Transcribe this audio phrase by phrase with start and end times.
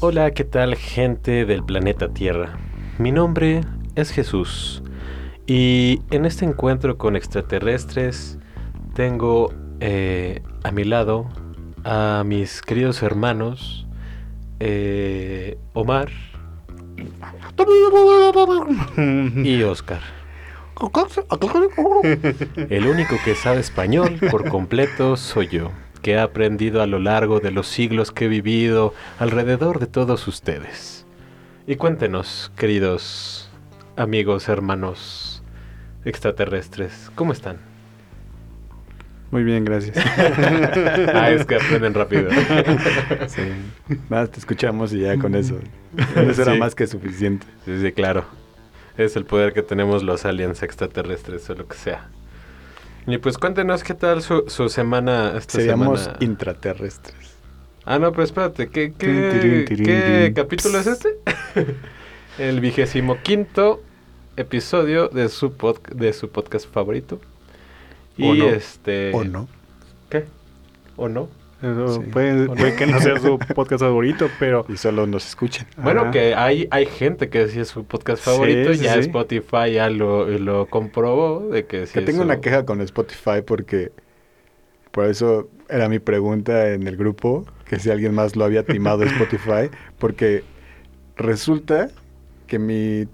[0.00, 2.56] Hola, ¿qué tal gente del planeta Tierra?
[2.98, 3.62] Mi nombre
[3.96, 4.80] es Jesús
[5.44, 8.38] y en este encuentro con extraterrestres
[8.94, 11.28] tengo eh, a mi lado
[11.82, 13.88] a mis queridos hermanos
[14.60, 16.10] eh, Omar
[19.44, 20.00] y Oscar.
[22.70, 27.40] El único que sabe español por completo soy yo, que he aprendido a lo largo
[27.40, 31.06] de los siglos que he vivido alrededor de todos ustedes.
[31.66, 33.50] Y cuéntenos, queridos
[33.96, 35.42] amigos, hermanos
[36.04, 37.58] extraterrestres, ¿cómo están?
[39.30, 39.96] Muy bien, gracias.
[41.14, 42.30] ah, es que aprenden rápido.
[43.26, 43.42] sí.
[44.08, 45.58] Más te escuchamos y ya con eso.
[46.16, 47.46] Eso era más que suficiente.
[47.66, 48.24] Sí, sí, claro.
[48.96, 52.08] Es el poder que tenemos los aliens extraterrestres o lo que sea.
[53.08, 56.18] Y pues cuéntenos qué tal su, su semana esta Seríamos semana.
[56.20, 57.36] intraterrestres.
[57.86, 61.16] Ah, no, pero espérate, ¿qué, qué, ¿qué capítulo es este?
[62.38, 63.82] el vigésimo quinto
[64.36, 67.18] episodio de su, pod, de su podcast favorito.
[68.18, 69.10] Y o no, este.
[69.14, 69.48] ¿O no?
[70.10, 70.26] ¿Qué?
[70.98, 71.30] ¿O no?
[71.60, 72.00] Sí.
[72.12, 74.64] Puede, puede, que no sea su podcast favorito, pero...
[74.68, 75.66] Y solo nos escuchen.
[75.76, 76.10] Bueno, Ajá.
[76.12, 78.72] que hay, hay gente que sí es su podcast favorito.
[78.72, 79.00] Sí, sí, ya sí.
[79.00, 82.24] Spotify ya lo, lo, comprobó de que sí Que tengo su...
[82.24, 83.90] una queja con Spotify porque...
[84.92, 89.02] Por eso era mi pregunta en el grupo, que si alguien más lo había timado
[89.04, 90.44] Spotify, porque
[91.16, 91.88] resulta
[92.46, 93.06] que mi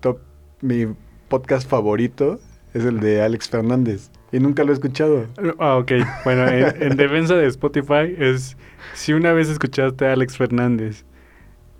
[0.00, 0.18] top,
[0.60, 0.86] mi
[1.28, 2.40] podcast favorito
[2.72, 4.09] es el de Alex Fernández.
[4.32, 5.26] Y nunca lo he escuchado.
[5.58, 5.92] Ah, ok.
[6.24, 8.56] Bueno, en, en, defensa de Spotify es
[8.94, 11.04] si una vez escuchaste a Alex Fernández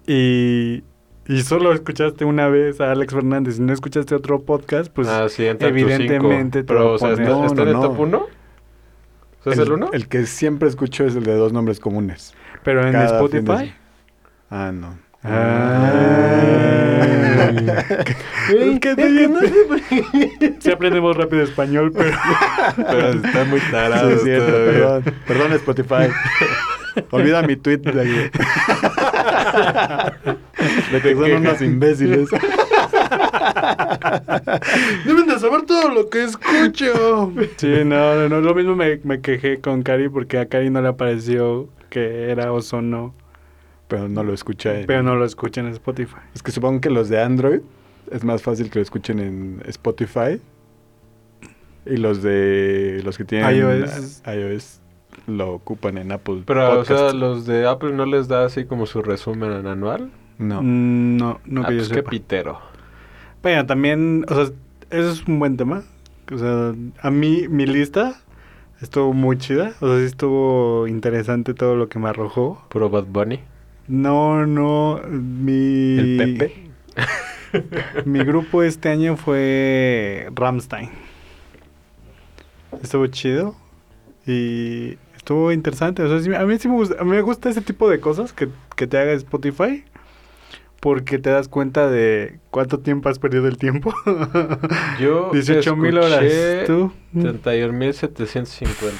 [0.06, 0.82] y,
[1.26, 5.28] y solo escuchaste una vez a Alex Fernández y no escuchaste otro podcast, pues ah,
[5.28, 8.26] sí, evidentemente te Pero, o sea, ¿está, no, ¿está no, en el top 1?
[9.46, 9.90] ¿Es el 1?
[9.92, 12.34] El que siempre escucho es el de dos nombres comunes.
[12.64, 13.66] ¿Pero en Spotify?
[13.66, 13.72] De...
[14.50, 14.98] Ah, no.
[15.22, 16.70] Ah.
[18.50, 18.94] es que
[20.60, 22.16] sí aprendemos rápido español, pero,
[22.76, 24.10] pero está muy tarado.
[24.18, 26.08] Sí, cierto, perdón, perdón Spotify.
[27.10, 28.30] Olvida mi tweet de,
[30.92, 32.28] de que son unos imbéciles.
[35.04, 37.32] Deben de saber todo lo que escucho.
[37.56, 40.92] Sí, no, no, lo mismo me, me quejé con Cari porque a Cari no le
[40.92, 43.14] pareció que era ozono.
[43.90, 44.86] Pero no lo escucha en...
[44.86, 46.20] Pero no lo escucha en Spotify.
[46.32, 47.60] Es que supongo que los de Android
[48.12, 50.40] es más fácil que lo escuchen en Spotify.
[51.84, 53.02] Y los de...
[53.04, 54.80] Los que tienen iOS, iOS
[55.26, 56.90] lo ocupan en Apple Pero, Podcast.
[56.90, 60.12] o sea, ¿los de Apple no les da así como su resumen anual?
[60.38, 60.62] No.
[60.62, 62.10] Mm, no, no ah, que pues yo qué sepa.
[62.10, 62.60] pitero.
[63.42, 64.44] Pero también, o sea,
[64.90, 65.82] eso es un buen tema.
[66.32, 68.20] O sea, a mí, mi lista
[68.80, 69.74] estuvo muy chida.
[69.80, 72.64] O sea, sí estuvo interesante todo lo que me arrojó.
[72.68, 73.40] Puro Bad Bunny.
[73.88, 75.98] No, no, mi...
[75.98, 76.70] ¿El Pepe?
[78.04, 80.90] mi grupo este año fue Ramstein.
[82.82, 83.56] Estuvo chido
[84.26, 86.02] y estuvo interesante.
[86.02, 88.86] O sea, a mí sí me gusta, me gusta ese tipo de cosas que, que
[88.86, 89.84] te haga Spotify.
[90.80, 93.92] Porque te das cuenta de cuánto tiempo has perdido el tiempo.
[94.98, 96.24] Yo 18 mil horas.
[96.66, 96.90] ¿Tú?
[97.14, 98.92] 31.750.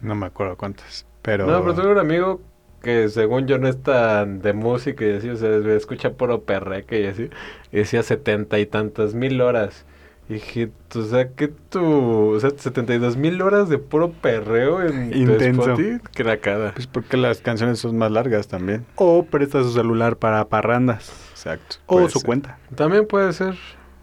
[0.00, 1.04] No me acuerdo cuántas.
[1.20, 1.46] Pero...
[1.46, 2.40] No, pero tengo un amigo
[2.82, 7.00] que según yo no es tan de música y así, o sea, escucha puro perreque
[7.00, 7.30] y así,
[7.72, 9.84] y decía setenta y tantas mil horas.
[10.28, 15.16] Y dije, o sea, que tú, o sea, 72 mil horas de puro perreo en
[15.16, 15.62] Intenso.
[15.72, 16.72] Spotify, cracada.
[16.74, 18.84] Pues porque las canciones son más largas también.
[18.96, 21.10] O presta su celular para parrandas.
[21.30, 21.76] Exacto.
[21.86, 22.26] O su ser.
[22.26, 22.58] cuenta.
[22.74, 23.54] También puede ser.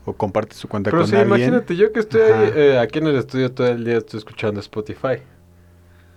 [0.06, 1.38] O comparte su cuenta Pero con sí, alguien.
[1.38, 4.60] imagínate, yo que estoy ahí, eh, aquí en el estudio todo el día estoy escuchando
[4.62, 5.22] Spotify.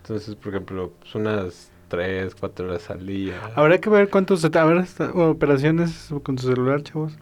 [0.03, 3.35] Entonces, por ejemplo, pues unas 3, 4 horas al día.
[3.55, 4.85] Habrá que ver cuántos a ver,
[5.15, 7.15] operaciones con tu celular, chavos.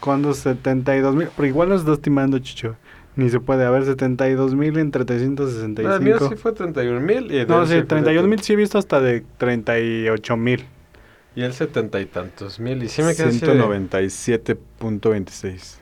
[0.00, 2.76] Cuando 72 mil, pero igual nos estás timando, Chicho.
[3.16, 3.64] Ni se puede.
[3.64, 5.88] A ver, 72 mil entre 365.
[5.88, 7.46] No, el mío sí fue 31 mil.
[7.48, 10.66] No, sí, 31 mil sí he visto hasta de 38 mil.
[11.34, 12.82] Y el setenta y tantos mil.
[12.82, 15.78] Y sí me quedé 197.26.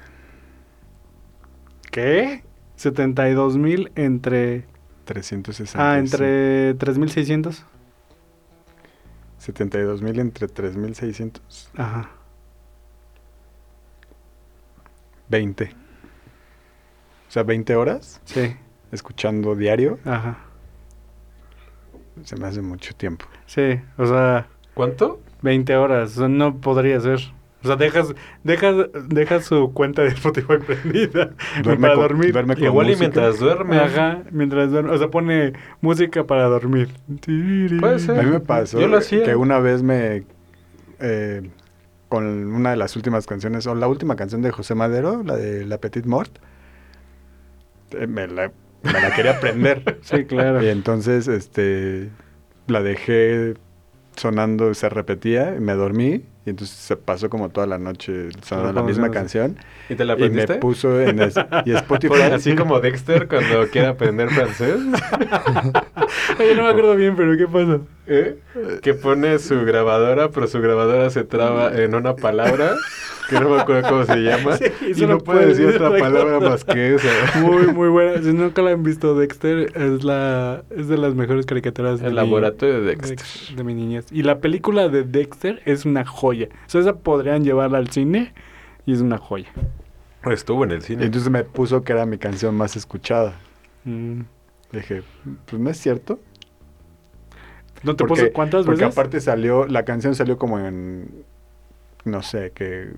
[1.91, 2.45] ¿Qué?
[2.77, 4.67] 72 mil entre...
[5.05, 5.93] 360.
[5.93, 7.65] Ah, entre 3600.
[9.45, 11.71] 72 mil entre 3600.
[11.77, 12.09] Ajá.
[15.29, 15.65] 20.
[17.29, 18.23] O sea, 20 horas.
[18.25, 18.57] Sí.
[18.91, 19.99] Escuchando diario.
[20.05, 20.39] Ajá.
[22.23, 23.27] Se me hace mucho tiempo.
[23.45, 24.49] Sí, o sea...
[24.73, 25.21] ¿Cuánto?
[25.43, 26.17] 20 horas.
[26.17, 27.21] O sea, no podría ser.
[27.65, 28.75] O sea, dejas, dejas,
[29.09, 31.31] dejas su cuenta de Spotify prendida
[31.63, 32.33] Duerme para con- dormir.
[32.33, 33.01] duerme con Igual y música.
[33.01, 33.79] mientras duerme.
[33.79, 34.91] Ajá, mientras duerme.
[34.91, 36.91] O sea, pone música para dormir.
[37.81, 38.19] Puede ser.
[38.21, 39.25] A mí me pasó Yo lo hacía.
[39.25, 40.25] que una vez me
[41.01, 41.51] eh,
[42.09, 42.25] con
[42.55, 45.79] una de las últimas canciones, o la última canción de José Madero, la de La
[45.79, 46.39] Petite Mort.
[47.93, 48.53] Eh, me, la,
[48.83, 49.99] me la quería aprender.
[50.03, 50.63] Sí, claro.
[50.63, 52.11] Y entonces, este,
[52.67, 53.55] la dejé
[54.17, 56.25] sonando, se repetía, y me dormí.
[56.47, 59.57] Y entonces se pasó como toda la noche sonando la ¿Cómo misma canción.
[59.89, 60.55] ¿Y te la Y me aprendiste?
[60.57, 62.21] puso en es- y Spotify.
[62.33, 64.77] Así como Dexter cuando quiere aprender francés.
[66.39, 67.81] Oye, no me acuerdo bien, pero ¿qué pasa?
[68.07, 68.39] ¿Eh?
[68.83, 72.75] Que pone su grabadora, pero su grabadora se traba en una palabra
[73.31, 74.57] que no me acuerdo cómo se llama.
[74.59, 74.65] Sí,
[74.97, 76.51] y no puede decir puede otra decir otra palabra cosa.
[76.51, 77.41] más que esa.
[77.41, 78.21] Muy, muy buena.
[78.23, 82.13] Si nunca la han visto, Dexter es la es de las mejores caricaturas de El
[82.13, 83.57] mi- laboratorio de de, Dexter.
[83.57, 84.07] de mi niñez.
[84.13, 86.49] Y la película de Dexter es una joya.
[86.67, 88.35] O sea, esa podrían llevarla al cine
[88.87, 89.49] y es una joya.
[90.31, 91.05] Estuvo en el Y cine.
[91.07, 93.35] entonces me puso que era mi canción más escuchada.
[93.85, 94.21] Mm.
[94.73, 95.03] Dije,
[95.47, 96.19] pues no es cierto.
[97.85, 98.97] ¿No te Porque- cuántas Porque veces?
[98.99, 101.09] aparte salió, la canción salió como en,
[102.05, 102.91] no sé, que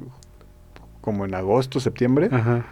[1.00, 2.28] como en agosto, septiembre.
[2.32, 2.64] Ajá.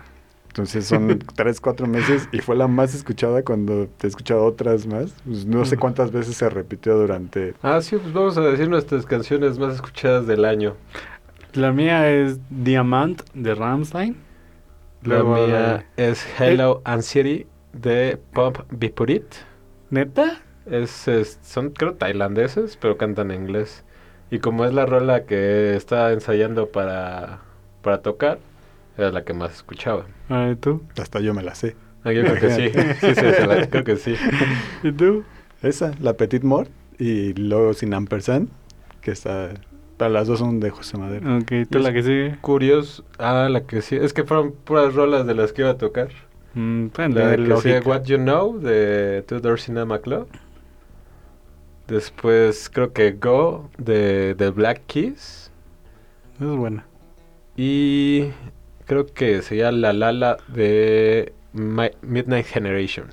[0.48, 4.86] Entonces son tres, cuatro meses y fue la más escuchada cuando te he escuchado otras
[4.86, 5.12] más.
[5.24, 7.54] Pues no sé cuántas veces se repitió durante...
[7.62, 10.74] Ah, sí, pues vamos a decir nuestras canciones más escuchadas del año.
[11.54, 14.16] La mía es Diamant de Rammstein.
[15.02, 19.24] La Luego mía es Hello Anxiety de Pop Bipurit.
[19.90, 20.40] ¿Neta?
[20.66, 23.84] Es, es- son creo tailandeses, pero cantan en inglés.
[24.30, 27.40] Y como es la rola que estaba ensayando para,
[27.82, 28.38] para tocar,
[28.96, 30.06] era la que más escuchaba.
[30.28, 30.82] A ver, ¿tú?
[31.00, 31.76] Hasta yo me la sé.
[32.04, 32.68] Ah, yo creo que sí.
[33.00, 34.14] sí, sí, sí, la- creo que sí.
[34.82, 35.24] ¿Y tú?
[35.62, 38.48] Esa, la Petite Mort y luego Sin Ampersand,
[39.00, 39.50] que está...
[39.96, 41.38] Pero las dos son de José Madero.
[41.38, 42.36] Ok, ¿tú la que sigue?
[42.40, 43.04] Curioso.
[43.18, 43.94] Ah, la que sí.
[43.96, 46.08] Es que fueron puras rolas de las que iba a tocar.
[46.54, 47.80] Mm, pueden La tener que sigue.
[47.80, 50.26] What You Know de Two Door Cinema Club.
[51.88, 55.50] Después creo que Go de, de Black Keys.
[56.40, 56.86] Es buena.
[57.56, 58.30] Y
[58.86, 63.08] creo que sería La Lala de Mi- Midnight Generation.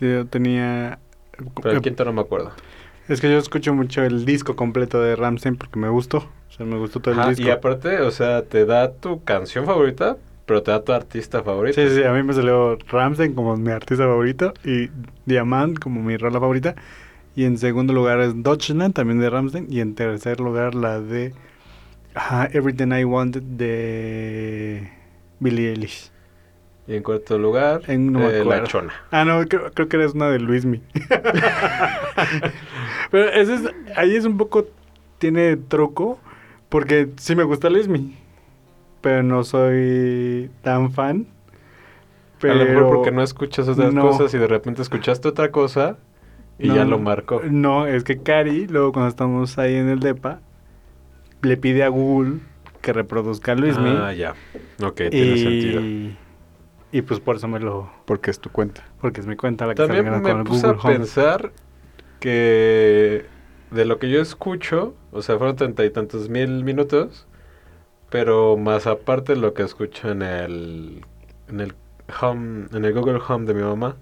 [0.00, 0.98] Yo tenía...
[1.62, 2.52] Pero eh, el quinto no me acuerdo.
[3.08, 6.18] Es que yo escucho mucho el disco completo de Rammstein porque me gustó.
[6.18, 7.44] O sea, me gustó todo el Ajá, disco.
[7.44, 11.80] y aparte, o sea, te da tu canción favorita, pero te da tu artista favorito.
[11.80, 14.90] Sí, sí, a mí me salió Ramstein como mi artista favorito y
[15.26, 16.74] Diamant como mi rola favorita.
[17.38, 19.68] Y en segundo lugar es Deutschland, también de Ramstein.
[19.70, 21.32] Y en tercer lugar la de
[22.50, 24.90] Everything I Wanted de
[25.38, 26.10] Billie Eilish.
[26.88, 28.64] Y en cuarto lugar, En- no eh, La.
[28.64, 28.92] Chona.
[29.12, 30.82] Ah, no, creo, creo que eres una de Luismi.
[33.12, 33.60] Pero ese es,
[33.94, 34.66] ahí es un poco,
[35.18, 36.18] tiene truco,
[36.68, 38.16] porque sí me gusta Luismi,
[39.00, 41.28] pero no soy tan fan.
[42.42, 44.02] A lo mejor porque no escuchas otras no.
[44.02, 45.98] cosas y de repente escuchaste otra cosa
[46.58, 47.42] y No, ya lo marcó.
[47.50, 50.42] No, es que Cari, luego cuando estamos ahí en el DEPA,
[51.42, 52.40] le pide a Google
[52.82, 53.90] que reproduzca a Luismi.
[53.90, 54.36] Ah, ya.
[54.82, 55.88] Ok, tiene y, sentido.
[56.92, 57.90] y pues por eso me lo...
[58.04, 58.84] Porque es tu cuenta.
[59.00, 60.94] Porque es mi cuenta la que También está me con el puse Google a Home.
[60.96, 61.52] pensar
[62.20, 63.26] que
[63.70, 67.26] de lo que yo escucho, o sea, fueron treinta y tantos mil minutos,
[68.10, 71.04] pero más aparte lo que escucho en el
[71.48, 71.74] en el
[72.20, 73.96] home, en el Google Home de mi mamá.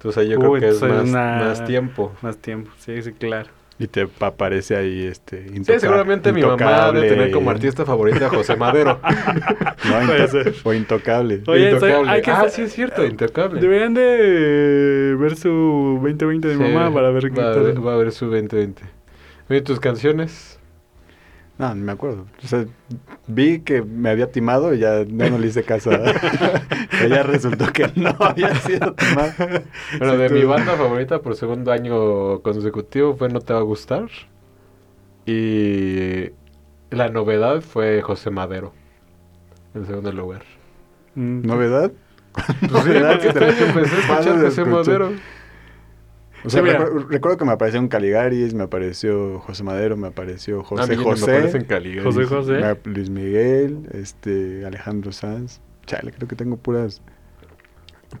[0.00, 2.12] Entonces yo creo Uy, que es más, una- más tiempo.
[2.22, 3.50] Más tiempo, sí, sí, claro.
[3.78, 5.46] Y te aparece ahí este...
[5.64, 7.00] Sí, seguramente mi mamá intocable.
[7.00, 8.98] debe tener como artista favorita a José Madero.
[9.88, 10.54] No, ser.
[10.64, 11.42] o intocable.
[11.46, 12.10] Oye, Intocable.
[12.10, 13.60] hay que ah, sí es cierto, Intocable.
[13.60, 17.62] Deberían de ver su 2020 de Sí, mamá para ver qué va, a tal.
[17.64, 18.82] ver- va a ver su 2020.
[19.48, 20.59] Oye, tus canciones.
[21.60, 22.26] No, no me acuerdo.
[22.42, 22.64] O sea,
[23.26, 25.90] vi que me había timado y ya no, le hice caso.
[25.90, 25.98] a-
[26.90, 29.32] Pero ya resultó que no había sido timado.
[29.98, 33.58] Bueno, Sí, de tú- mi banda favorita por segundo año consecutivo fue No Te Va
[33.60, 34.08] a Gustar.
[35.26, 36.30] Y
[36.90, 38.72] la novedad fue José Madero.
[39.74, 40.42] En segundo lugar.
[41.14, 41.92] ¿Novedad?
[42.32, 44.90] Pues sí, este año empecé a escuchar Padre, José escuché.
[44.90, 45.10] Madero.
[46.44, 46.78] O sea, Sí, mira.
[46.78, 50.96] recuerdo, recuerdo que me apareció un Caligaris, me apareció José Madero, me apareció José ya
[50.96, 52.04] no me aparecen José, Caligaris.
[52.04, 52.52] José José.
[52.84, 55.60] me- Luis Miguel, este, Alejandro Sanz.
[55.86, 57.02] Chale, creo que tengo puras...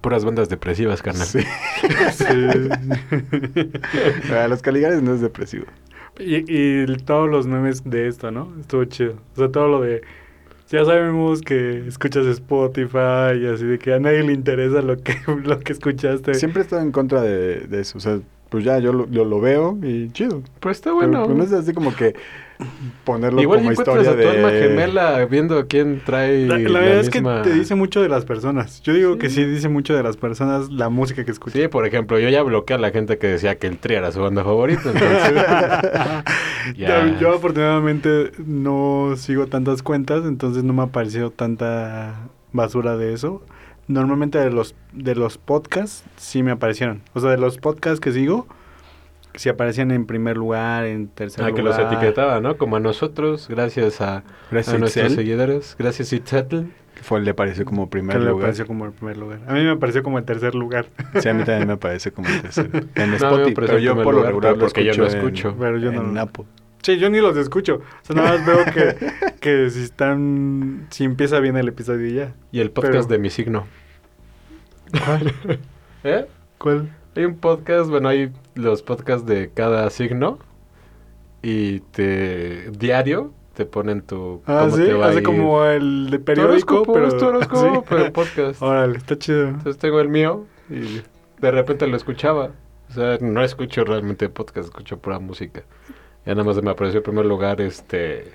[0.02, 1.26] Puras bandas depresivas, carnal.
[1.26, 1.40] Sí.
[4.32, 5.66] Ah, Los Caligaris no es depresivo.
[6.18, 8.52] Y, y todos los memes de esto, ¿no?
[8.60, 9.14] Estuvo chido.
[9.34, 10.02] O sea, todo lo de...
[10.70, 15.14] Ya sabemos que escuchas Spotify y así de que a nadie le interesa lo que,
[15.44, 16.34] lo que escuchaste.
[16.34, 17.98] Siempre he estado en contra de, de eso.
[17.98, 20.42] O sea, pues ya yo lo, yo lo veo y chido.
[20.60, 21.24] Pues está Pero, bueno.
[21.24, 22.14] pues, no es así como que
[23.04, 24.60] ponerlo Igual como encuentras historia a tu alma de...
[24.62, 28.08] gemela viendo quién trae La, la, la verdad es misma- que te dice mucho de
[28.08, 28.82] las personas.
[28.82, 29.18] Yo digo Sí.
[29.18, 31.62] que sí dice mucho de las personas la música que escuchan.
[31.62, 34.12] Sí, por ejemplo, yo ya bloqueé a la gente que decía que el Tri era
[34.12, 35.34] su banda favorita, entonces...
[37.20, 43.42] yo afortunadamente no sigo tantas cuentas, entonces no me ha aparecido tanta basura de eso.
[43.88, 47.02] Normalmente de los de los podcasts sí me aparecieron.
[47.14, 48.46] O sea, de los podcasts que sigo,
[49.34, 51.62] sí aparecían en primer lugar, en tercer Ah, lugar.
[51.62, 52.56] que los etiquetaba, ¿no?
[52.56, 55.76] Como a nosotros, gracias a, Gracias a a nuestros Itzel, seguidores.
[55.78, 56.62] Gracias, Itzetl.
[56.94, 58.36] que fue, le pareció como Que primer le lugar.
[58.44, 59.40] apareció como el primer lugar.
[59.46, 60.86] A mí me apareció como el tercer lugar.
[61.20, 62.68] Sí, a mí también me parece como el tercero.
[62.94, 65.04] En No, Spotify, pareció pero en yo por lo lugar, regular lo porque yo no
[65.06, 65.56] escucho en- escucho.
[65.58, 66.20] Pero yo en no.
[66.20, 66.44] Apple.
[66.82, 67.76] Sí, yo ni los escucho.
[67.76, 68.96] O sea, nada más veo que,
[69.40, 70.86] que si están.
[70.90, 72.34] Si empieza bien el episodio y ya.
[72.52, 73.66] Y el podcast Pero- de mi signo.
[76.04, 76.26] ¿Eh?
[76.58, 76.90] ¿Cuál?
[77.16, 78.30] Hay un podcast, bueno, hay
[78.60, 80.38] los podcasts de cada signo
[81.42, 86.08] y te diario te ponen tu Ah, cómo sí, te va a hace como el
[86.10, 87.86] de periódico, pero es tu horóscopo, sí.
[87.88, 88.62] pero podcast.
[88.62, 89.48] Órale, está chido.
[89.48, 91.02] Entonces tengo el mío y
[91.40, 92.50] de repente lo escuchaba.
[92.88, 95.62] O sea, no escucho realmente podcast, escucho pura música.
[96.24, 98.32] Ya nada más me apareció en primer lugar este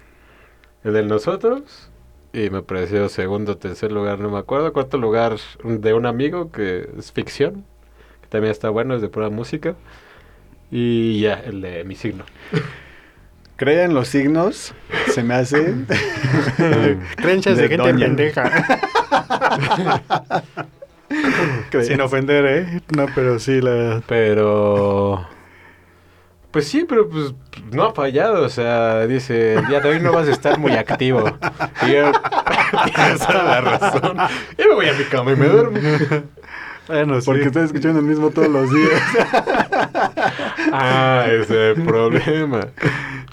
[0.84, 1.90] el de nosotros
[2.32, 6.90] y me apareció segundo, tercer lugar, no me acuerdo, cuarto lugar de un amigo que
[6.98, 7.66] es ficción,
[8.22, 9.76] que también está bueno, es de pura música.
[10.78, 12.26] Y ya, el de mi signo.
[13.56, 14.74] Crean los signos,
[15.14, 15.74] se me hace.
[17.16, 18.08] Creencias de, De gente doña.
[18.08, 18.52] pendeja.
[21.82, 22.82] Sin ofender, ¿eh?
[22.94, 24.02] No, pero sí, la...
[24.06, 25.26] Pero.
[26.52, 27.34] Pues sí, pero pues
[27.72, 28.44] no ha fallado.
[28.44, 31.24] O sea, dice: día de hoy no vas a estar muy activo.
[31.88, 32.12] Y yo,
[33.26, 34.18] toda la razón.
[34.58, 35.80] Y me voy a mi cama y me duermo.
[36.88, 37.26] Bueno, sí.
[37.26, 39.02] Porque estoy escuchando el mismo todos los días.
[40.78, 42.68] Ah, ese es el problema.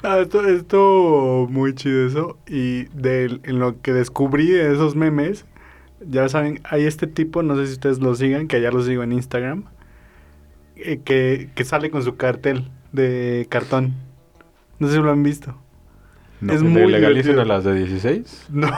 [0.03, 2.39] Ah, esto, esto muy chido eso.
[2.47, 5.45] Y de en lo que descubrí de esos memes,
[6.09, 9.03] ya saben, hay este tipo, no sé si ustedes lo sigan, que ya lo sigo
[9.03, 9.65] en Instagram,
[10.77, 13.95] eh, que, que sale con su cartel de cartón.
[14.79, 15.57] No sé si lo han visto.
[16.43, 18.49] No, Es ¿Le muy legalicen a las de 16?
[18.51, 18.69] No,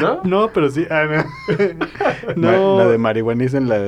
[0.00, 0.20] ¿No?
[0.24, 0.84] no, pero sí.
[0.90, 2.34] Ah, no.
[2.36, 2.78] No.
[2.78, 3.78] La de marihuanicen la.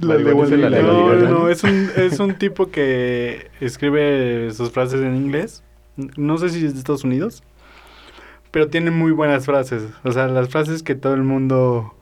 [0.00, 1.30] La de Wally- la no, legalizan.
[1.32, 5.62] no, es un, es un tipo que escribe sus frases en inglés.
[6.16, 7.42] No sé si es de Estados Unidos,
[8.50, 9.84] pero tiene muy buenas frases.
[10.02, 11.94] O sea, las frases que todo el mundo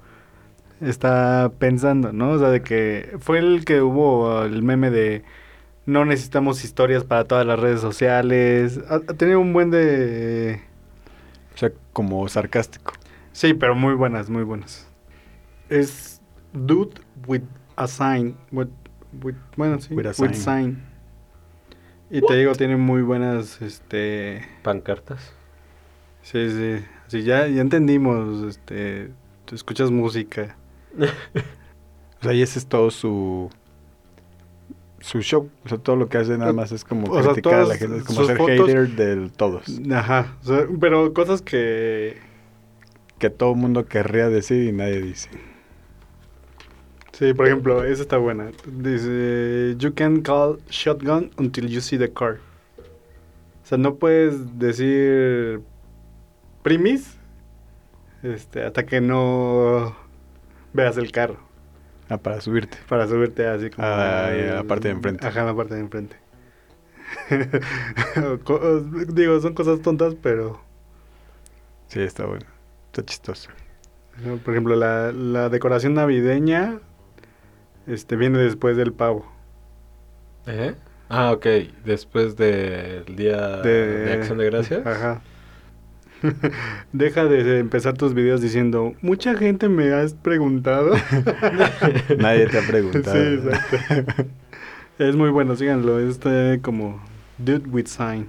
[0.80, 2.30] está pensando, ¿no?
[2.30, 5.22] O sea, de que fue el que hubo el meme de
[5.86, 8.80] no necesitamos historias para todas las redes sociales.
[8.88, 10.60] Ha, ha tenido un buen de...
[11.54, 12.92] O sea, como sarcástico.
[13.32, 14.88] Sí, pero muy buenas, muy buenas.
[15.68, 16.20] Es
[16.52, 17.42] dude with
[17.76, 18.36] a sign.
[18.50, 18.68] With,
[19.22, 19.94] with- bueno, sí.
[19.94, 20.34] With a With sign.
[20.34, 20.82] sign.
[22.10, 24.46] Y te digo, tiene muy buenas, este...
[24.62, 25.32] Pancartas.
[26.22, 26.84] Sí, sí.
[27.08, 29.10] Sí, ya, ya entendimos, este...
[29.46, 30.56] Tú escuchas música.
[32.20, 33.50] O sea, y ese es todo su.
[35.02, 35.50] Su show.
[35.64, 37.76] O sea, todo lo que hace nada más es como O sea, criticar a la
[37.76, 37.98] gente.
[37.98, 39.64] Es como ser fotos- hater del todos.
[39.92, 40.36] Ajá.
[40.42, 42.16] o sea, pero cosas que...
[43.18, 45.28] Que todo mundo querría decir y nadie dice.
[47.12, 48.50] Sí, por ejemplo, esa está buena.
[48.66, 52.38] Dice, you can call shotgun until you see the car.
[53.62, 55.60] O sea, no puedes decir
[56.62, 57.16] primis
[58.22, 59.96] este, hasta que no
[60.72, 61.51] veas el carro
[62.12, 62.76] Ah, para subirte.
[62.88, 65.26] para subirte así como Ah, ya, la parte de enfrente.
[65.26, 66.16] Ajá, la parte de enfrente.
[69.08, 70.60] Digo, son cosas tontas, pero
[71.88, 72.46] Sí, está bueno.
[72.86, 73.50] Está chistoso.
[74.44, 76.80] por ejemplo, la, la decoración navideña
[77.86, 79.30] este viene después del pavo.
[80.46, 80.74] ¿Eh?
[81.08, 81.46] Ah, ok.
[81.84, 84.86] Después del día de, de, Acción de Gracias.
[84.86, 85.22] Ajá.
[86.92, 90.94] Deja de empezar tus videos diciendo, mucha gente me has preguntado.
[92.18, 93.16] Nadie te ha preguntado.
[93.16, 94.24] sí, exacto.
[94.98, 96.00] es muy bueno, síganlo.
[96.00, 97.02] Este como
[97.38, 98.28] Dude with Sign.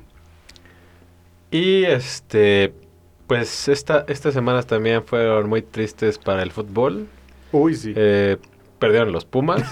[1.52, 2.74] Y este,
[3.28, 7.08] pues esta, estas semanas también fueron muy tristes para el fútbol.
[7.52, 7.94] Uy, sí.
[7.96, 8.38] Eh,
[8.80, 9.64] perdieron los Pumas.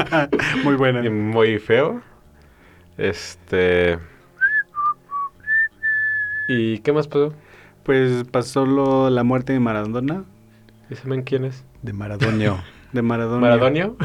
[0.64, 1.04] muy buena.
[1.04, 2.02] y muy feo.
[2.98, 3.98] Este.
[6.48, 7.32] ¿Y qué más pasó?
[7.90, 10.22] Pues pasó lo, la muerte de Maradona.
[10.90, 11.64] ¿Y saben quién es?
[11.82, 12.62] De Maradonio.
[12.92, 13.40] De Maradona.
[13.40, 13.96] ¿Maradonio?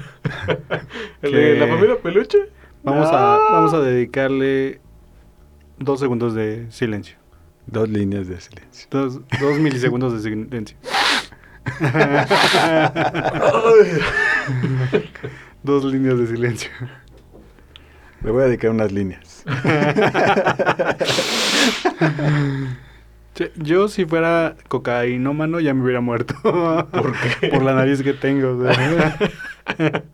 [1.21, 2.49] ¿El Que- de la familia Peluche?
[2.81, 3.15] Vamos, No.
[3.15, 4.81] a, vamos a dedicarle
[5.77, 7.17] dos segundos de silencio.
[7.67, 8.87] Dos líneas de silencio.
[8.89, 10.77] Dos, dos milisegundos de silencio.
[15.61, 16.71] dos líneas de silencio.
[18.23, 19.45] Le voy a dedicar unas líneas.
[23.35, 26.33] Che, Yo si fuera cocainómano ya me hubiera muerto.
[26.41, 27.47] ¿Por qué?
[27.53, 28.57] Por la nariz que tengo.
[28.57, 29.17] o sea.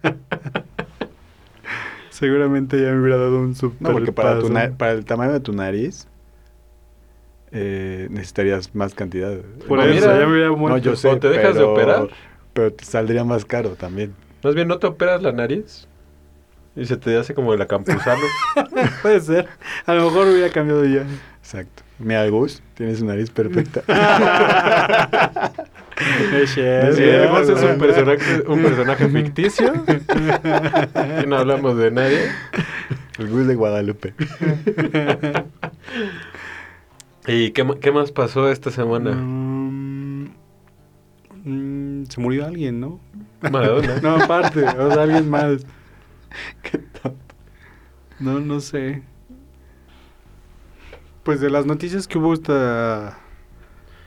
[2.10, 5.40] Seguramente ya me hubiera dado un super No, porque para, tu para el tamaño de
[5.40, 6.08] tu nariz
[7.52, 9.38] eh, necesitarías más cantidad.
[9.68, 10.20] Por No, eso mira.
[10.20, 10.78] ya me hubiera muerto.
[10.78, 12.08] No, yo sé, ¿O te dejas de pero- operar?
[12.54, 14.14] Pero te saldría más caro también.
[14.44, 15.88] Más bien, ¿no te operas la nariz?
[16.76, 18.22] Y se te hace como el acampuzano.
[19.02, 19.48] Puede ser.
[19.86, 21.06] A lo mejor hubiera cambiado ya.
[21.40, 21.84] Exacto.
[22.02, 23.84] Mira, Gus, tienes una nariz perfecta.
[26.34, 29.72] Es un personaje, un personaje ficticio.
[31.24, 32.32] Y no hablamos de nadie.
[33.20, 34.16] El Gus de Guadalupe.
[37.28, 39.12] ¿Y qué más pasó esta semana?
[39.12, 40.32] Mm,
[41.44, 43.00] mm, se murió alguien, ¿no?
[43.42, 43.98] Maradona.
[44.02, 45.66] No, aparte, o sea, alguien más.
[46.64, 47.36] Qué tonto.
[48.20, 49.04] No, no sé.
[51.24, 53.18] Pues de las noticias que hubo esta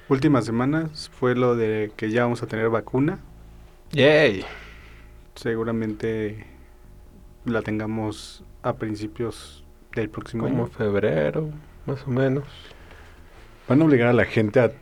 [0.08, 3.18] últimas semanas fue lo de que ya vamos a tener vacuna.
[3.92, 4.44] Yay.
[5.34, 6.46] Seguramente
[7.44, 10.66] la tengamos a principios del próximo Como año.
[10.72, 11.50] febrero,
[11.86, 12.44] más o menos.
[13.68, 14.72] ¿Van a obligar a la gente a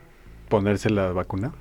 [0.49, 1.53] ponerse la vacuna?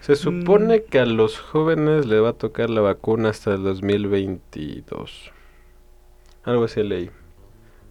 [0.00, 0.90] Se supone Mm.
[0.90, 5.30] que a los jóvenes le va a tocar la vacuna hasta el 2022.
[6.44, 7.10] Algo así leí.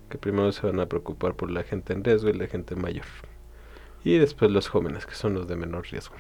[0.10, 3.06] Que primero se van a preocupar por la gente en riesgo y la gente mayor.
[4.04, 6.16] Y después los jóvenes, que son los de menor riesgo.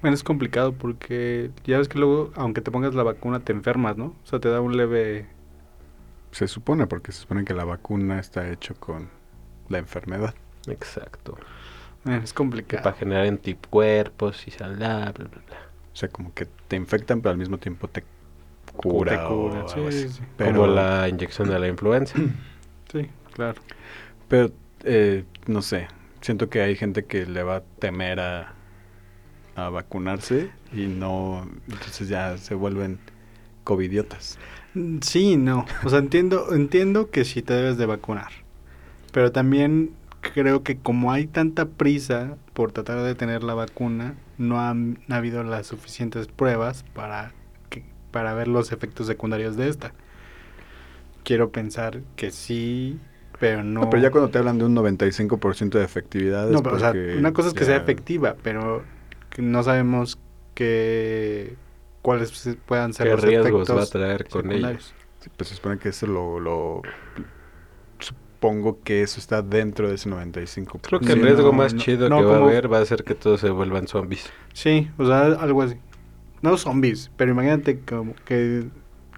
[0.00, 3.96] Bueno, es complicado porque ya ves que luego, aunque te pongas la vacuna, te enfermas,
[3.96, 4.06] ¿no?
[4.06, 5.26] O sea, te da un leve...
[6.30, 9.08] Se supone, porque se supone que la vacuna está hecho con
[9.68, 10.34] la enfermedad.
[10.66, 11.38] Exacto.
[12.06, 12.82] eh, es complicado.
[12.82, 15.58] para generar anticuerpos y bla, bla, bla, bla.
[15.92, 18.04] O sea, como que te infectan, pero al mismo tiempo te
[18.76, 19.12] cura.
[19.12, 20.08] Te o cura, algo sí, así.
[20.08, 20.22] sí.
[20.36, 22.18] Pero, Como la inyección de la influenza.
[22.92, 23.60] Sí, claro.
[24.28, 24.52] pero
[24.84, 25.88] eh, no sé.
[26.20, 28.54] Siento que hay gente que le va a temer a,
[29.56, 31.48] a vacunarse y no.
[31.68, 33.00] Entonces ya se vuelven
[33.64, 34.38] covidiotas.
[34.74, 35.66] Mm, Sí, no.
[35.84, 38.30] O sea, entiendo, entiendo que sí te debes de vacunar.
[39.12, 44.60] Pero también creo que como hay tanta prisa por tratar de tener la vacuna, no
[44.60, 47.32] han ha habido las suficientes pruebas para
[48.14, 49.92] para ver los efectos secundarios de esta.
[51.24, 53.00] Quiero pensar que sí,
[53.40, 53.80] pero no.
[53.82, 56.50] No, pero ya cuando te hablan de un 95% de efectividad.
[56.50, 58.84] No, pero, o sea, porque una cosa es que sea efectiva, pero
[59.38, 60.18] no sabemos
[60.54, 61.56] que
[62.02, 64.94] cuáles puedan ser ¿Qué los riesgos efectos va a traer con ellos?
[65.20, 66.82] Sí, pues se supone que eso lo, lo-
[67.98, 70.88] Supongo que eso está dentro de ese 95%.
[70.88, 72.84] Creo que el riesgo no, más no, chido no, que va a haber va a
[72.84, 74.30] ser que todos se vuelvan zombies.
[74.52, 75.76] Sí, o sea, algo así.
[76.44, 78.68] No zombies, pero imagínate como que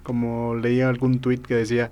[0.03, 1.89] como leía algún tweet que decía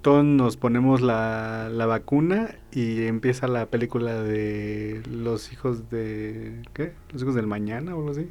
[0.00, 6.94] todos nos ponemos la, la vacuna y empieza la película de los hijos de ¿qué?
[7.12, 8.30] Los hijos del mañana o algo así.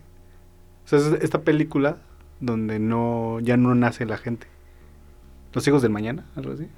[0.83, 1.97] O sea, es esta película
[2.39, 4.47] donde no ya no nace la gente.
[5.53, 6.69] Los hijos del mañana, algo así.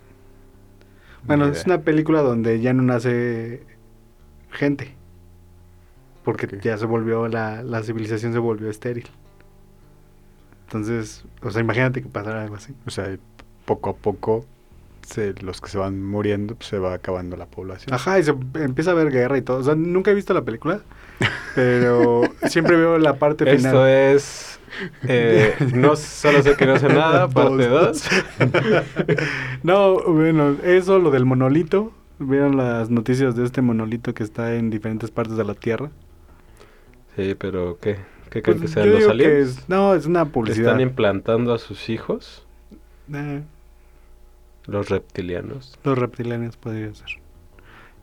[1.25, 3.63] Bueno, es una película donde ya no nace
[4.49, 4.93] gente.
[6.25, 9.07] Porque ya se volvió, la, la civilización se volvió estéril.
[10.67, 12.73] Entonces, o sea, imagínate que pasara algo así.
[12.85, 13.15] O sea,
[13.65, 14.45] poco a poco
[15.07, 17.93] se- los que se van muriendo, pues, se va acabando la población.
[17.93, 19.59] Ajá, y se empieza a ver guerra y todo.
[19.59, 20.81] O sea, nunca he visto la película,
[21.55, 23.87] pero siempre veo la parte Esto final.
[23.89, 24.59] es.
[25.07, 28.09] eh, no solo sé que no sé nada, parte 2.
[29.63, 31.91] no, bueno, eso, lo del monolito.
[32.17, 35.91] ¿Vieron las noticias de este monolito que está en diferentes partes de la Tierra?
[37.15, 37.97] Sí, pero ¿qué?
[38.29, 39.57] ¿Qué creen Pues, que sean los aliens?
[39.59, 40.67] es- no, es una publicidad.
[40.73, 42.45] ¿Están implantando a sus hijos?
[43.13, 43.43] Eh,
[44.65, 45.77] Los reptilianos.
[45.83, 47.07] los reptilianos podría ser.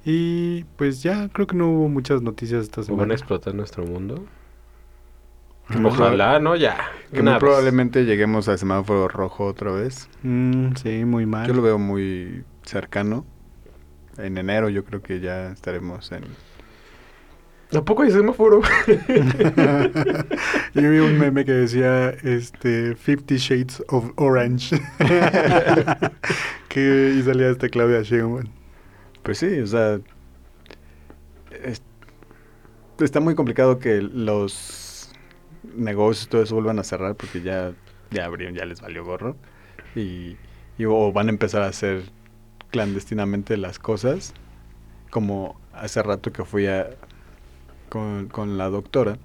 [0.04, 3.14] Y pues ya, creo que no hubo muchas noticias esta ¿O van a semana.
[3.14, 4.24] explotar nuestro mundo?
[5.68, 6.56] Muy Ojalá, ¿no?
[6.56, 6.76] Ya.
[7.12, 10.08] Que muy probablemente lleguemos al semáforo rojo otra vez.
[10.22, 11.46] Mm, sí, muy mal.
[11.46, 13.24] Yo lo veo muy cercano.
[14.18, 16.24] En enero yo creo que ya estaremos en...
[17.72, 18.60] ¿Tampoco hay semáforo?
[20.74, 24.78] Yo vi un meme que decía este Fifty Shades of Orange.
[26.68, 28.44] que y salía este Claudia Sheinbaum.
[29.22, 30.00] Pues sí, o sea...
[31.50, 31.82] es-
[33.00, 35.10] está muy complicado que los
[35.74, 37.72] negocios todo eso vuelvan a cerrar porque ya,
[38.10, 39.36] ya abrieron, ya les valió gorro.
[39.94, 40.36] Y,
[40.78, 42.04] y o van a empezar a hacer
[42.70, 44.34] clandestinamente las cosas.
[45.10, 46.90] Como hace rato que fui a,
[47.92, 49.18] con, con la doctora,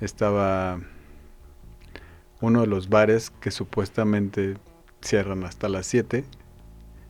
[0.00, 0.80] estaba
[2.40, 4.56] uno de los bares que supuestamente
[5.02, 6.24] cierran hasta las 7.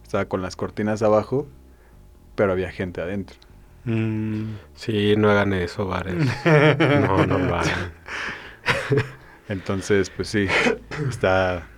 [0.03, 1.47] Estaba con las cortinas abajo,
[2.35, 3.37] pero había gente adentro.
[3.85, 4.55] Mm.
[4.75, 6.17] Sí, no hagan eso, bares.
[6.45, 7.93] No, no lo hagan.
[9.49, 10.49] Entonces, pues sí,
[11.09, 11.69] está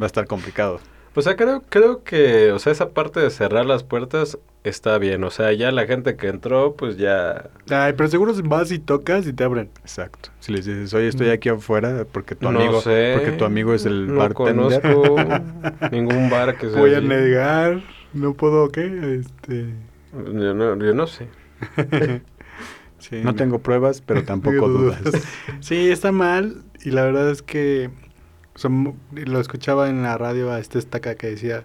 [0.00, 0.80] va a estar complicado.
[1.14, 5.24] O sea, creo, creo que, o sea, esa parte de cerrar las puertas está bien.
[5.24, 7.50] O sea, ya la gente que entró, pues ya...
[7.70, 9.70] Ay, pero seguro vas y tocas y te abren.
[9.80, 10.30] Exacto.
[10.40, 13.14] Si les dices, "Oye, estoy aquí afuera porque tu No amigo sé.
[13.16, 15.16] porque tu amigo es el no bartender." conozco
[15.90, 19.18] ningún bar que sea Voy a negar, no puedo, ¿qué?
[19.20, 19.66] Este...
[20.12, 21.26] Yo no, yo no sé.
[22.98, 25.00] sí, No tengo pruebas, pero tampoco dudas.
[25.60, 27.90] Sí, está mal y la verdad es que
[28.58, 28.70] o sea,
[29.24, 31.62] lo escuchaba en la radio a este estaca que decía,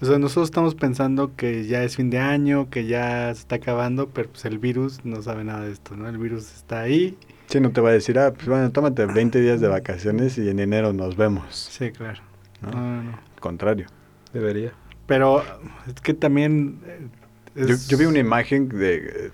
[0.00, 3.56] o sea, nosotros estamos pensando que ya es fin de año, que ya se está
[3.56, 6.08] acabando, pero pues el virus no sabe nada de esto, ¿no?
[6.08, 7.16] El virus está ahí.
[7.48, 10.48] Sí, no te va a decir, ah, pues bueno, tómate 20 días de vacaciones y
[10.48, 11.54] en enero nos vemos.
[11.70, 12.20] Sí, claro.
[12.62, 12.70] ¿no?
[12.70, 13.10] No, no, no.
[13.12, 13.86] Al contrario.
[14.32, 14.72] Debería.
[15.06, 15.42] Pero
[15.86, 16.80] es que también...
[16.86, 19.30] eh, Yo, es- yo vi una imagen de eh,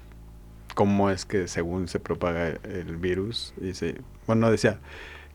[0.74, 3.54] cómo es que según se propaga el virus.
[3.60, 4.80] Y se, bueno, decía,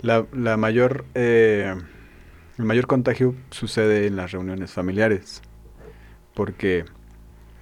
[0.03, 1.73] la, la mayor, eh,
[2.59, 5.41] el mayor contagio sucede en las reuniones familiares.
[6.35, 6.85] Porque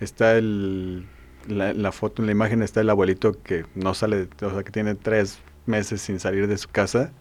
[0.02, 1.06] está el,
[1.48, 4.72] la, la foto, en la imagen está el abuelito que no sale, o sea, que
[4.72, 7.14] tiene tres meses sin salir de su casa.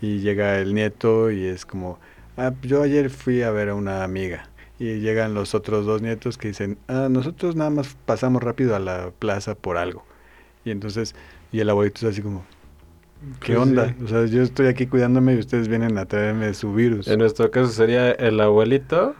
[0.00, 1.98] Y llega el nieto y es como,
[2.36, 4.50] ah, yo ayer fui a ver a una amiga.
[4.78, 8.80] Y llegan los otros dos nietos que dicen, ah, nosotros nada más pasamos rápido a
[8.80, 10.04] la plaza por algo.
[10.64, 11.14] Y entonces,
[11.52, 12.46] y el abuelito es así como,
[13.40, 13.88] ¿qué Pues onda?
[13.88, 14.04] sí.
[14.04, 17.08] O sea, yo estoy aquí cuidándome y ustedes vienen a traerme su virus.
[17.08, 19.14] En nuestro caso sería el abuelito.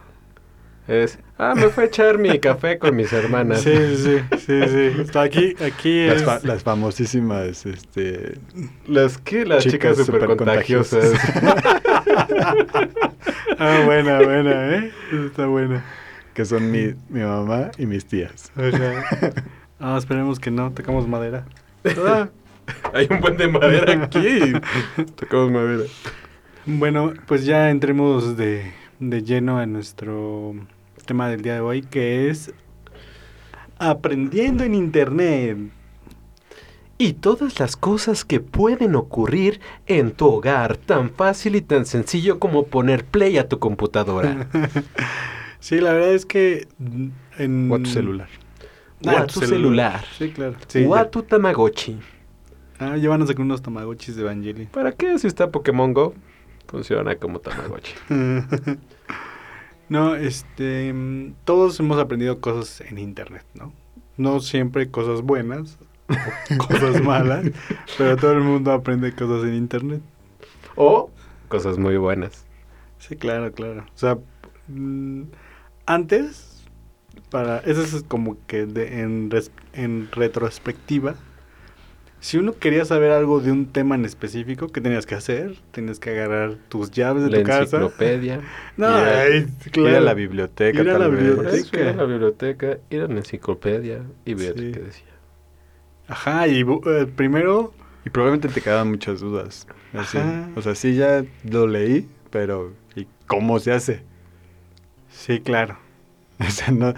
[0.87, 3.61] Es, ah, me fue a echar mi café con mis hermanas.
[3.61, 5.01] Sí, sí, sí, sí, sí.
[5.01, 6.23] Está aquí, aquí Las, es...
[6.23, 8.37] fa- las famosísimas, este...
[8.87, 11.09] Las que las chicas, Chicas súper supercontagiosas.
[11.33, 12.95] contagiosas.
[13.57, 14.91] Ah, buena, buena, ¿eh?
[15.27, 15.83] Está buena.
[16.33, 18.51] que son mi, mi mamá y mis tías.
[18.55, 19.33] Ajá.
[19.79, 21.45] Ah, esperemos que no, tocamos madera.
[21.97, 22.29] Ah,
[22.93, 24.53] Hay un buen de madera aquí.
[25.15, 25.83] Tocamos madera.
[26.65, 30.55] Bueno, pues ya entremos de, de lleno en nuestro
[31.05, 32.53] tema del día de hoy, que es
[33.77, 35.57] aprendiendo en internet.
[36.97, 42.39] Y todas las cosas que pueden ocurrir en tu hogar, tan fácil y tan sencillo
[42.39, 44.47] como poner play a tu computadora
[45.59, 46.67] Sí, la verdad es que
[47.37, 47.69] en...
[47.69, 48.29] O a tu celular.
[49.05, 50.55] o a tu celular Sí, claro.
[50.67, 51.97] Sí, o a tu Tamagotchi.
[52.79, 54.67] Ah, ya van a sacar unos tamagotchis de Evangelion.
[54.67, 56.13] ¿Para qué si está Pokémon Go?
[56.67, 57.93] Funciona como Tamagotchi.
[59.89, 63.71] no, este, mm, todos hemos aprendido cosas en internet, ¿no?
[64.17, 65.77] No siempre cosas buenas,
[66.09, 67.45] o cosas malas,
[67.97, 70.01] pero todo el mundo aprende cosas en internet.
[70.75, 71.11] O
[71.47, 72.45] cosas muy buenas.
[72.99, 73.81] Sí, claro, claro.
[73.93, 74.17] O sea,
[74.67, 75.23] mm,
[75.85, 76.63] antes,
[77.29, 79.29] para, eso es como que de- en,
[79.73, 81.15] en retrospectiva,
[82.25, 85.55] si uno quería saber algo de un tema en específico, ¿qué tenías que hacer?
[85.71, 87.61] Tenías que agarrar tus llaves de La tu casa.
[87.77, 88.41] enciclopedia.
[88.77, 89.33] No, Ir a- ay,
[89.65, 89.97] Ir claro.
[89.97, 91.49] a la biblioteca, Ir a la biblioteca.
[91.55, 94.71] Eso, ir a la biblioteca, ir a la enciclopedia y ver Sí.
[94.71, 95.05] qué decía.
[96.07, 97.73] Ajá, y bu- eh, primero,
[98.05, 99.67] Y probablemente te quedaban muchas dudas.
[99.93, 100.17] Así.
[100.55, 104.01] O sea, sí ya lo leí, pero ¿y cómo se hace?
[105.09, 105.77] sí, claro.
[106.39, 106.93] O sea, no,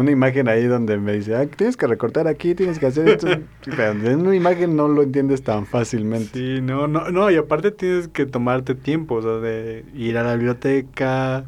[0.00, 3.28] una imagen ahí donde me dice, ah, tienes que recortar aquí, tienes que hacer esto.
[3.66, 6.30] En una imagen no lo entiendes tan fácilmente.
[6.32, 10.22] Sí, no, no, no, y aparte tienes que tomarte tiempo, o sea, de ir a
[10.22, 11.44] la biblioteca,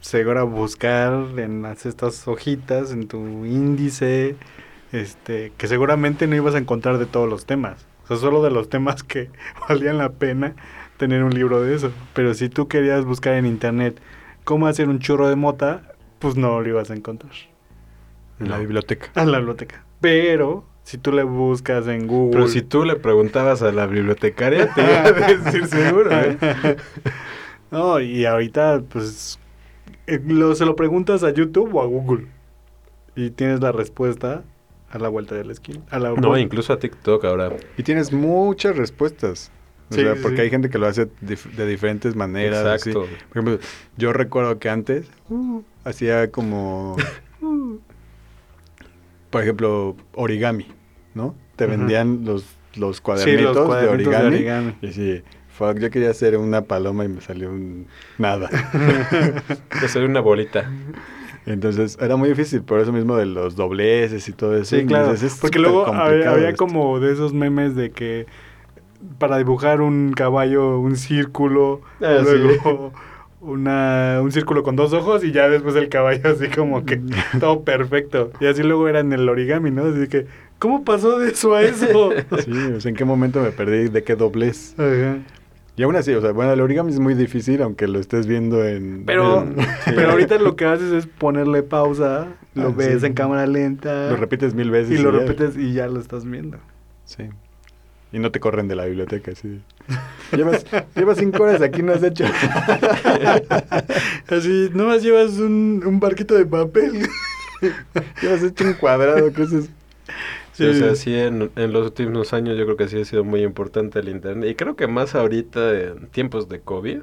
[0.00, 4.36] seguro buscar en las, estas hojitas, en tu índice,
[4.92, 8.50] este, que seguramente no ibas a encontrar de todos los temas, o sea, solo de
[8.50, 9.30] los temas que
[9.68, 10.54] valían la pena
[10.98, 11.92] tener un libro de eso.
[12.14, 14.00] Pero si tú querías buscar en internet
[14.44, 17.55] cómo hacer un churro de mota, pues no lo ibas a encontrar
[18.40, 19.10] En la biblioteca.
[19.20, 19.84] en la biblioteca.
[20.00, 24.72] Pero si tú le buscas en Google, Pero si tú le preguntabas a la bibliotecaria,
[24.74, 26.36] te iba a decir seguro, ¿eh?
[27.70, 29.38] No, y ahorita, pues,
[30.06, 32.26] eh, lo, se lo preguntas a YouTube o a Google.
[33.16, 34.44] Y tienes la respuesta
[34.90, 35.80] a la vuelta de la esquina.
[35.90, 37.52] A la No, incluso a TikTok ahora.
[37.76, 39.50] Y tienes muchas respuestas.
[39.90, 40.42] O Sí, sea, sí, porque sí.
[40.42, 42.64] hay gente que lo hace de diferentes maneras.
[42.64, 42.90] así.
[42.90, 43.08] Exacto.
[43.28, 43.58] Por ejemplo,
[43.96, 46.96] yo recuerdo que antes uh, hacía como,
[47.40, 47.76] uh,
[49.30, 50.66] por ejemplo, origami,
[51.14, 51.34] ¿no?
[51.56, 52.44] Te vendían los,
[52.76, 54.74] los Sí, cuadernitos, los cuadernitos de, de origami.
[54.82, 57.86] Y sí, fuck, yo quería hacer una paloma y me salió un
[58.18, 58.48] nada.
[59.80, 60.70] Te salió una bolita.
[61.46, 64.76] Entonces era muy difícil, por eso mismo de los dobleces y todo eso.
[64.76, 65.12] Sí, claro.
[65.12, 66.64] Dices, "Es Porque luego había, complicado había esto".
[66.66, 68.26] como de esos memes de que
[69.18, 72.58] para dibujar un caballo, un círculo, Ah, sí.
[73.46, 77.00] Una, un círculo con dos ojos y ya después el caballo así como que
[77.40, 78.30] todo perfecto.
[78.40, 79.84] Y así luego era en el origami, ¿no?
[79.86, 80.26] Así que,
[80.58, 82.10] ¿cómo pasó de eso a eso?
[82.44, 83.88] Sí, o sea, ¿en qué momento me perdí?
[83.88, 84.74] ¿De qué doblez?
[84.78, 85.18] Ajá.
[85.78, 88.64] Y aún así, o sea, bueno, el origami es muy difícil, aunque lo estés viendo
[88.64, 89.04] en...
[89.04, 89.56] Pero, en-
[89.94, 93.06] pero ahorita lo que haces es ponerle pausa, lo Ah, ves sí.
[93.06, 94.10] en cámara lenta.
[94.10, 94.98] Lo repites mil veces.
[94.98, 95.18] Y lo ya.
[95.18, 96.56] repites y ya lo estás viendo.
[97.04, 97.24] Sí.
[98.10, 99.60] Y no te corren de la biblioteca, sí.
[100.36, 102.24] Llevas, llevas cinco horas aquí, no has hecho.
[104.28, 107.06] Así, nomás llevas un, un barquito de papel.
[108.22, 109.68] llevas hecho un cuadrado, ¿qué es eso?
[110.52, 113.24] Sí, o sea, sí, en, en los últimos años yo creo que sí ha sido
[113.24, 114.50] muy importante el Internet.
[114.50, 117.00] Y creo que más ahorita en tiempos de COVID,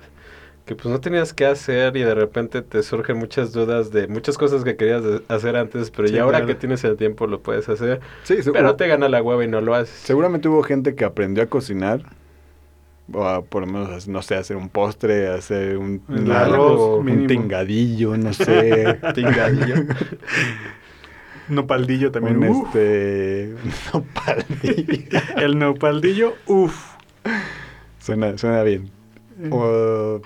[0.65, 4.37] que pues no tenías que hacer y de repente te surgen muchas dudas de muchas
[4.37, 6.47] cosas que querías hacer antes, pero Sí, ya ahora claro.
[6.47, 7.99] que tienes el tiempo lo puedes hacer.
[8.23, 9.95] Sí, seguro- Pero te gana la hueva y no lo haces.
[10.03, 12.01] seguramente hubo gente que aprendió a cocinar.
[13.11, 17.27] O por lo menos, no sé, hacer un postre, hacer un, un arroz un mínimo.
[17.27, 18.97] tingadillo, no sé.
[19.13, 19.75] Tingadillo.
[21.49, 22.37] Nopaldillo también.
[22.37, 22.67] un uf.
[22.75, 23.53] este...
[23.93, 25.19] nopaldillo.
[25.35, 26.93] El nopaldillo, uff.
[27.99, 28.89] Suena, suena bien.
[29.51, 30.21] O,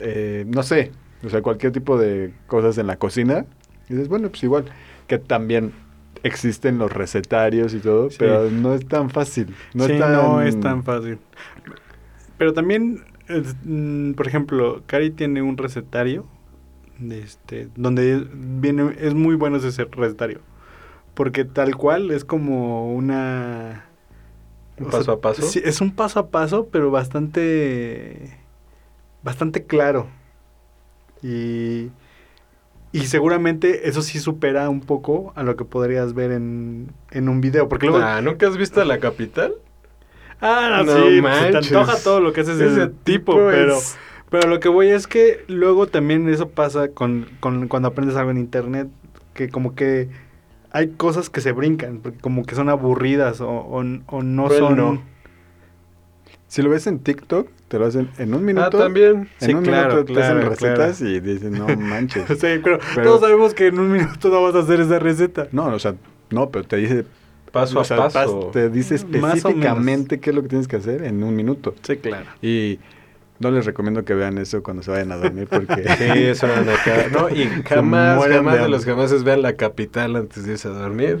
[0.00, 0.90] eh, no sé,
[1.24, 3.46] o sea, cualquier tipo de cosas en la cocina.
[3.88, 4.64] Y dices, bueno, pues igual,
[5.06, 5.72] que también
[6.24, 8.16] existen los recetarios y todo, Sí.
[8.18, 9.54] pero no es tan fácil.
[9.74, 10.12] No sí, es tan...
[10.12, 11.18] no es tan fácil.
[12.38, 16.26] Pero también, es, mm, por ejemplo, Cari tiene un recetario
[16.98, 20.40] de este, donde viene, es muy bueno ese recetario.
[21.14, 23.86] Porque tal cual es como una...
[24.78, 25.42] Un paso sea, a paso.
[25.42, 28.38] Sí, es un paso a paso, pero bastante...
[29.22, 30.08] Bastante claro.
[31.22, 31.90] Y...
[32.92, 37.40] Y seguramente eso sí supera un poco a lo que podrías ver en, en un
[37.40, 37.68] video.
[37.68, 38.04] Porque luego...
[38.04, 39.54] Ah, ¿Nunca has visto la capital?
[40.40, 41.72] Ah, No sí, pues, se te manches.
[41.72, 43.96] antoja todo lo que hace ese, Ese tipo, tipo pero, es-
[44.30, 48.30] pero lo que voy es que luego también eso pasa con, con cuando aprendes algo
[48.32, 48.88] en internet,
[49.34, 50.08] que como que
[50.72, 54.54] hay cosas que se brincan, porque como que son aburridas o, o, o no Pero
[54.54, 54.76] él son...
[54.76, 55.02] no.
[56.48, 58.78] Si lo ves en TikTok, te lo hacen en un minuto.
[58.78, 59.28] Ah, también.
[59.40, 62.24] En Sí, un claro, minuto te hacen claro, recetas y dicen, no manches.
[62.28, 65.48] Sí, pero, Pero- todos sabemos que en un minuto no vas a hacer esa receta.
[65.52, 65.94] no, o sea,
[66.30, 67.04] no, pero te dice...
[67.60, 68.40] Paso o a paso.
[68.40, 71.74] pas- Te dice específicamente qué es lo que tienes que hacer en un minuto.
[71.82, 72.26] Sí, claro.
[72.42, 72.78] Y
[73.38, 75.84] no les recomiendo que vean eso cuando se vayan a dormir porque...
[75.98, 77.08] Sí, suenan acá.
[77.12, 78.94] No, y jamás, jamás de de los hambre.
[78.94, 81.18] jamases vean la capital antes de irse a dormir.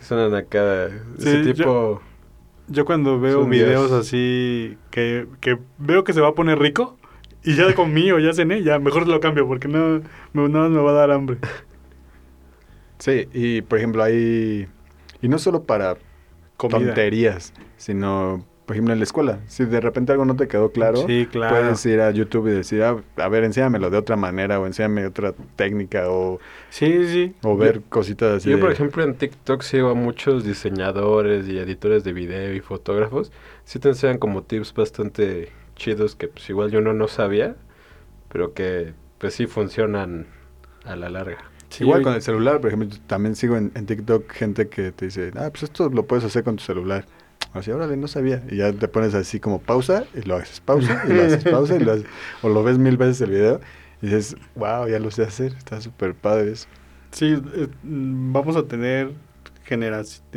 [0.00, 0.86] Sí, suenan acá.
[1.18, 2.00] Ese Sí, tipo.
[2.68, 6.96] Yo cuando veo videos así que, que veo que se va a poner rico
[7.42, 10.02] y ya comí o ya cené, ya mejor lo cambio porque no,
[10.34, 11.38] me, no me va a dar hambre.
[12.98, 14.68] Sí, y por ejemplo hay...
[15.22, 15.96] Y no solo para
[16.56, 16.78] Comida.
[16.78, 19.40] tonterías, sino, por ejemplo, en la escuela.
[19.46, 21.56] Si de repente algo no te quedó claro, Sí, claro.
[21.56, 25.06] puedes ir a YouTube y decir, ah, a ver, enséñamelo de otra manera o enséñame
[25.06, 27.34] otra técnica o, Sí, sí.
[27.42, 28.50] o ver cositas así.
[28.50, 33.32] Yo, por ejemplo, en TikTok sigo a muchos diseñadores y editores de video y fotógrafos.
[33.64, 37.56] Sí te enseñan como tips bastante chidos que pues igual yo no, no sabía,
[38.28, 40.26] pero que pues sí funcionan
[40.84, 41.38] a la larga.
[41.70, 45.06] Sí, Igual con el celular, por ejemplo, también sigo en, en TikTok gente que te
[45.06, 47.06] dice, ah, pues esto lo puedes hacer con tu celular.
[47.52, 48.42] Así, órale, no sabía.
[48.48, 51.76] Y ya te pones así como pausa y lo haces pausa y lo haces pausa
[51.76, 52.06] y lo haces.
[52.42, 53.60] O lo ves mil veces el video
[54.02, 55.54] y dices, wow, ya lo sé hacer.
[55.54, 56.68] Está súper padre eso.
[57.12, 59.12] Sí, eh, mm, vamos a tener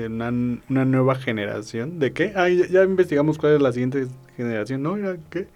[0.06, 0.30] una,
[0.70, 2.00] una nueva generación.
[2.00, 2.34] ¿De qué?
[2.36, 4.98] Ah, ya, ya investigamos cuál es la siguiente generación, ¿no?
[4.98, 5.48] ¿Era qué?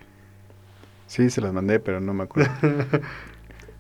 [1.08, 2.52] Sí, se las mandé, pero no me acuerdo.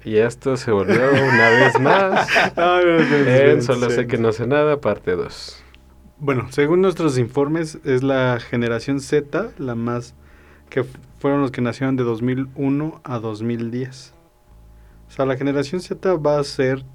[0.08, 2.30] Y esto se volvió una vez más.
[2.56, 5.63] No, no, no, en no, Solo sé que no sé nada, parte 2.
[6.20, 10.15] Bueno, según nuestros informes, es la generación Z, la más
[10.70, 10.86] que
[11.20, 14.13] fueron los que nacieron de 2001 a 2010.
[15.10, 16.86] O sea, la generación Z va a ser,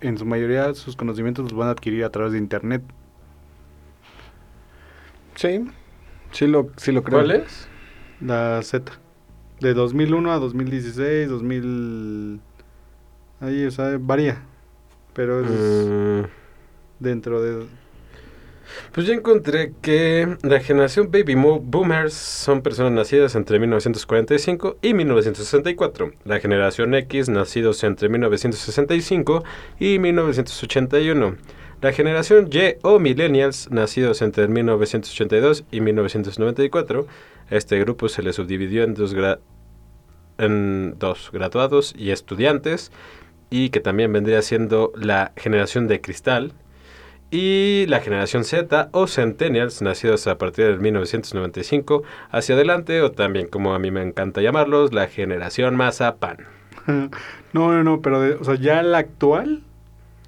[0.00, 2.82] en su mayoría, sus conocimientos los van a adquirir a través de Internet.
[5.34, 5.66] Sí,
[6.32, 7.18] sí lo, sí lo creo.
[7.18, 7.68] ¿Cuál es?
[8.22, 8.90] La Z.
[9.60, 12.40] De 2001 a 2016, 2000...
[13.40, 14.42] Ahí, o sea, varía.
[15.12, 16.22] Pero es Mm,
[16.98, 17.66] dentro de...
[18.92, 26.12] Pues yo encontré que la generación Baby Boomers son personas nacidas entre 1945 y 1964.
[26.24, 29.44] La generación X nacidos entre 1965
[29.78, 31.36] y 1981.
[31.82, 37.06] La generación Y o Millennials nacidos entre 1982 y 1994.
[37.50, 39.14] Este grupo se le subdividió en dos,
[40.38, 42.90] en dos graduados y estudiantes
[43.50, 46.52] y que también vendría siendo la generación de cristal.
[47.30, 53.48] Y la generación Z o Centennials, nacidos a partir del 1995 hacia adelante, o también
[53.48, 56.38] como a mí me encanta llamarlos, la generación Mazapán.
[57.52, 59.62] No, no, no, pero ya la actual,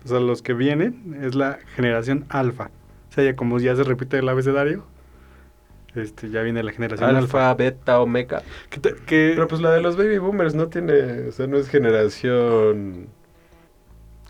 [0.05, 2.71] o sea, los que vienen, es la generación alfa.
[3.11, 4.85] O sea, ya como ya se repite el abecedario,
[5.97, 7.51] este, ya viene la generación alfa.
[7.51, 8.43] Alfa, beta, omega.
[8.81, 11.69] Te- que- Pero pues la de los baby boomers no tiene, o sea, no es
[11.69, 13.09] generación...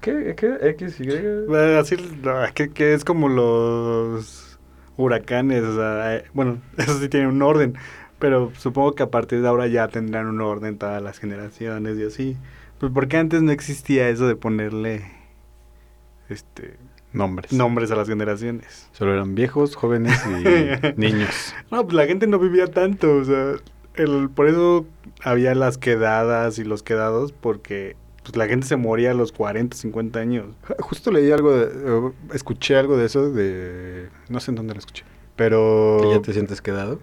[0.00, 0.34] ¿Qué?
[0.36, 0.56] ¿Qué?
[0.70, 1.08] ¿X, Y?
[1.10, 4.58] eh, así, no, que, que es como los
[4.96, 7.74] huracanes, o sea, eh, bueno, eso sí tiene un orden,
[8.18, 12.04] pero supongo que a partir de ahora ya tendrán un orden todas las generaciones y
[12.04, 12.36] así.
[12.78, 15.06] Pues porque antes no existía eso de ponerle
[16.28, 16.76] este
[17.16, 17.52] Nombres.
[17.52, 18.88] nombres a las generaciones.
[18.92, 21.54] Solo eran viejos, jóvenes y niños.
[21.70, 23.54] No, pues la gente no vivía tanto, o sea,
[23.94, 24.86] el, por eso
[25.22, 29.76] había las quedadas y los quedados, porque pues, la gente se moría a los 40,
[29.76, 30.46] 50 años.
[30.80, 34.08] Justo leí algo, de, escuché algo de eso, de...
[34.28, 35.04] No sé en dónde lo escuché.
[35.36, 35.98] Pero...
[36.02, 37.00] ¿Que ya te sientes quedado?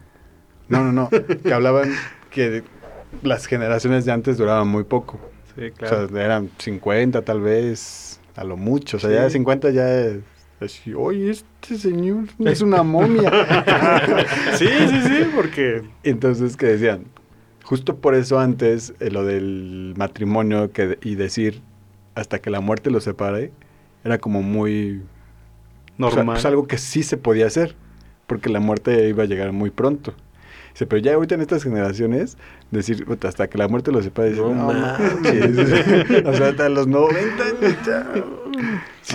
[0.67, 1.09] No, no, no.
[1.43, 1.93] que hablaban
[2.29, 2.63] que
[3.21, 5.19] las generaciones de antes duraban muy poco.
[5.55, 8.97] Sí, O sea, eran 50 tal vez, a lo mucho.
[8.97, 9.15] O sea, Sí.
[9.15, 10.19] ya de 50 ya es
[10.59, 13.29] así, oye, este señor es una momia.
[14.57, 15.83] sí, sí, sí, porque...
[16.03, 17.05] Entonces, que decían,
[17.63, 21.61] justo por eso antes, eh, lo del matrimonio que, y decir
[22.15, 23.51] hasta que la muerte los separe,
[24.03, 25.01] era como muy...
[25.99, 26.35] o sea, Normal.
[26.35, 27.75] pues algo que sí se podía hacer,
[28.27, 30.13] porque la muerte iba a llegar muy pronto.
[30.73, 32.37] Dice, pero ya ahorita en estas generaciones,
[32.71, 35.13] decir, "Puta, hasta que la muerte los separe, dices, No no, manches".
[35.21, 36.25] manches".
[36.25, 37.43] o sea, hasta los 90
[37.85, 38.13] ya.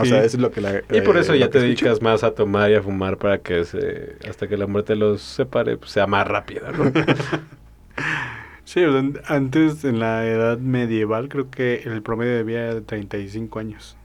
[0.01, 0.11] O Sí.
[0.11, 0.83] sea, eso es lo que la...
[0.91, 3.39] Y por eh, eso lo ya te dedicas más a tomar y a fumar para
[3.39, 6.93] que se, hasta que la muerte los separe pues, sea más rápida, ¿no?
[8.65, 12.75] Sí, o sea, antes en la edad medieval creo que el promedio de vida era
[12.75, 13.97] de 35 años.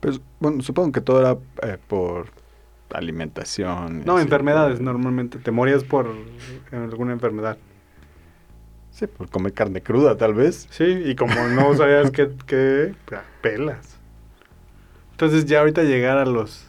[0.00, 2.26] Pues, bueno, supongo que todo era eh, por
[2.92, 4.04] alimentación.
[4.04, 5.38] No, así, enfermedades normalmente.
[5.38, 6.08] Te morías por
[6.72, 7.58] alguna enfermedad.
[8.90, 10.66] Sí, por comer carne cruda, tal vez.
[10.70, 13.98] Sí, y como no sabías qué, qué pues, pelas.
[15.12, 16.66] Entonces ya ahorita llegar a los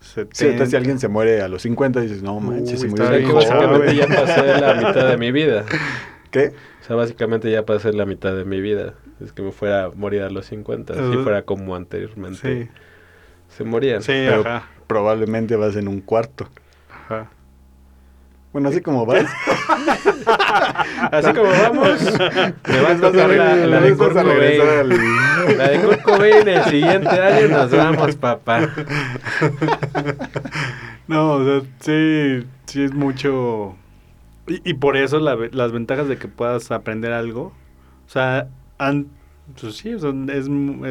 [0.00, 0.34] 70.
[0.36, 3.06] Sí, entonces si alguien se muere a los 50, dices, no manches, se Uy, murió
[3.06, 5.64] O sea, bien básicamente ya pasé la mitad de mi vida.
[6.30, 6.52] ¿Qué?
[6.80, 8.94] O sea, básicamente ya pasé la mitad de mi vida.
[9.20, 12.64] Es que me fuera a morir a los 50, si fuera como anteriormente.
[12.64, 12.70] Sí,
[13.48, 14.02] Se morían.
[14.02, 16.48] sí, Pero- ajá, Probablemente vas en un cuarto.
[16.90, 17.28] ajá.
[18.52, 19.26] Bueno, así como vas.
[21.12, 22.00] Así como vamos,
[22.68, 24.60] me va a tocar la, la de Vas Kurt Cobain.
[24.62, 28.60] al- La de Kurt Cobain el siguiente año nos vamos, papá.
[31.08, 33.74] No, o sea, sí, sí es mucho...
[34.48, 37.52] Y, y por eso la las ventajas de que puedas aprender algo,
[38.06, 39.08] o sea, an-
[39.60, 40.48] pues sí, o sea, es, es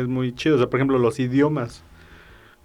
[0.08, 0.56] muy chido.
[0.56, 1.82] O sea, por ejemplo, los idiomas.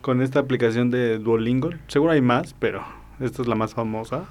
[0.03, 2.85] Con esta aplicación de Duolingo, seguro hay más, pero
[3.21, 4.25] esta es la más famosa.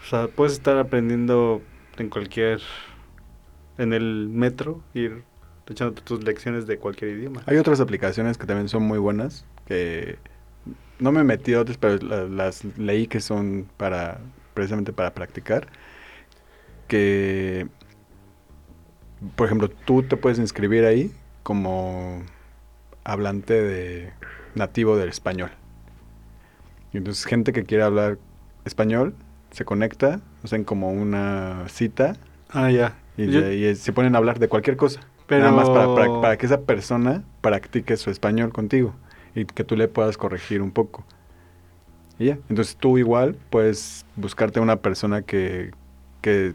[0.00, 1.60] O sea, puedes estar aprendiendo
[1.98, 2.60] en cualquier...
[3.76, 5.22] En el metro, ir
[5.68, 7.42] echándote tus lecciones de cualquier idioma.
[7.46, 10.18] Hay otras aplicaciones que también son muy buenas, que
[10.98, 14.18] no me metí a otras, pero la- las leí que son para,
[14.54, 15.68] precisamente para practicar,
[16.88, 17.68] que,
[19.36, 22.22] por ejemplo, tú te puedes inscribir ahí como
[23.04, 24.12] hablante de
[24.54, 25.50] nativo del español.
[26.92, 28.18] Y entonces gente que quiere hablar
[28.64, 29.14] español
[29.50, 32.14] se conecta, hacen como una cita
[32.50, 32.96] Ah, ya.
[33.16, 35.00] y, Yo- de- y se ponen a hablar de cualquier cosa.
[35.26, 38.94] Pero- Nada más para, para- para que esa persona practique su español contigo
[39.34, 41.04] y que tú le puedas corregir un poco.
[42.18, 42.38] Y ya.
[42.48, 45.70] Entonces tú igual puedes buscarte una persona que,
[46.22, 46.54] que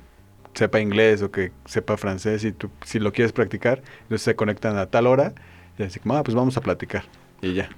[0.55, 4.77] sepa inglés o que sepa francés y tú, si lo quieres practicar, entonces se conectan
[4.77, 5.33] a tal hora
[5.77, 7.03] y así como, ah, pues vamos a platicar.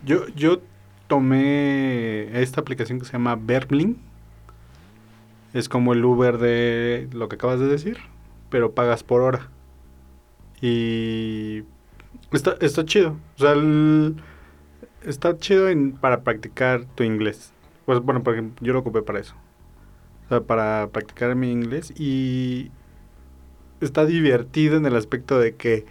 [0.06, 0.62] Yo, yo
[1.08, 3.97] tomé esta aplicación que se llama Verbling.
[5.54, 7.97] Es como el Uber de lo que acabas de decir,
[8.49, 9.49] pero pagas por hora.
[10.62, 11.63] Y
[12.32, 13.17] está, está chido.
[13.36, 14.15] O sea, el-
[15.04, 15.67] está chido
[16.01, 17.54] para practicar tu inglés.
[17.86, 19.36] Pues bueno, por ejemplo, yo lo ocupé para eso.
[20.25, 22.71] O sea, para practicar mi inglés y
[23.80, 25.86] está divertido en el aspecto de que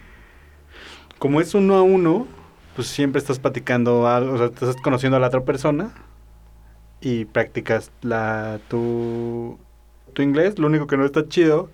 [1.19, 2.27] como es uno a uno,
[2.75, 5.91] pues siempre estás platicando algo, o sea, estás conociendo a la otra persona
[7.01, 9.57] y practicas la tu,
[10.13, 10.59] tu inglés.
[10.59, 11.69] Lo único que no está chido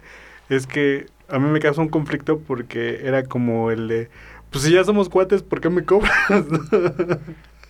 [0.49, 4.09] es que a mí me causó un conflicto porque era como el de,
[4.51, 6.13] pues si ya somos cuates, ¿por qué me cobras?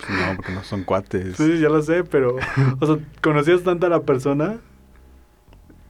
[0.04, 1.36] Pues no, porque no son cuates.
[1.36, 2.34] sí, ya lo sé, pero,
[2.80, 4.58] o sea, conocías tanto a la persona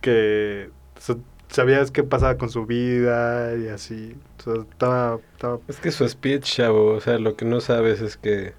[0.02, 1.16] que o sea,
[1.52, 4.16] sabías qué pasaba con su vida y así.
[4.40, 8.00] O sea, estaba, estaba Es que su speech, chavo, o sea, lo que no sabes
[8.00, 8.54] es que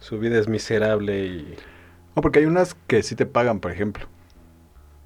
[0.00, 1.54] su vida es miserable y...
[2.14, 4.06] No, porque hay unas que sí te pagan, por ejemplo.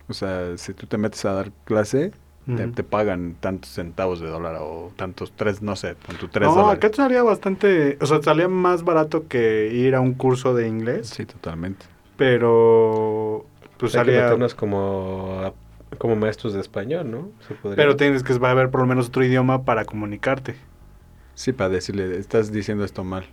[0.08, 2.12] O sea, si tú te metes a dar clase,
[2.74, 6.54] te, pagan tantos centavos de dólar o tantos tres, no sé, con tu tres no,
[6.56, 6.84] dólares.
[6.84, 11.08] acá salía bastante, o sea, salía más barato que ir a un curso de inglés,
[11.08, 11.86] Sí, totalmente.
[12.16, 13.46] pero
[13.78, 15.54] pues hay que salía, meternos como, a-
[15.98, 17.30] como maestros de español, ¿no?
[17.46, 17.76] Se podría.
[17.76, 20.54] pero tienes que va a haber por lo menos otro idioma para comunicarte.
[21.34, 23.24] Sí, para decirle, estás diciendo esto mal.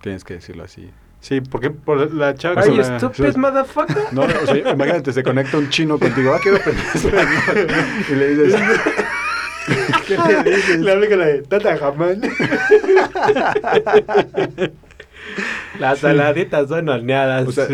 [0.00, 0.90] Tienes que decirlo así.
[1.20, 3.96] Sí, porque por la chava que ¡Ay, se la- stupid motherfucker!
[4.12, 7.68] No, o sea, imagínate, se conecta un chino contigo, ah, quiero aprender español.
[8.10, 8.60] Y le dices,
[10.08, 10.80] ¿qué le dices?
[10.80, 12.20] Le hablé con la de Tata Jamán.
[15.78, 17.46] Las saladitas son horneadas.
[17.48, 17.66] O sea,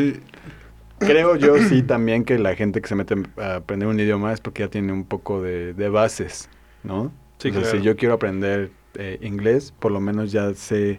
[0.99, 4.41] Creo yo sí también que la gente que se mete a aprender un idioma es
[4.41, 6.49] porque ya tiene un poco de, de bases,
[6.83, 7.13] ¿no?
[7.39, 7.79] Sí, o sea, claro.
[7.79, 10.99] si yo quiero aprender eh, inglés, por lo menos ya sé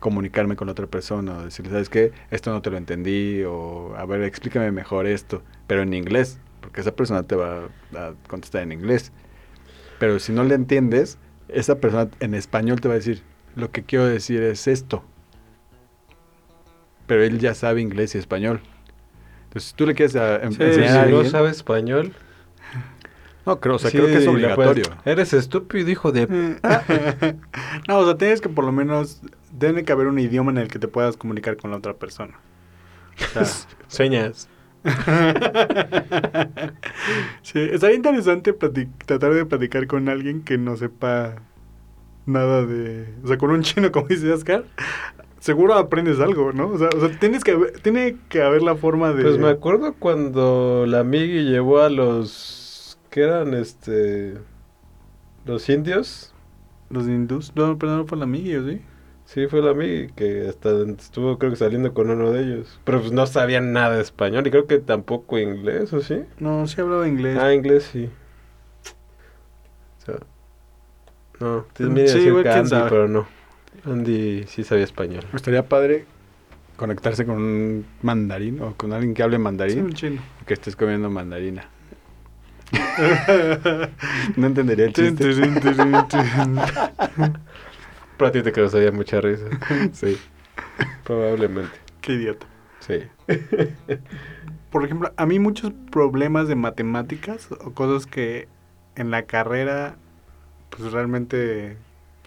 [0.00, 2.12] comunicarme con la otra persona o decirle, ¿sabes qué?
[2.30, 6.80] Esto no te lo entendí o a ver, explícame mejor esto, pero en inglés, porque
[6.80, 9.12] esa persona te va a contestar en inglés.
[9.98, 11.18] Pero si no le entiendes,
[11.48, 13.22] esa persona en español te va a decir,
[13.56, 15.02] lo que quiero decir es esto.
[17.06, 18.60] Pero él ya sabe inglés y español.
[19.48, 22.12] Entonces, si tú le quieres a- em- Sí, enseñar a si no sabe español.
[23.46, 24.84] No, creo, o sea, sí, creo que es obligatorio.
[25.06, 26.26] Eres estúpido, hijo de...
[27.88, 29.22] no, o sea, tienes que por lo menos,
[29.58, 32.38] tiene que haber un idioma en el que te puedas comunicar con la otra persona.
[33.18, 33.44] O sea,
[33.88, 34.48] Señas.
[37.42, 41.36] sí, estaría interesante tratar de platicar con alguien que no sepa
[42.26, 43.06] nada de...
[43.24, 44.64] O sea, con un chino, como dice Oscar,
[45.40, 46.68] seguro aprendes algo, ¿no?
[46.68, 49.22] O sea, o sea, tienes que haber- tiene que haber la forma de...
[49.22, 52.98] Pues me acuerdo cuando la Migi llevó a los...
[53.10, 53.54] ¿Qué eran?
[53.54, 54.34] Este...
[55.46, 56.34] Los indios.
[56.90, 57.52] Los hindús...
[57.54, 58.80] No, pero no fue la amiga, ¿sí?
[59.24, 62.80] Sí, fue la Migi que hasta estuvo creo que saliendo con uno de ellos.
[62.84, 66.22] Pero pues no sabían nada de español y creo que tampoco inglés, ¿o sí?
[66.38, 67.38] No, sí hablaba inglés.
[67.38, 68.08] Ah, inglés sí.
[70.00, 70.16] O sea,
[71.40, 73.26] no, te Mm, sí, igual, Andy, pero no.
[73.84, 75.24] Andy sí sabía español.
[75.34, 76.04] Estaría padre
[76.76, 80.22] conectarse con un mandarín o con alguien que hable Sí, mandarín un chino.
[80.46, 81.68] que estés comiendo mandarina.
[84.36, 85.24] No entendería el chiste.
[88.16, 89.44] Pero a ti te causaría mucha risa.
[89.92, 90.18] Sí.
[91.04, 91.72] Probablemente.
[92.00, 92.46] Qué idiota.
[92.80, 93.00] Sí.
[94.70, 98.48] Por ejemplo, a mí muchos problemas de matemáticas o cosas que
[98.96, 99.96] en la carrera
[100.70, 101.76] pues realmente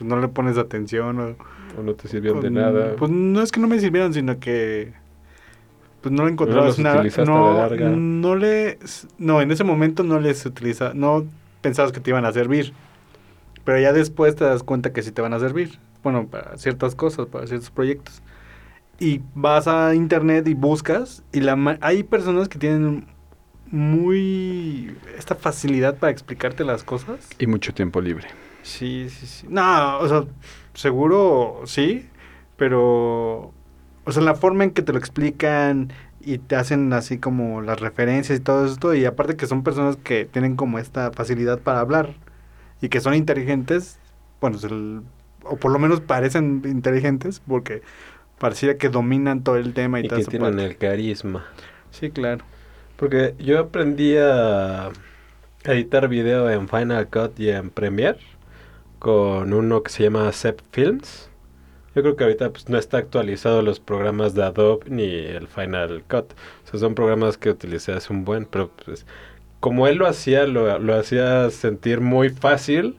[0.02, 1.36] pues, no le pones atención o,
[1.80, 2.96] O no te sirvieron de nada.
[2.98, 4.94] Pues no es que no me sirvieran, sino que
[6.02, 7.04] pues no le encontrabas los nada.
[7.24, 7.90] No, la larga.
[7.90, 8.80] no le
[9.20, 11.28] no, en ese momento no les utiliza, no
[11.62, 12.74] pensabas que te iban a servir.
[13.64, 15.78] Pero ya después te das cuenta que sí te van a servir.
[16.02, 18.24] Bueno, para ciertas cosas, para ciertos proyectos.
[19.00, 23.06] Y vas a internet y buscas y la hay personas que tienen
[23.70, 27.30] muy esta facilidad para explicarte las cosas.
[27.38, 28.28] Y mucho tiempo libre.
[28.64, 29.48] Sí, sí, sí.
[29.50, 30.24] No, o sea,
[30.74, 32.08] seguro sí,
[32.58, 33.54] pero
[34.06, 37.80] o sea, la forma en que te lo explican y te hacen así como las
[37.80, 41.80] referencias y todo esto y aparte que son personas que tienen como esta facilidad para
[41.80, 42.14] hablar
[42.82, 44.00] y que son inteligentes,
[44.40, 45.02] bueno, el-
[45.44, 47.82] o por lo menos parecen inteligentes porque
[48.38, 50.66] pareciera que dominan todo el tema y, y toda que tienen parte.
[50.66, 51.46] el carisma.
[51.92, 52.44] Sí, claro.
[52.98, 54.90] Porque yo aprendí a
[55.64, 58.20] editar video en Final Cut y en Premiere
[59.02, 61.28] con uno que se llama Zep Films.
[61.96, 66.04] Yo creo que ahorita pues, no está actualizado los programas de Adobe ni el Final
[66.08, 66.32] Cut.
[66.66, 69.06] O sea, son programas que utilicé hace un buen, pero pues
[69.60, 72.98] como él lo hacía, lo, lo hacía sentir muy fácil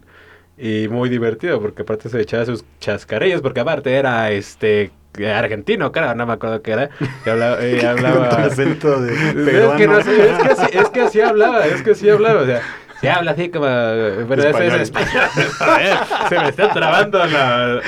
[0.59, 4.90] y muy divertido, porque aparte se echaba sus chascarrillos, porque aparte era este
[5.34, 6.90] argentino, creo, no me acuerdo qué era.
[7.24, 9.76] Y hablaba, y hablaba- Con tu acento de es peruano.
[9.78, 12.46] que, no sé, es, que así, es que así hablaba, es que así hablaba, o
[12.46, 12.61] sea,
[13.03, 13.66] se habla así como...
[13.66, 14.80] Pero ese es Español.
[14.80, 15.24] español.
[15.59, 15.98] Joder,
[16.30, 17.80] se me están trabando la-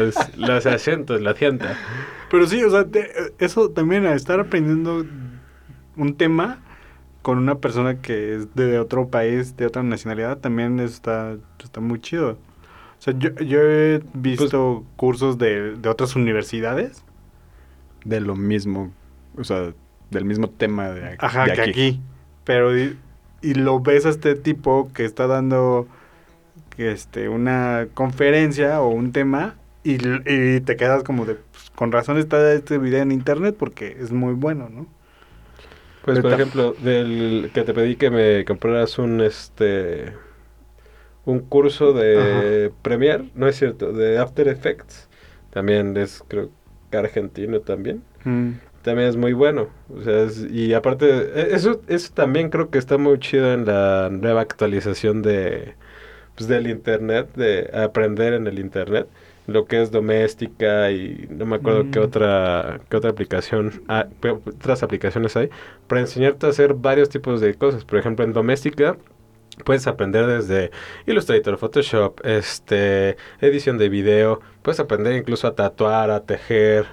[0.00, 1.76] los, los acentos, la cienta.
[2.30, 5.04] Pero sí, o sea, te- eso también, a estar aprendiendo
[5.96, 6.60] un tema
[7.22, 12.00] con una persona que es de otro país, de otra nacionalidad, también está, está muy
[12.00, 12.30] chido.
[12.98, 17.04] O sea, yo, yo he visto cursos de, de otras universidades,
[18.04, 18.92] De lo mismo.
[19.36, 19.72] O sea,
[20.10, 22.00] del mismo tema de, ajá, de que aquí,
[22.44, 22.70] pero
[23.42, 25.86] y, lo ves a este tipo que está dando
[26.70, 31.92] que este una conferencia o un tema y, y te quedas como de, pues, con
[31.92, 34.86] razón está este video en internet porque es muy bueno, ¿no?
[36.04, 40.12] Pues, por ejemplo, del que te pedí que me compraras un, este...
[41.26, 45.08] Un curso de Premiere, no es cierto, de After Effects.
[45.50, 46.50] También es, creo,
[46.90, 48.02] argentino también.
[48.24, 48.52] Mm.
[48.82, 49.68] También es muy bueno.
[49.94, 53.66] O sea, es- y aparte, e- eso, eso también creo que está muy chido en
[53.66, 55.74] la nueva actualización de
[56.36, 59.06] pues, del internet, de aprender en el internet.
[59.46, 62.02] Lo que es doméstica y no me acuerdo qué Mm.
[62.04, 65.50] otra qué otra aplicación, ah, qué otras aplicaciones hay
[65.88, 67.84] para enseñarte a hacer varios tipos de cosas.
[67.84, 68.96] Por ejemplo, en doméstica
[69.64, 70.70] puedes aprender desde
[71.06, 76.86] Illustrator, Photoshop, este, edición de video, puedes aprender incluso a tatuar, a tejer,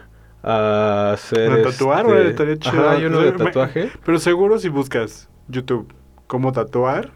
[0.50, 2.28] a hacer ¿A tatuar, este- güey?
[2.28, 2.80] Estaría chido.
[2.82, 3.92] Ajá, hay uno de tatuaje.
[4.06, 5.94] Pero seguro si buscas YouTube
[6.28, 7.12] cómo tatuar.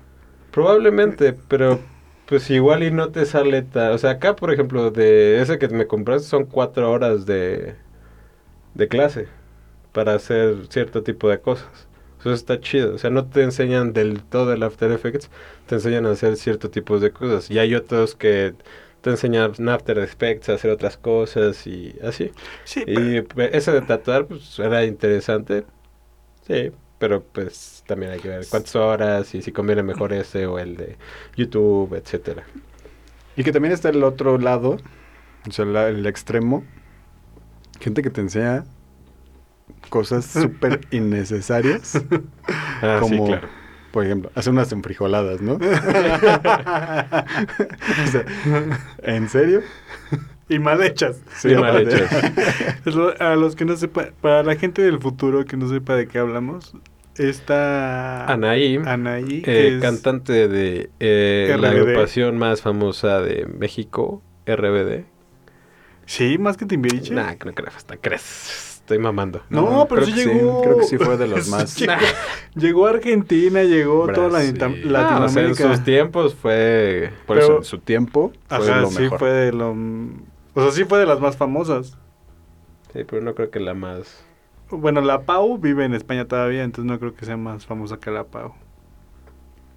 [0.52, 1.80] Probablemente, pero
[2.26, 5.88] pues igual y no te sale O sea, acá, por ejemplo, de ese que me
[5.88, 7.76] compraste son cuatro horas de,
[8.74, 9.28] de clase
[9.94, 11.88] para hacer cierto tipo de cosas.
[12.20, 12.96] Eso está chido.
[12.96, 15.30] O sea, no te enseñan del todo el After Effects,
[15.68, 17.50] te enseñan a hacer cierto tipo de cosas.
[17.50, 18.54] Y hay otros que
[19.02, 22.32] te enseñan en After Effects a hacer otras cosas y así.
[22.64, 25.66] Sí, Y pues, ese de tatuar, pues era interesante.
[26.48, 30.60] Sí, pero pues también hay que ver cuántas horas y si conviene mejor ese o
[30.60, 30.98] el de
[31.36, 32.46] YouTube, etcétera.
[33.36, 34.78] Y que también está el otro lado,
[35.48, 36.66] o sea, la- el extremo.
[37.80, 38.66] Gente que te enseña
[39.90, 42.02] cosas súper innecesarias.
[42.82, 43.50] Ah, como, sí, claro.
[43.92, 45.54] Por ejemplo, hacer unas enfrijoladas, ¿no?
[48.04, 48.26] O sea,
[49.04, 49.62] ¿En serio?
[50.50, 51.22] y mal hechas.
[51.38, 51.96] Sí, mal aparte.
[51.96, 53.16] hechas.
[53.22, 56.20] A los que no sepa, para la gente del futuro que no sepa de qué
[56.20, 56.74] hablamos,
[57.18, 64.22] está Anaí, Anaí, eh, que es- cantante de eh, la agrupación más famosa de México,
[64.46, 65.06] RBD.
[66.06, 67.14] Sí, más que Timbiriche.
[67.14, 68.71] Nah, que no creo, hasta crees.
[68.82, 69.42] Estoy mamando.
[69.50, 70.62] No, pero creo sí llegó.
[70.62, 71.76] creo que sí fue de los más.
[71.78, 71.94] Llegó,
[72.56, 74.58] llegó a Argentina, llegó toda la Brasil.
[74.62, 75.76] Ah, o sea, en Latinoamérica.
[75.76, 77.12] sus tiempos fue...
[77.26, 79.72] Por Pero- eso, en su tiempo, fue Ajá, lo sí fue de lo.
[79.72, 81.98] O sea, sí fue de las más famosas.
[82.92, 84.26] Sí, pero no creo que la más...
[84.70, 88.10] Bueno, la Pau vive en España todavía, entonces no creo que sea más famosa que
[88.12, 88.54] la Pau.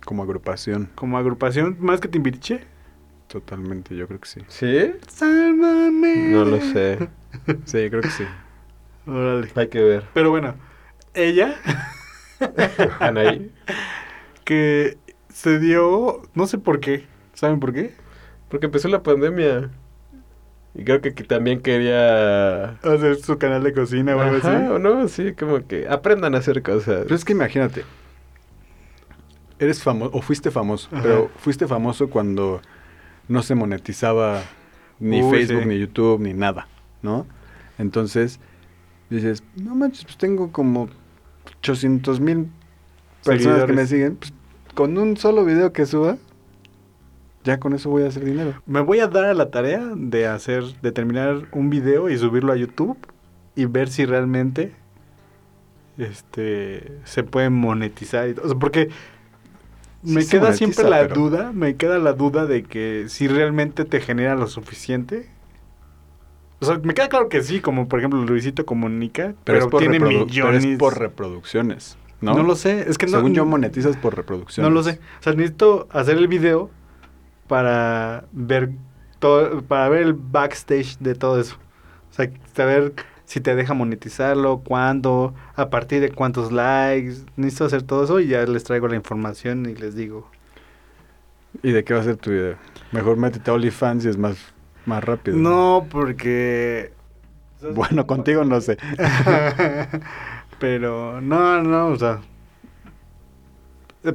[0.04, 2.64] Como agrupación, Como agrupación, más que Timbiriche.
[3.28, 4.40] totalmente, yo creo que sí.
[4.48, 4.92] ¿Sí?
[5.08, 6.16] Sálvame.
[6.30, 7.08] No lo sé.
[7.64, 8.24] Sí, creo que sí.
[9.06, 9.48] Órale.
[9.54, 10.04] Hay que ver.
[10.14, 10.54] Pero bueno,
[11.14, 11.54] ella
[13.00, 13.52] Anaí.
[14.44, 14.98] que
[15.28, 17.06] se dio, no sé por qué.
[17.34, 17.92] ¿Saben por qué?
[18.48, 19.70] Porque empezó la pandemia.
[20.76, 22.70] Y creo que, que también quería...
[22.82, 24.48] Hacer su canal de cocina o algo así.
[24.48, 25.06] ¿o no?
[25.08, 27.02] Sí, como que aprendan a hacer cosas.
[27.04, 27.84] Pero es que imagínate,
[29.58, 31.02] eres famoso, o fuiste famoso, Ajá.
[31.02, 32.60] pero fuiste famoso cuando
[33.28, 34.42] no se monetizaba
[34.98, 35.68] ni Uy, Facebook, sí.
[35.68, 36.66] ni YouTube, ni nada,
[37.02, 37.26] ¿no?
[37.78, 38.40] Entonces,
[39.10, 40.88] dices, no manches, pues tengo como
[41.60, 42.48] 800 mil
[43.24, 43.88] personas que me Seguidores.
[43.88, 44.32] siguen, pues
[44.74, 46.16] con un solo video que suba,
[47.44, 48.60] ya con eso voy a hacer dinero.
[48.66, 52.52] Me voy a dar a la tarea de hacer, de terminar un video y subirlo
[52.52, 52.96] a YouTube
[53.54, 54.72] y ver si realmente
[55.98, 58.28] este se puede monetizar.
[58.28, 58.32] y.
[58.42, 58.88] O sea, porque
[60.02, 63.84] me queda monetiza, siempre la pero- duda, me queda la duda de que si realmente
[63.84, 65.28] te genera lo suficiente.
[66.68, 70.08] O sea, me queda claro que sí, como por ejemplo Luisito Comunica, pero, tiene reprodu-
[70.08, 70.64] pero millones.
[70.64, 72.34] es por reproducciones, ¿no?
[72.34, 72.42] ¿No?
[72.42, 73.12] lo sé, es que no.
[73.18, 74.68] Según yo monetizas por reproducciones.
[74.70, 75.00] No lo sé.
[75.20, 76.70] O sea, necesito hacer el video
[77.46, 78.70] para ver
[79.18, 81.56] todo, para ver el backstage de todo eso.
[82.10, 82.94] O sea, saber
[83.24, 87.16] si te deja monetizarlo, cuándo, a partir de cuántos likes.
[87.36, 90.30] Necesito hacer todo eso y ya les traigo la información y les digo.
[91.62, 92.56] ¿Y de qué va a ser tu video?
[92.92, 94.36] Mejor métete a OnlyFans y es más,
[94.86, 95.36] más rápido.
[95.36, 96.92] No, porque...
[97.74, 98.76] Bueno, contigo no sé.
[100.58, 102.20] Pero no, no, o sea...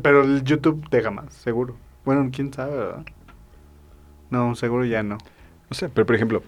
[0.04, 1.76] Pero el YouTube deja más, seguro.
[2.06, 3.06] Bueno, quién sabe, ¿verdad?
[4.30, 5.18] No, seguro ya no.
[5.70, 6.44] No sé, pero por ejemplo,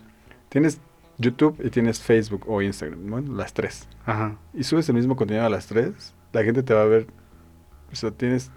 [0.50, 0.80] tienes
[1.18, 3.88] YouTube y tienes Facebook o Instagram, bueno, las tres.
[4.06, 4.38] Ajá.
[4.54, 7.08] Y subes el mismo contenido a las tres, la gente te va a ver.
[7.92, 8.52] O sea, tienes.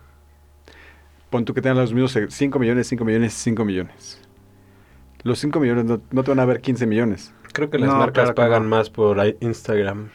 [1.31, 4.21] Pon tú que tengas los mismos 5 millones, 5 millones, 5 millones.
[5.25, 7.35] Los 5 millones no, no te van a ver 15 millones.
[7.53, 8.69] Creo que las No, marcas claro pagan no.
[8.77, 10.09] más por Instagram.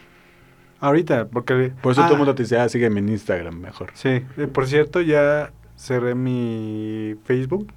[0.80, 1.72] Ahorita, porque...
[1.82, 3.90] Por eso Ah, todo el mundo te dice, ah, sígueme en Instagram mejor.
[3.94, 7.70] Sí, eh, por cierto, ya cerré mi Facebook.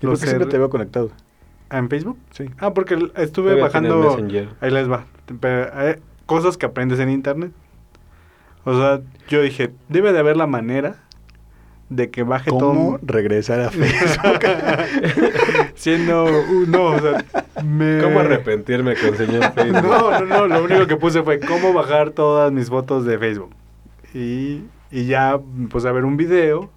[0.00, 1.10] ¿Y Lo por qué siempre cerré- te veo conectado?
[1.70, 2.18] Ah, ¿En Facebook?
[2.32, 2.46] Sí.
[2.58, 3.98] Ah, porque estuve bajando...
[4.16, 4.48] Messenger.
[4.60, 5.04] Ahí les va.
[5.40, 7.52] Pero, eh, cosas que aprendes en internet.
[8.64, 10.96] O sea, yo dije, debe de haber la manera
[11.88, 13.00] de que baje ¿Cómo todo...
[13.02, 14.40] regresar a Facebook?
[15.78, 16.24] Siendo...
[16.24, 17.24] uh, no, o sea,
[17.64, 18.00] me...
[18.02, 19.82] ¿Cómo arrepentirme que enseñé en Facebook?
[19.82, 23.50] No, no, no, lo único que puse fue cómo bajar todas mis fotos de Facebook.
[24.14, 25.38] Y, y ya
[25.70, 26.70] pues a ver un video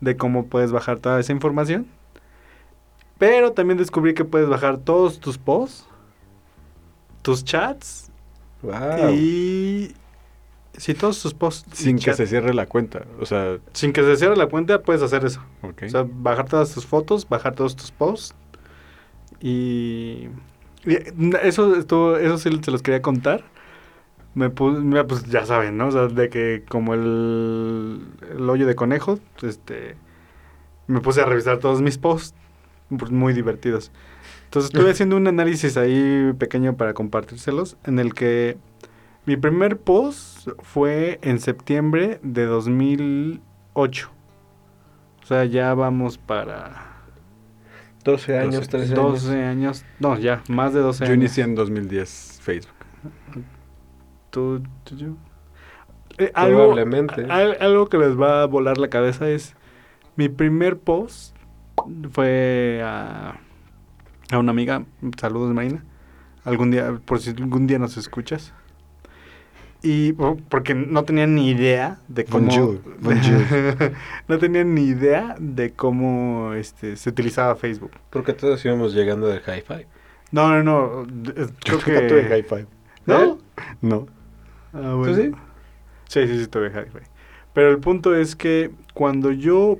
[0.00, 1.86] de cómo puedes bajar toda esa información.
[3.18, 5.86] Pero también descubrí que puedes bajar todos tus posts
[7.22, 8.10] tus chats
[8.62, 9.10] Wow.
[9.14, 9.94] y...
[10.76, 11.78] Sí, todos tus posts.
[11.78, 12.16] Sin que chat.
[12.16, 13.04] se cierre la cuenta.
[13.20, 15.40] O sea, Sin que se cierre la cuenta, puedes hacer eso.
[15.62, 15.82] ok.
[15.86, 18.34] O sea, bajar todas tus fotos, bajar todos tus posts.
[19.44, 20.30] Y,
[20.86, 20.96] y
[21.42, 23.44] eso estuvo, eso sí se los quería contar.
[24.34, 25.88] Me puse, pues ya saben, ¿no?
[25.88, 28.00] O sea, de que como el,
[28.36, 29.96] el hoyo de conejo, este,
[30.86, 32.34] me puse a revisar todos mis posts,
[32.98, 33.92] pues, muy divertidos.
[34.46, 38.56] Entonces estuve haciendo un análisis ahí pequeño para compartírselos, en el que
[39.26, 44.10] mi primer post fue en septiembre de 2008.
[45.22, 46.93] O sea, ya vamos para
[48.04, 48.68] 12 años, 12.
[48.68, 49.44] 13 12 años.
[49.82, 49.84] años.
[49.98, 51.16] No, ya, más de 12 Yo años.
[51.16, 52.74] inicié en 2010 Facebook.
[54.30, 55.16] ¿Tú, tú, tú?
[56.18, 57.24] Eh, algo, Probablemente.
[57.28, 59.54] al- algo que les va a volar la cabeza es...
[60.16, 61.34] Mi primer post
[62.12, 63.34] fue a,
[64.30, 64.84] a una amiga.
[65.18, 65.82] Saludos, Marina.
[66.44, 68.52] Algún día, por si algún día nos escuchas.
[69.86, 72.46] Y oh, porque no tenía ni idea de cómo...
[72.46, 73.92] Bonjour, bonjour.
[74.28, 77.90] no tenía ni idea de cómo este, se utilizaba Facebook.
[78.08, 79.84] Porque todos íbamos llegando del hi-fi.
[80.32, 81.02] No, no, no.
[81.36, 81.92] eh, Yo Creo que...
[81.92, 82.66] nunca tuve hi-fi.
[83.04, 83.38] ¿No?
[83.82, 84.06] No.
[84.72, 85.32] Ah, ¿Tú sí?
[86.08, 87.04] Sí, sí, sí, tuve hi-fi.
[87.52, 89.78] Pero el punto es que cuando yo...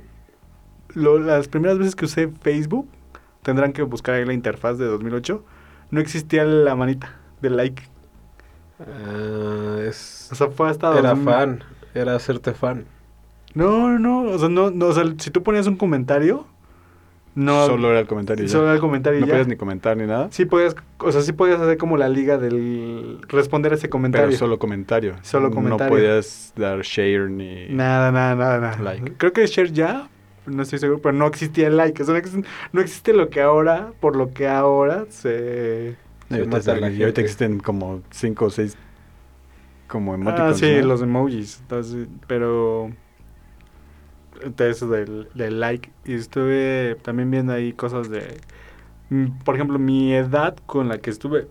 [0.93, 2.87] lo- las primeras veces que usé Facebook,
[3.41, 5.43] tendrán que buscar ahí la interfaz de 2008,
[5.89, 7.81] no existía la manita de like.
[8.79, 10.29] Ah, es...
[10.31, 10.97] O sea, fue hasta...
[10.97, 11.25] Era 2000.
[11.25, 11.63] fan.
[11.93, 12.85] Era hacerte fan.
[13.53, 14.31] No, no, no.
[14.31, 16.45] O sea, no, no, o sea, si tú ponías un comentario,
[17.35, 17.65] no...
[17.65, 18.45] Solo era el comentario.
[18.45, 18.51] ya.
[18.51, 19.33] Solo era el comentario no ya.
[19.33, 20.29] podías ni comentar ni nada.
[20.31, 23.19] Sí podías, o sea, sí podías hacer como la liga del...
[23.27, 24.27] Responder a ese comentario.
[24.27, 25.15] Pero solo comentario.
[25.21, 25.85] Solo comentario.
[25.85, 27.67] No podías dar share ni.
[27.69, 28.81] Nada, nada, nada, nada.
[28.81, 29.13] Like.
[29.17, 30.07] Creo que share ya,
[30.45, 32.01] no estoy seguro, pero no existía el like.
[32.01, 35.97] O sea, no existe, no existe lo que ahora, por lo que ahora se...
[36.29, 37.21] Y ahorita, mata a la y ahorita gente.
[37.21, 38.77] existen como cinco o seis
[39.87, 40.59] como Ah, emoticons.
[40.59, 40.81] sí, ¿no?
[40.81, 41.59] los emojis.
[41.61, 42.91] Entonces, pero...
[44.59, 45.91] Eso del, del like.
[46.03, 48.37] Y estuve también viendo ahí cosas de...
[49.09, 51.47] mm, Por ejemplo, mi edad con la que estuve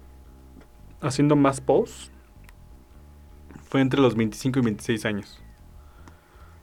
[1.01, 2.11] haciendo más posts
[3.69, 5.41] fue entre los 25 y 26 años.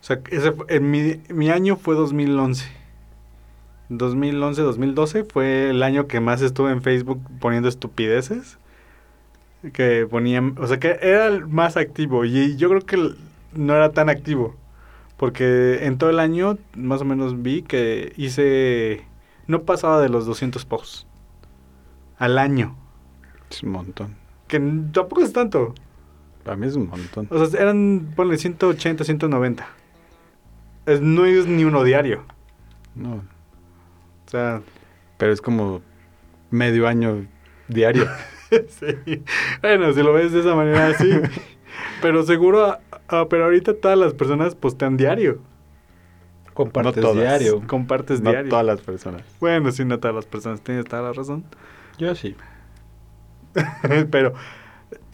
[0.01, 2.65] O sea, ese en mi, mi año fue 2011.
[3.97, 8.57] 2011, 2012 fue el año que más estuve en Facebook poniendo estupideces.
[9.73, 12.23] Que ponían, o sea, que era el más activo.
[12.25, 13.15] Y yo creo que
[13.53, 14.55] no era tan activo.
[15.17, 19.05] Porque en todo el año, más o menos vi que hice.
[19.45, 21.05] No pasaba de los 200 posts.
[22.17, 22.75] Al año.
[23.49, 24.15] Es un montón.
[24.47, 25.75] Que tampoco es tanto.
[26.43, 27.27] Para mí es un montón.
[27.29, 29.67] O sea, eran, ponle 180, 190.
[30.85, 32.23] Es, no es ni uno diario.
[32.95, 33.21] No.
[34.31, 34.61] O sea,
[35.17, 35.81] Pero es como
[36.51, 37.27] medio año
[37.67, 38.07] diario.
[38.49, 39.21] sí.
[39.61, 41.11] Bueno, si lo ves de esa manera, sí.
[42.01, 42.79] pero seguro, ah,
[43.09, 45.39] ah, pero ahorita todas las personas postean diario.
[46.53, 47.17] Compartes No todas.
[47.17, 47.61] diario.
[47.67, 48.49] Compartes no diario.
[48.49, 49.23] todas las personas.
[49.41, 50.61] Bueno, sí, no todas las personas.
[50.61, 51.43] Tienes toda la razón.
[51.97, 52.37] Yo sí.
[54.11, 54.33] pero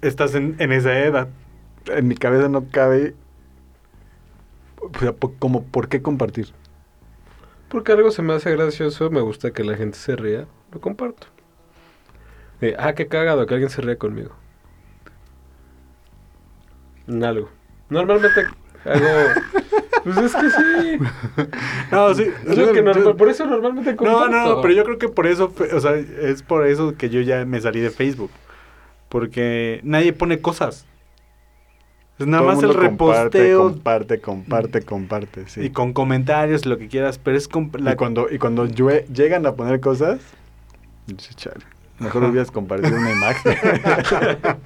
[0.01, 1.27] estás en, en esa edad.
[1.87, 3.15] En mi cabeza no cabe.
[4.79, 6.53] O sea, como, ¿por qué compartir?
[7.69, 11.27] Porque algo se me hace gracioso, me gusta que la gente se ría, lo comparto.
[12.61, 14.31] Eh, ah, qué cagado que alguien se ría conmigo.
[17.07, 17.49] En algo.
[17.89, 18.41] Normalmente
[18.85, 19.05] hago...
[20.03, 20.99] Pues es que sí.
[21.91, 22.31] No, sí.
[22.47, 24.29] Es lo que normal- por eso normalmente No, comparto.
[24.29, 27.19] no, no, pero yo creo que por eso, o sea, es por eso que yo
[27.19, 28.31] ya me salí de Facebook.
[29.09, 30.85] Porque nadie pone cosas.
[32.19, 35.61] Es nada Todo más el mundo comparte, reposteo Comparte, comparte, comparte, sí.
[35.61, 37.47] y con comentarios, lo que quieras, pero es
[37.79, 40.19] la- Y cuando, y cuando llegan a poner cosas,
[41.05, 41.63] dices, "Chale,
[41.99, 42.31] mejor Ajá.
[42.31, 43.55] hubieras compartido una imagen.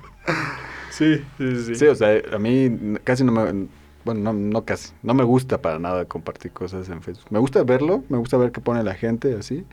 [0.91, 1.75] Sí, sí, sí.
[1.75, 2.69] sí, o sea, a mí
[3.03, 3.67] casi no me...
[4.03, 4.91] Bueno, no, no casi.
[5.03, 7.27] No me gusta para nada compartir cosas en Facebook.
[7.31, 9.65] Me gusta verlo, me gusta ver qué pone la gente así,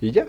[0.00, 0.26] y ya.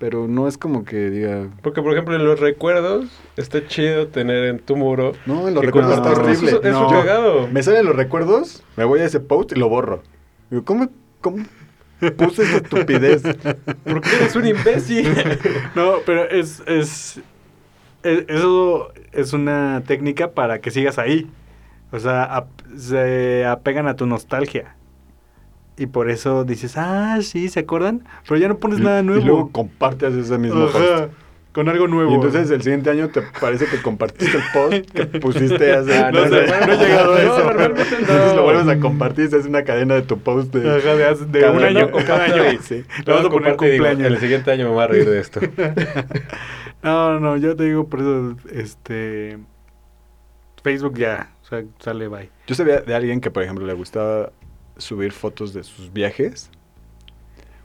[0.00, 1.46] Pero no es como que diga...
[1.62, 5.12] Porque, por ejemplo, en los recuerdos está chido tener en tu muro.
[5.26, 6.48] No, en los recuerdos está horrible.
[6.48, 6.88] Eso, eso No.
[6.88, 7.46] cagado.
[7.48, 10.02] Me salen los recuerdos, me voy a ese post y lo borro.
[10.50, 10.88] Digo, ¿cómo,
[11.20, 11.44] cómo
[12.16, 13.22] puse esa estupidez?
[13.84, 15.06] Porque eres un imbécil.
[15.76, 17.20] No, pero es, es,
[18.02, 21.30] es- Eso es una técnica para que sigas ahí.
[21.92, 24.74] O sea, ap- se apegan a tu nostalgia.
[25.80, 28.04] Y por eso dices, ah, sí, ¿se acuerdan?
[28.28, 29.24] Pero ya no pones nada Y nuevo.
[29.26, 30.72] luego compartes ese mismo Ajá.
[30.78, 31.12] post.
[31.52, 32.12] con algo nuevo.
[32.12, 35.96] Y entonces el siguiente año te parece que compartiste el post que pusiste hace...
[35.98, 37.38] Ah, no, sé, no he llegado a eso.
[37.38, 37.98] No, normalmente no.
[37.98, 40.68] Entonces lo vuelves a compartir, es una cadena de tu post de...
[40.78, 42.42] Ajá, de, hace- de Cada un año, cada año.
[42.62, 42.84] Sí.
[43.06, 44.06] Le vas a poner y digo, cumpleaños.
[44.06, 45.40] El siguiente año me voy a reír de esto.
[46.82, 49.38] No, no, yo te digo por eso, este...
[50.62, 52.30] Facebook ya, o sea, sale bye.
[52.46, 54.30] Yo sabía de alguien que, por ejemplo, le gustaba
[54.80, 56.50] subir fotos de sus viajes,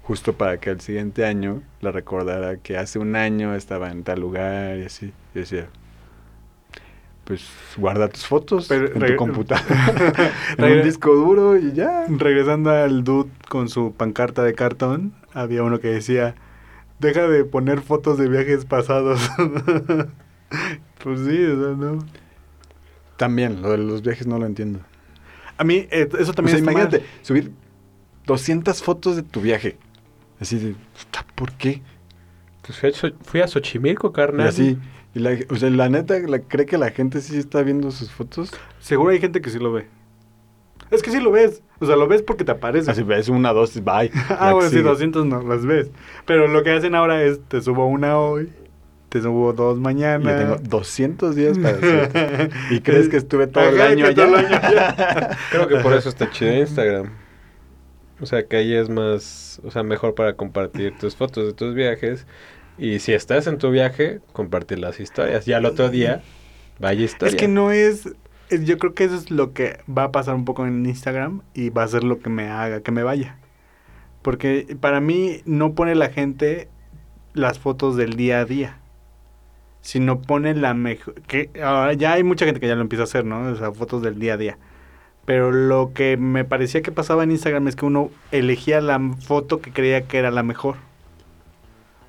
[0.03, 4.19] justo para que el siguiente año le recordara que hace un año estaba en tal
[4.19, 5.13] lugar y así.
[5.33, 5.67] Y decía,
[7.25, 7.43] pues
[7.75, 10.13] guarda tus fotos Pero en tu computadora,
[10.57, 12.05] en un disco duro y ya.
[12.07, 16.35] Regresando al dude con su pancarta de cartón, había uno que decía,
[16.99, 19.29] deja de poner fotos de viajes pasados.
[21.03, 22.05] pues sí, o sea, no.
[23.17, 24.79] También, lo de los viajes no lo entiendo.
[25.57, 27.07] A mí, eh, eso O también sea, está imagínate, mal.
[27.21, 27.51] subir
[28.25, 29.77] 200 fotos de tu viaje.
[30.39, 30.75] Así de,
[31.35, 31.81] ¿por qué?
[32.65, 34.47] Pues fui a, Xo- fui a Xochimilco, Y carnal.
[34.47, 34.77] así,
[35.13, 38.11] y la, o sea, la neta, la- ¿cree que la gente sí está viendo sus
[38.11, 38.51] fotos?
[38.79, 39.87] Seguro hay gente que sí lo ve.
[40.91, 41.63] Es que sí lo ves.
[41.79, 42.89] O sea, lo ves porque te aparece.
[42.91, 44.11] Así ves una, dos, bye.
[44.29, 44.87] ah, bueno, sí, sigue.
[44.89, 45.89] 200 no las ves.
[46.25, 48.49] Pero lo que hacen ahora es, te subo una hoy,
[49.15, 50.29] te subo dos mañana.
[50.31, 52.51] yo tengo 200 días para hacer.
[52.69, 55.37] ¿Y crees que estuve todo el año allá?
[55.51, 57.11] Creo que por eso está chido Instagram.
[58.19, 61.73] O sea, que ahí es más, o sea, mejor para compartir tus fotos de tus
[61.73, 62.27] viajes.
[62.77, 65.47] Y si estás en tu viaje, compartir las historias.
[65.47, 66.21] Y al otro día,
[66.79, 67.29] vaya historia.
[67.33, 68.09] Es que no es,
[68.49, 71.41] es- Yo creo que eso es lo que va a pasar un poco en Instagram
[71.53, 73.37] y va a ser lo que me haga que me vaya.
[74.21, 76.67] Porque para mí no pone la gente
[77.33, 78.79] las fotos del día a día.
[79.85, 81.21] Sino pone la mejor...
[81.27, 83.51] Que ahora ya hay mucha gente que ya lo empieza a hacer, ¿no?
[83.51, 84.57] O sea, fotos del día a día.
[85.25, 89.61] Pero lo que me parecía que pasaba en Instagram es que uno elegía la foto
[89.61, 90.77] que creía que era la mejor.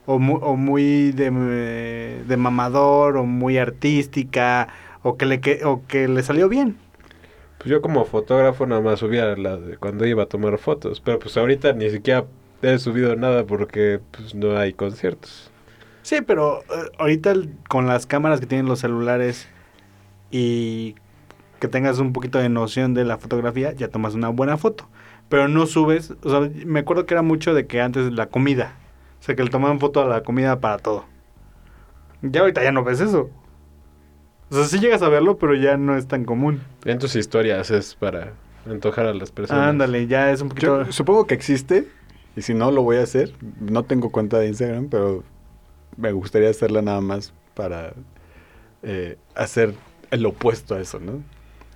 [0.07, 4.69] O muy, o muy de, de mamador, o muy artística,
[5.03, 6.79] o que le, que, o que le salió bien.
[7.59, 11.03] Pues yo como fotógrafo nada más subía la de cuando iba a tomar fotos.
[11.05, 12.25] Pero pues ahorita ni siquiera
[12.63, 15.51] he subido nada porque pues no hay conciertos.
[16.07, 19.49] Sí, pero eh, ahorita el- con las cámaras que tienen los celulares
[20.31, 20.95] y
[21.59, 24.89] que tengas un poquito de noción de la fotografía, ya tomas una buena foto.
[25.29, 28.77] Pero no subes, o sea, me acuerdo que era mucho de que antes la comida,
[29.19, 31.07] o sea, que le tomaban foto a la comida para todo.
[32.23, 33.29] Ya ahorita ya no ves eso.
[34.51, 36.63] O sea, sí llegas a verlo, pero ya no es tan común.
[36.85, 38.33] En tus historias es para
[38.71, 39.71] antojar a las personas.
[39.71, 40.85] Ándale, ya es un poquito...
[40.85, 41.89] Yo supongo que existe,
[42.37, 43.33] y si no, lo voy a hacer.
[43.59, 45.25] No tengo cuenta de Instagram, pero
[45.97, 47.93] me gustaría hacerla nada más para
[48.83, 49.75] eh, hacer
[50.11, 51.23] el opuesto a eso, ¿no?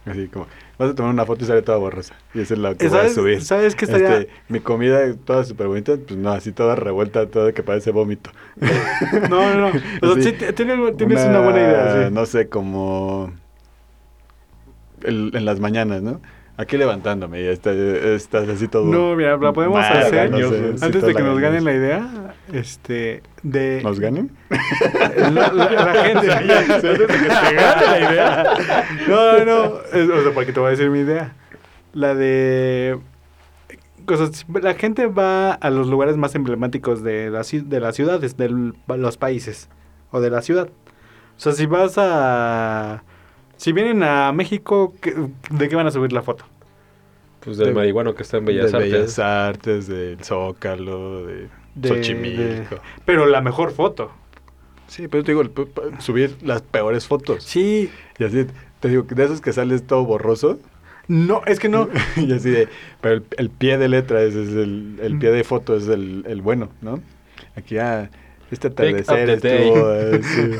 [0.06, 0.46] Así como,
[0.78, 2.14] vas a tomar una foto y sale toda borrosa.
[2.34, 3.44] Y esa es la que voy a ¿Sabes, subir.
[3.44, 4.18] ¿Sabes qué estaría...?
[4.18, 8.30] Este, mi comida toda súper bonita, pues no, así toda revuelta, toda que parece vómito.
[9.28, 9.80] No, no, no.
[10.02, 10.32] O sea, Sí.
[10.32, 12.14] tienes, una, buena idea, sí.
[12.14, 13.32] No sé, como
[15.02, 16.20] el- en las mañanas, ¿no?
[16.60, 18.84] Aquí levantándome y está- estás así todo.
[18.84, 21.72] No, mira, la podemos mal, hacer no sé, sí, antes de que nos ganen la
[21.72, 23.80] idea, este, de...
[23.82, 24.30] ¿Nos ganen?
[25.16, 26.30] La, la- la gente...
[26.32, 28.54] antes de que te gane la idea.
[29.08, 31.32] No, no, no, o sea, porque te voy a decir mi idea.
[31.94, 32.98] La de...
[34.04, 38.72] Cosas, la gente va a los lugares más emblemáticos de, ci- de las ciudades, de
[38.86, 39.70] los países,
[40.10, 40.68] o de la ciudad.
[40.68, 43.02] O sea, si vas a...
[43.60, 45.14] Si vienen a México, ¿qué-
[45.50, 46.46] ¿de qué van a subir la foto?
[47.40, 48.90] Pues del De- marihuano que está en Bellas de Artes.
[48.92, 52.76] Bellas Artes, del Zócalo, de, De- Xochimilco.
[52.76, 54.12] de- Pero la mejor foto.
[54.86, 55.44] Sí, pero te digo,
[55.98, 57.44] subir las peores fotos.
[57.44, 58.46] Sí, Y así,
[58.80, 60.58] te digo, de esos que sales todo borroso.
[61.06, 61.86] no, es que no.
[62.16, 62.66] y así de,
[63.02, 66.24] pero el, el pie de letra es, es el, el pie de foto es el,
[66.26, 67.02] el bueno, ¿no?
[67.56, 68.08] Aquí ah,
[68.50, 70.50] este atardecer estuvo, eh, sí.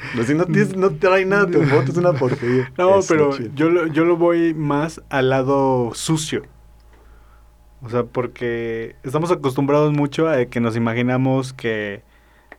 [0.20, 2.72] Así no, tienes- no trae nada tu foto, es una porquería.
[2.78, 6.42] No, pero yo lo, yo lo voy más al lado sucio.
[7.82, 12.02] O sea, porque estamos acostumbrados mucho a que nos imaginamos que...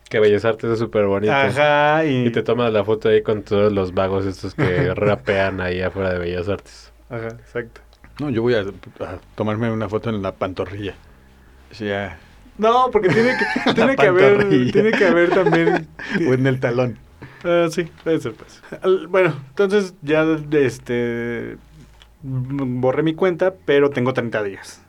[0.10, 1.32] Que Bellas Artes es súper bonito.
[1.32, 2.26] Ajá, y...
[2.26, 6.12] Y te tomas la foto ahí con todos los vagos estos que rapean ahí afuera
[6.12, 6.92] de Bellas Artes.
[7.10, 7.82] Ajá, exacto.
[8.20, 10.96] No, yo voy a, a tomarme una foto en la pantorrilla.
[11.72, 12.18] Así ya,
[12.58, 14.72] No, porque tiene que, tiene que haber...
[14.72, 15.88] Tiene que haber también...
[16.28, 16.98] o en el talón.
[17.44, 18.62] Ah, sí, puede ser, pues.
[19.10, 21.58] Bueno, entonces ya este
[22.24, 24.82] borré mi cuenta, pero tengo 30 días.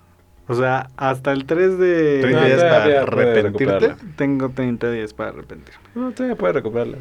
[0.48, 3.94] O sea, hasta el 3 de 30 No, días para arrepentirte.
[4.16, 5.80] tengo 30 días para arrepentirme.
[5.94, 6.98] No, todavía puedes recuperarla.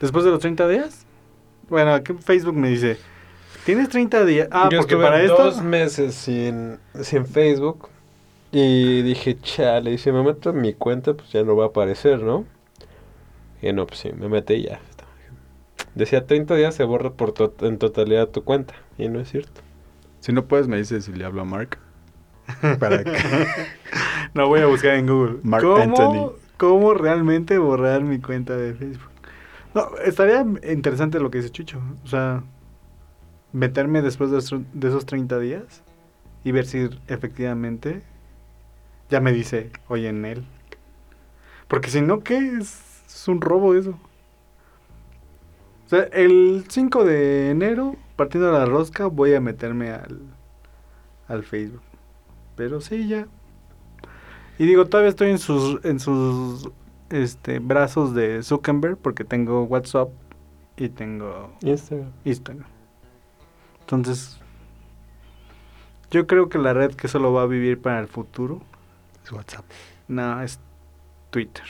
[0.00, 1.06] Después de los 30 días,
[1.68, 2.98] bueno, aquí Facebook me dice,
[3.64, 4.48] ¿tienes 30 días?
[4.50, 7.88] Ah, Yo porque para dos esto meses sin, sin Facebook
[8.52, 11.68] y dije, chale, y si me meto en mi cuenta, pues ya no va a
[11.68, 12.44] aparecer, ¿no?
[13.62, 14.80] Y no, pues sí, me metí y ya.
[15.94, 18.74] Decía 30 días se borra por to- en totalidad tu cuenta.
[18.98, 19.62] Y no es cierto.
[20.20, 21.78] Si no puedes, me dices si le hablo a Mark.
[22.78, 23.12] Para que...
[24.34, 25.38] No voy a buscar en Google.
[25.42, 26.32] Mark ¿Cómo, Anthony.
[26.58, 29.10] ¿Cómo realmente borrar mi cuenta de Facebook?
[29.74, 31.80] No, estaría interesante lo que dice Chucho.
[32.04, 32.42] O sea,
[33.52, 35.82] meterme después de esos, de esos 30 días
[36.44, 38.02] y ver si efectivamente
[39.10, 40.44] ya me dice, oye, en él.
[41.68, 42.38] Porque si no, ¿qué?
[42.38, 43.98] Es, es un robo eso.
[45.86, 50.20] O sea, el 5 de enero, partiendo de la rosca, voy a meterme al,
[51.28, 51.82] al Facebook.
[52.56, 53.28] Pero sí, ya.
[54.58, 56.70] Y digo, todavía estoy en sus, en sus
[57.10, 60.08] este, brazos de Zuckerberg porque tengo WhatsApp
[60.76, 62.10] y tengo Instagram.
[62.24, 62.66] Instagram.
[63.80, 64.40] Entonces,
[66.10, 68.60] yo creo que la red que solo va a vivir para el futuro,
[69.26, 69.64] Es WhatsApp.
[70.08, 70.58] no, es
[71.30, 71.64] Twitter.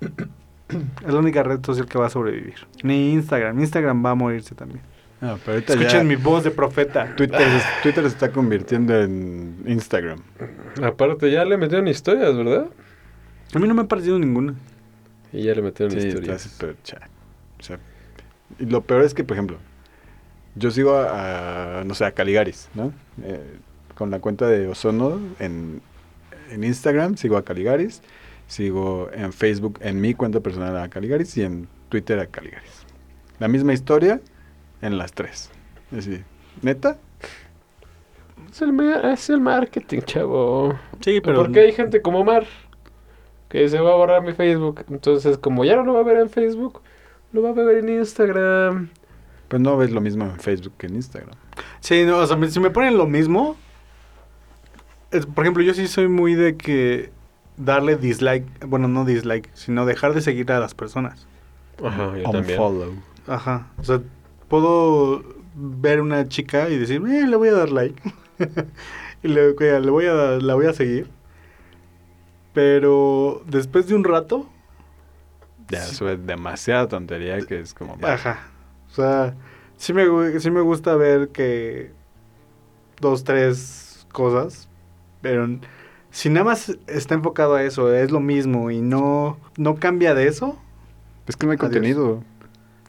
[0.00, 2.54] es la única red social que va a sobrevivir.
[2.82, 3.58] Ni Instagram.
[3.60, 4.80] Instagram va a morirse también.
[5.22, 7.14] Ah, pero ahorita Escuchen ya mi voz de profeta.
[7.16, 10.18] Twitter, se- Twitter se está convirtiendo en Instagram.
[10.82, 12.66] Aparte, ya le metieron historias, ¿verdad?
[13.54, 14.54] A mí no me ha parecido ninguna.
[15.32, 16.84] Y ya le metieron Sí, está historias.
[17.58, 17.78] o sea,
[18.58, 19.56] y lo peor es que, por ejemplo,
[20.54, 22.92] yo sigo a, a, no sé, a Caligaris, ¿no?
[23.22, 23.58] Eh,
[23.94, 25.80] con la cuenta de Ozono en,
[26.50, 28.02] en Instagram, sigo a Caligaris,
[28.46, 32.86] sigo en Facebook, en mi cuenta personal a Caligaris y en Twitter a Caligaris.
[33.38, 34.20] La misma historia
[34.82, 35.50] en las tres.
[35.92, 36.24] Es decir,
[36.62, 36.98] ¿neta?
[38.50, 40.78] Es el, ma- es el marketing, chavo.
[41.00, 42.46] Sí, Pero ¿por qué hay gente como Mar?
[43.48, 44.84] Que se va a borrar mi Facebook.
[44.90, 46.80] Entonces, como ya no lo va a ver en Facebook,
[47.32, 48.88] lo va a ver en Instagram.
[49.48, 51.34] Pues no ves lo mismo en Facebook que en Instagram.
[51.80, 53.56] Sí, no, o sea, si me ponen lo mismo,
[55.10, 57.10] es- por ejemplo, yo sí soy muy de que
[57.56, 61.26] darle dislike, bueno, no dislike, sino dejar de seguir a las personas.
[61.84, 62.60] Ajá, yo también.
[62.60, 62.94] Unfollow.
[63.26, 64.00] Ajá, o sea,
[64.48, 65.22] puedo
[65.54, 68.00] ver una chica y decir, eh, le voy a dar like.
[69.22, 71.08] y le, le voy a, la voy a seguir.
[72.52, 74.48] Pero después de un rato,
[75.68, 75.94] Ya, Sí.
[75.96, 77.98] eso es demasiada tontería que es como...
[78.06, 78.38] Ajá.
[78.88, 79.34] O sea,
[79.76, 80.04] sí me,
[80.38, 81.90] sí me gusta ver que
[83.00, 84.68] dos, tres cosas,
[85.20, 85.48] pero
[86.10, 90.28] si nada más está enfocado a eso, es lo mismo y no, no cambia de
[90.28, 90.58] eso,
[91.26, 91.70] Es que no hay Adiós.
[91.72, 92.24] contenido.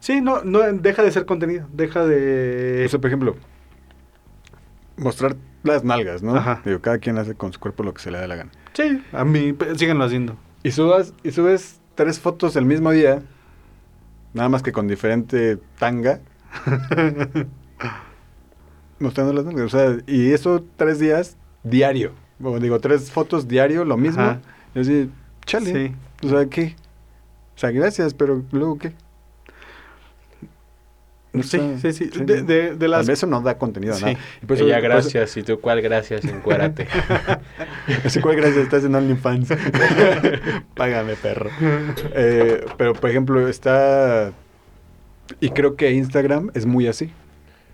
[0.00, 2.84] sí, no, no deja de ser contenido, deja de...
[2.86, 3.36] O sea, por ejemplo,
[4.96, 6.36] mostrar las nalgas, ¿no?
[6.36, 6.62] Ajá.
[6.64, 8.50] Digo, cada quien hace con su cuerpo lo que se le da la gana.
[8.74, 10.36] sí, a mí, síganlo haciendo.
[10.62, 13.22] Y subas, y subes tres fotos el mismo día,
[14.34, 16.20] nada más que con diferente tanga,
[18.98, 19.66] mostrando las nalgas.
[19.66, 21.36] O sea, y eso tres días
[21.70, 22.12] diario.
[22.42, 24.22] O digo, tres fotos diario, lo mismo.
[24.22, 24.40] Ajá.
[24.74, 25.10] Y así,
[25.44, 25.72] chale.
[26.20, 26.26] Sí.
[26.26, 26.76] O sea, ¿qué?
[27.56, 28.92] O sea, gracias, pero luego, ¿qué?
[31.32, 31.92] No Sí, sé.
[31.92, 32.24] sí, sí.
[32.24, 33.08] De, de, de las...
[33.08, 34.04] Eso no da contenido a Sí.
[34.06, 34.18] nada.
[34.42, 35.36] Y por eso- Ella, gracias.
[35.36, 36.24] ¿Y tú cuál gracias?
[36.24, 36.88] Encuérate.
[38.04, 39.48] Así cuál gracias, estás en OnlyFans.
[40.74, 41.50] Págame, perro.
[42.14, 44.32] Eh, pero, por ejemplo, está...
[45.40, 47.10] Y creo que Instagram es muy así.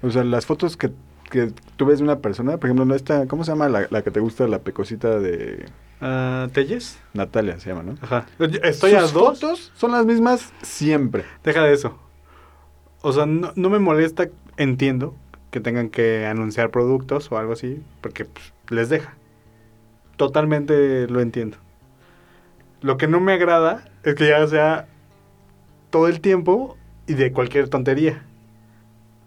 [0.02, 0.90] O sea, las fotos que,
[1.34, 3.26] que tú ves de una persona, por ejemplo, no está...
[3.26, 5.66] ¿Cómo se llama la, la que te gusta, la pecosita de
[6.00, 7.00] Ah, ¿Telles?
[7.12, 7.96] Natalia, se llama, ¿no?
[8.00, 8.26] Ajá.
[8.62, 9.40] Estoy a Sus dos.
[9.40, 11.24] fotos son las mismas siempre.
[11.42, 11.98] Deja de eso.
[13.02, 15.16] O sea, no, no me molesta, entiendo
[15.50, 19.14] que tengan que anunciar productos o algo así, porque pues, les deja.
[20.16, 21.56] Totalmente lo entiendo.
[22.80, 24.86] Lo que no me agrada es que ya sea
[25.90, 26.76] todo el tiempo
[27.06, 28.22] y de cualquier tontería.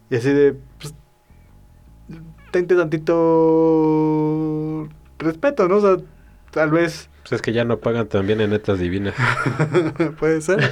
[0.10, 0.94] Y así de, pues,
[2.52, 3.18] tente tantito
[5.20, 5.78] respeto, ¿no?
[5.78, 5.98] O sea,
[6.52, 9.16] tal vez Pues es que ya no pagan también en netas divinas.
[10.20, 10.72] Puede ser.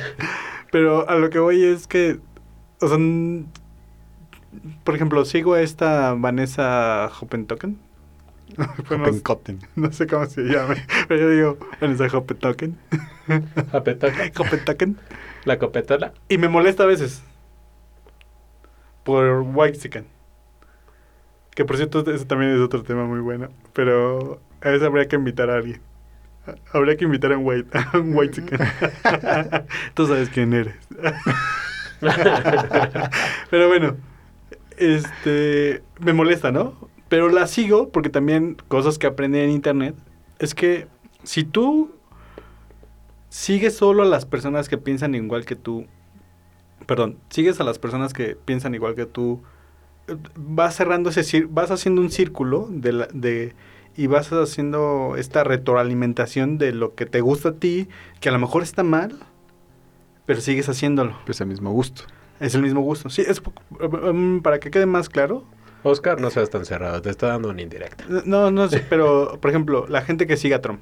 [0.72, 2.20] Pero a lo que voy es que,
[2.82, 2.98] o sea,
[4.84, 7.78] por ejemplo, sigo a esta Vanessa Hoppentoken.
[8.90, 9.60] Hoppenkotten.
[9.76, 10.76] no sé cómo se llama,
[11.08, 12.78] pero yo digo Vanessa Hoppentoken.
[13.72, 14.32] Apetoca.
[14.38, 14.98] Hoppentoken.
[15.46, 16.14] La copetola.
[16.28, 17.24] Y me molesta a veces.
[19.04, 20.15] Por Whitezican.
[21.56, 23.50] Que por cierto, ese también es otro tema muy bueno.
[23.74, 25.82] Pero a veces habría que invitar a alguien.
[26.72, 28.60] Habría que invitar a un White, a un Whitezican.
[29.96, 30.76] Tú sabes quién eres.
[33.50, 33.96] Pero bueno,
[34.78, 36.76] este me molesta, ¿no?
[37.10, 39.96] Pero la sigo porque también cosas que aprendí en internet
[40.40, 40.88] es que
[41.24, 41.96] si tú
[43.30, 45.86] sigues solo a las personas que piensan igual que tú,
[46.86, 49.42] perdón, sigues a las personas que piensan igual que tú,
[50.36, 53.54] vas cerrando ese cir- vas haciendo un círculo de, la- de
[53.98, 57.88] y vas haciendo esta retroalimentación de lo que te gusta a ti,
[58.20, 59.18] que a lo mejor está mal,
[60.26, 61.16] pero sigues haciéndolo.
[61.26, 62.04] Pues el mismo gusto.
[62.40, 63.10] Es el mismo gusto.
[63.10, 63.42] Sí, es
[63.80, 65.44] um, para que quede más claro.
[65.84, 68.04] Oscar, no seas tan cerrado, te está dando una indirecta.
[68.26, 70.80] No, no sé, pero por ejemplo, la gente que sigue a Trump.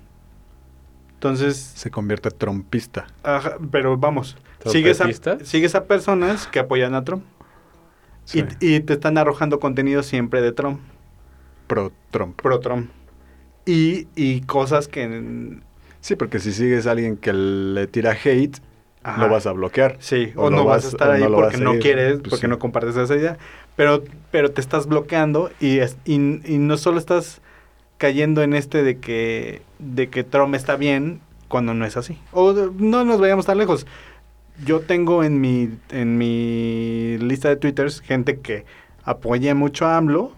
[1.16, 3.08] Entonces, Se convierte trompista.
[3.24, 5.38] ajá, pero vamos, sigues a, ¿Trompetista?
[5.46, 7.24] sigues a personas que apoyan a Trump
[8.26, 8.44] Sí.
[8.60, 10.80] y, y te están arrojando contenido siempre de Trump,
[11.68, 12.42] Pro Trump.
[12.42, 12.90] pro Trump.
[13.66, 15.60] Y, y cosas que...
[16.02, 18.58] Sí, porque si sigues a alguien que le tira hate,
[19.04, 19.96] ajá, lo vas a bloquear.
[20.00, 22.50] Sí, o no vas, vas- a estar ahí no porque no quieres, Pues porque sí.
[22.50, 23.38] no compartes esa idea.
[23.78, 27.42] Pero, pero te estás bloqueando y, es- y, y no solo estás
[27.98, 32.20] cayendo en este de que, de que Trump está bien cuando no es así.
[32.34, 33.88] O no nos vayamos tan lejos.
[34.66, 38.66] Yo tengo en mi, en mi lista de twitters gente que
[39.04, 40.32] apoya mucho a AMLO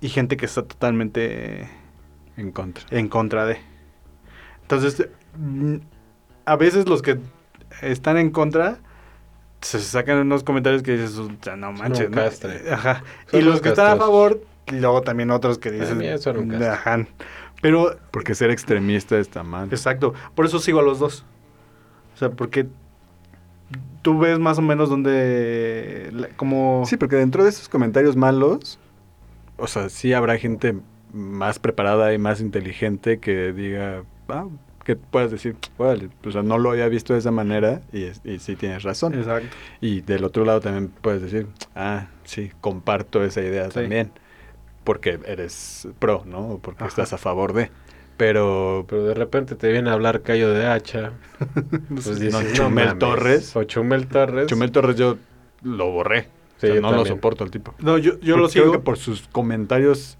[0.00, 1.68] y gente que está totalmente
[2.36, 2.84] En contra.
[2.90, 3.58] en contra de.
[4.62, 5.08] Entonces,
[6.44, 7.18] a veces los que
[7.80, 8.78] están en contra
[9.60, 12.06] se sacan unos comentarios que dices, "O sea, no manches.
[12.08, 12.20] un ¿no?".
[12.70, 13.02] Ajá.
[13.30, 15.70] Son y los que están a favor, y luego también otros que
[16.48, 16.68] castre.
[16.68, 17.06] ajá.
[17.62, 19.68] Pero, Porque ser extremista está mal.
[19.70, 21.24] exacto, por eso sigo a los dos.
[22.14, 22.66] O sea, porque
[24.02, 26.84] tú ves más o menos donde, la- como...
[26.86, 28.78] Sí, porque dentro de esos comentarios malos,
[29.56, 30.76] o sea, sí habrá gente
[31.12, 34.46] más preparada y más inteligente que diga, ah,
[34.84, 38.82] que puedas decir, o sea, no lo había visto de esa manera y, sí tienes
[38.82, 39.14] razón.
[39.14, 39.48] Exacto.
[39.80, 41.46] Y del otro lado también puedes decir,
[41.76, 43.74] ah, sí, comparto esa idea Sí.
[43.74, 44.10] también,
[44.84, 46.40] porque eres pro, ¿no?
[46.54, 46.88] O porque Ajá.
[46.88, 47.70] estás a favor de.
[48.16, 51.12] Pero, Pero de repente te viene a hablar Cayo de Hacha.
[51.88, 52.98] Pues no, dices, no Chumel mames.
[52.98, 53.56] Torres.
[53.56, 54.46] O Chumel Torres.
[54.46, 55.16] Chumel Torres yo
[55.62, 56.22] lo borré.
[56.22, 57.74] Sí, O sea, yo no lo soporto al tipo.
[57.80, 58.72] No, yo, yo lo Porque creo sigo...
[58.72, 60.16] que por sus comentarios,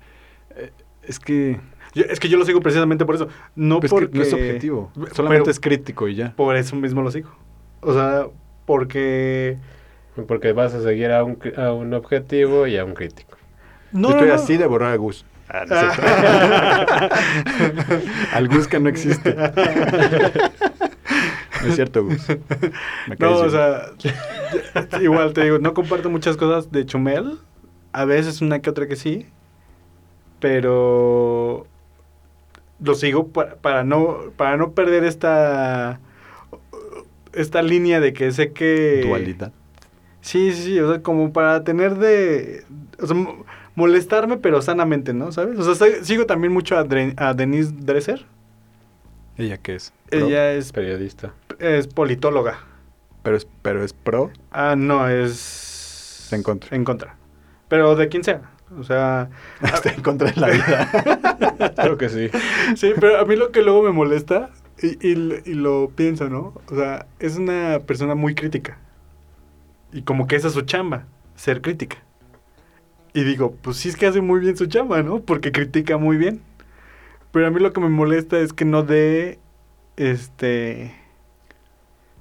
[0.57, 0.71] eh,
[1.05, 1.61] es que...
[1.95, 3.29] yo- es que yo lo sigo precisamente por eso.
[3.55, 4.19] No Pues que porque...
[4.19, 6.33] no es objetivo, Pero- solamente es crítico y ya.
[6.35, 7.31] Por eso mismo lo sigo.
[7.81, 8.27] O sea,
[8.67, 9.59] porque...
[10.27, 13.37] Porque vas a seguir a un, a un objetivo y a un crítico.
[13.93, 14.43] No, Yo estoy no, no.
[14.43, 15.25] así de borrar a Gus.
[15.55, 15.99] Ah, no es.
[18.33, 18.49] Al
[18.81, 19.35] no existe.
[19.35, 19.45] No
[21.69, 22.27] es cierto, Gus.
[23.07, 23.91] Me No, o sea,
[25.01, 27.39] igual te digo, no comparto muchas cosas de Chumel.
[27.93, 29.27] A veces una que otra que sí.
[30.41, 31.67] Pero
[32.83, 36.01] lo sigo pa- para no para no perder esta
[37.33, 39.53] esta línea de que sé que Dualidad.
[40.21, 42.65] Sí, sí, sí, o sea, como para tener de
[43.01, 43.45] o sea, mo-
[43.75, 45.33] molestarme pero sanamente, ¿no?
[45.33, 45.59] ¿Sabes?
[45.59, 48.27] O sea, sigo también mucho a, Dre- a Denise Dresser.
[49.37, 49.93] ¿Ella qué es?
[50.11, 50.27] ¿Pro?
[50.27, 51.33] Ella es, Periodista.
[51.59, 52.59] es politóloga.
[53.23, 54.31] Pero es, pero es pro.
[54.51, 56.29] Ah, no, es...
[56.33, 56.75] En contra.
[56.77, 57.17] En contra.
[57.69, 58.51] Pero de quien sea.
[58.79, 59.31] O sea...
[59.63, 61.73] Está en contra de la vida.
[61.83, 62.31] Creo que sí.
[62.77, 64.51] sí, pero a mí lo que luego me molesta,
[64.83, 65.13] y, y,
[65.45, 66.53] y lo pienso, ¿no?
[66.71, 68.79] O sea, es una persona muy crítica.
[69.93, 71.05] Y como que esa es su chamba,
[71.37, 71.99] ser crítica.
[73.15, 75.21] Y digo, pues sí es que hace muy bien su chamba, ¿no?
[75.21, 76.41] Porque critica muy bien.
[77.31, 79.39] Pero a mí lo que me molesta es que no dé,
[79.97, 80.95] este...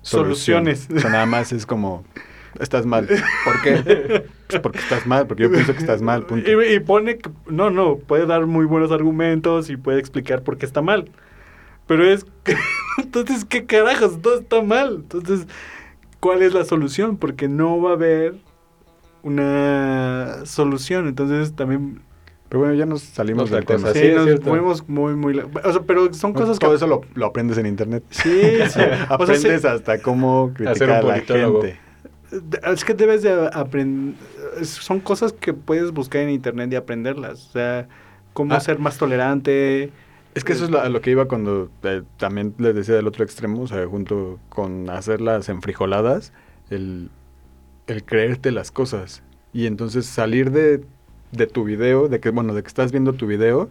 [0.02, 0.88] Soluciones.
[0.94, 2.04] O sea, nada más es como,
[2.60, 3.08] estás mal.
[3.44, 4.26] ¿Por qué?
[4.48, 6.50] Pues porque estás mal, porque yo pienso que estás mal, punto.
[6.50, 10.58] Y, y pone que, no, no, puede dar muy buenos argumentos y puede explicar por
[10.58, 11.10] qué está mal.
[11.88, 12.26] Pero es,
[12.98, 14.22] entonces, ¿qué carajos?
[14.22, 14.96] Todo está mal.
[15.02, 15.48] Entonces,
[16.20, 17.18] ¿cuál es la solución?
[17.18, 18.36] Porque no va a haber
[19.24, 21.08] una solución.
[21.08, 22.02] Entonces, también,
[22.50, 23.82] Pero bueno, ya nos salimos del tema.
[23.82, 25.40] cosa, sí, nos fuimos muy, muy...
[25.40, 26.66] O sea, pero son cosas que...
[26.66, 28.04] Todo eso lo, lo aprendes en internet.
[28.10, 28.60] Sí, sí.
[28.66, 31.80] O sea, Aprendes sí, hasta cómo Hacer criticar un a la gente.
[32.74, 34.16] es que debes de aprender...
[34.64, 37.48] Son cosas que puedes buscar en internet y aprenderlas.
[37.50, 37.88] O sea,
[38.34, 38.60] cómo Ah.
[38.60, 39.92] ser más tolerante...
[40.34, 43.06] Es que eso es lo- a lo que iba cuando eh, también les decía del
[43.06, 46.32] otro extremo, o sea, junto con hacerlas enfrijoladas,
[46.70, 47.10] el,
[47.92, 49.22] el creerte las cosas.
[49.54, 50.84] Y entonces salir de,
[51.32, 53.70] de tu video, de que, bueno, de que estás viendo tu video,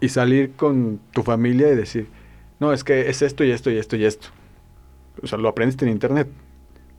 [0.00, 2.08] y salir con tu familia y decir,
[2.58, 4.28] no, es que es esto y esto y esto y esto.
[5.22, 6.28] O sea, lo aprendiste en internet,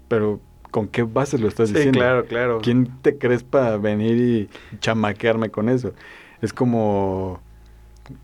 [0.07, 0.39] pero
[0.69, 1.99] ¿con qué bases lo estás Sí, diciendo?
[1.99, 2.59] claro, claro.
[2.61, 5.93] ¿Quién te crees para venir y chamaquearme con eso?
[6.41, 7.39] Es como,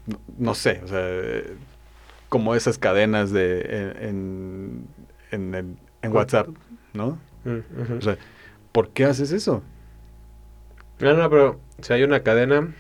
[0.06, 1.08] no, no sé, o sea,
[2.30, 3.62] como esas cadenas de
[4.02, 4.88] en,
[5.32, 6.50] en, en, en WhatsApp,
[6.94, 7.18] ¿no?
[7.56, 7.96] Ujú.
[7.98, 8.18] O sea,
[8.72, 9.64] ¿por qué haces eso?
[11.00, 12.74] No, no, pero si hay una cadena,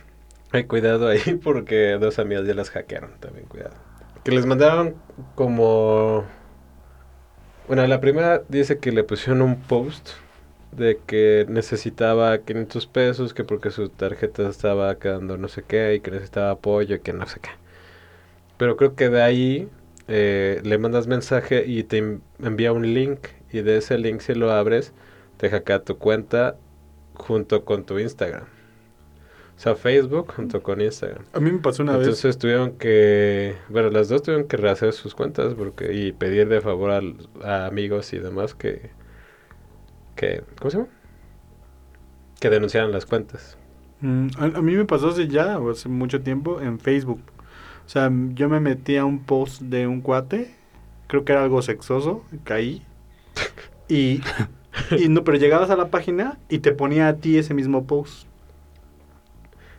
[0.51, 3.76] hay cuidado ahí porque dos amigas ya las hackearon, también cuidado.
[4.24, 4.95] Que les mandaron
[5.36, 6.26] como...
[7.68, 10.09] Bueno, la primera dice que le pusieron un post
[10.72, 15.99] de que necesitaba 500 pesos, que porque su tarjeta estaba quedando no sé qué y
[16.01, 17.49] que necesitaba apoyo y que no sé qué.
[18.57, 19.70] Pero creo que de ahí
[20.07, 23.20] eh, le mandas mensaje y te en- envía un link
[23.52, 24.93] y de ese link si lo abres,
[25.38, 26.58] te hackea tu cuenta
[27.14, 28.45] junto con tu Instagram.
[29.58, 31.24] O sea, Facebook junto con Instagram.
[31.34, 32.08] A mí me pasó una vez.
[32.08, 36.62] Entonces tuvieron que, bueno, las dos tuvieron que rehacer sus cuentas porque y pedir de
[36.62, 36.91] favor
[37.43, 38.91] a, amigos y demás que,
[40.16, 40.89] que, ¿cómo se llama?
[42.39, 43.58] Que denunciaran las cuentas.
[44.02, 47.22] Mm, a, a mí me pasó hace ya, hace mucho tiempo, en Facebook.
[47.88, 50.54] O sea, yo me metí a un post de un cuate,
[51.08, 52.86] creo que era algo sexoso, caí.
[53.90, 54.22] Y,
[54.98, 58.28] y no, pero llegabas a la página y te ponía a ti ese mismo post.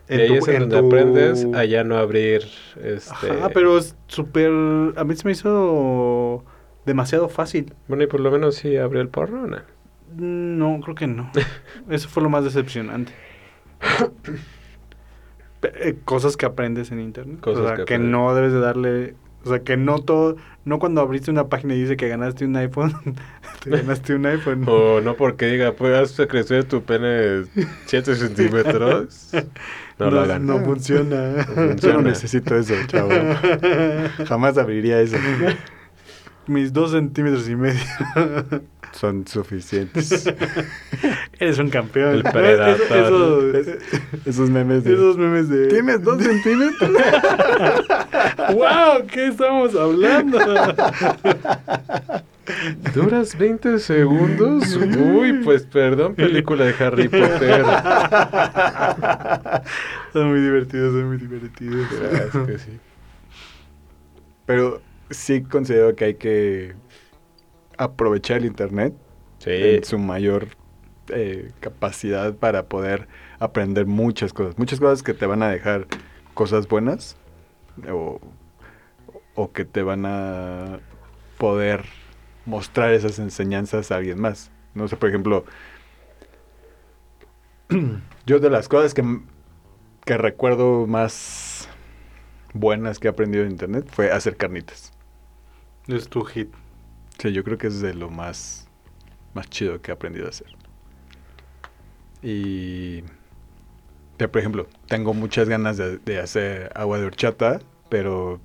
[0.09, 2.41] y ahí es en donde tu- aprendes a ya no abrir,
[2.83, 3.29] este...
[3.29, 4.49] Ajá, pero es súper...
[4.95, 6.43] A mí se me hizo
[6.85, 7.73] demasiado fácil.
[7.87, 9.57] Bueno, y por lo menos sí abrió el porno, ¿no?
[10.17, 11.31] No, creo que no.
[11.89, 13.11] Eso fue lo más decepcionante.
[15.61, 17.41] Eh, Cosas que aprendes en internet.
[17.41, 19.15] Cosas o sea, que no debes de darle...
[19.45, 20.35] O sea, que no todo...
[20.65, 22.93] No cuando abriste una página y dice que ganaste un iPhone,
[23.63, 24.65] te ganaste un iPhone.
[24.67, 27.45] O no porque diga, pues has crecido tu pene
[27.85, 29.31] 7 centímetros.
[29.97, 30.45] No, lo hagan.
[30.45, 31.37] no funciona.
[31.45, 32.01] Yo no Funciona.
[32.01, 33.09] necesito eso, chavo.
[34.27, 35.17] Jamás abriría eso.
[36.47, 37.79] Mis dos centímetros y medio.
[38.91, 40.25] Son suficientes.
[41.39, 42.15] Eres un campeón.
[42.15, 42.75] El Predator.
[42.97, 43.77] Eso- eso-
[44.25, 44.93] Esos memes de...
[44.93, 45.67] esos memes de...
[45.67, 46.89] ¿Tienes dos centímetros?
[48.53, 49.05] ¡Wow!
[49.11, 50.39] ¿Qué estamos hablando?
[52.95, 54.75] ¿Duras 20 segundos?
[54.75, 57.63] Uy, pues perdón, película de Harry Potter.
[60.13, 61.87] son muy divertidos, son muy divertidos.
[61.91, 62.71] Es que sí.
[64.47, 64.81] Pero
[65.11, 66.73] sí considero que hay que
[67.79, 68.93] aprovechar el internet
[69.39, 69.51] Sí.
[69.51, 70.49] en su mayor
[71.07, 73.07] eh, capacidad para poder
[73.39, 74.57] aprender muchas cosas.
[74.57, 75.87] Muchas cosas que te van a dejar
[76.33, 77.15] cosas buenas
[77.89, 78.19] o,
[79.33, 80.79] o que te van a
[81.37, 81.85] poder
[82.45, 84.51] mostrar esas enseñanzas a alguien más.
[84.75, 85.45] No sé, por ejemplo,
[88.25, 89.03] yo de las cosas que,
[90.05, 91.69] que recuerdo más
[92.53, 94.91] buenas que he aprendido en internet fue hacer carnitas.
[95.87, 96.49] Es tu hit.
[97.19, 98.67] Sí, yo creo que es de lo más,
[99.33, 100.47] más chido que he aprendido a hacer.
[102.21, 103.03] Y,
[104.17, 107.59] pero, por ejemplo, tengo muchas ganas de, de hacer agua de horchata,
[107.89, 108.39] pero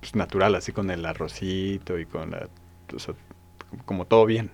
[0.00, 2.48] pues, natural, así con el arrocito y con la,
[2.94, 3.14] o sea,
[3.84, 4.50] como todo bien.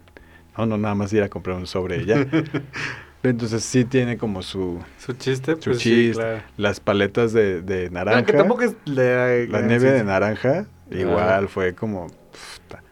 [0.56, 2.26] No, no nada más ir a comprar un sobre y ya.
[3.24, 6.42] Entonces sí tiene como su, Su chiste, su pues sí, chiste, claro.
[6.58, 8.20] las paletas de, de naranja.
[8.20, 11.48] No, que tampoco es la, La nieve de naranja, igual Ah.
[11.48, 12.06] fue como.
[12.08, 12.82] puta.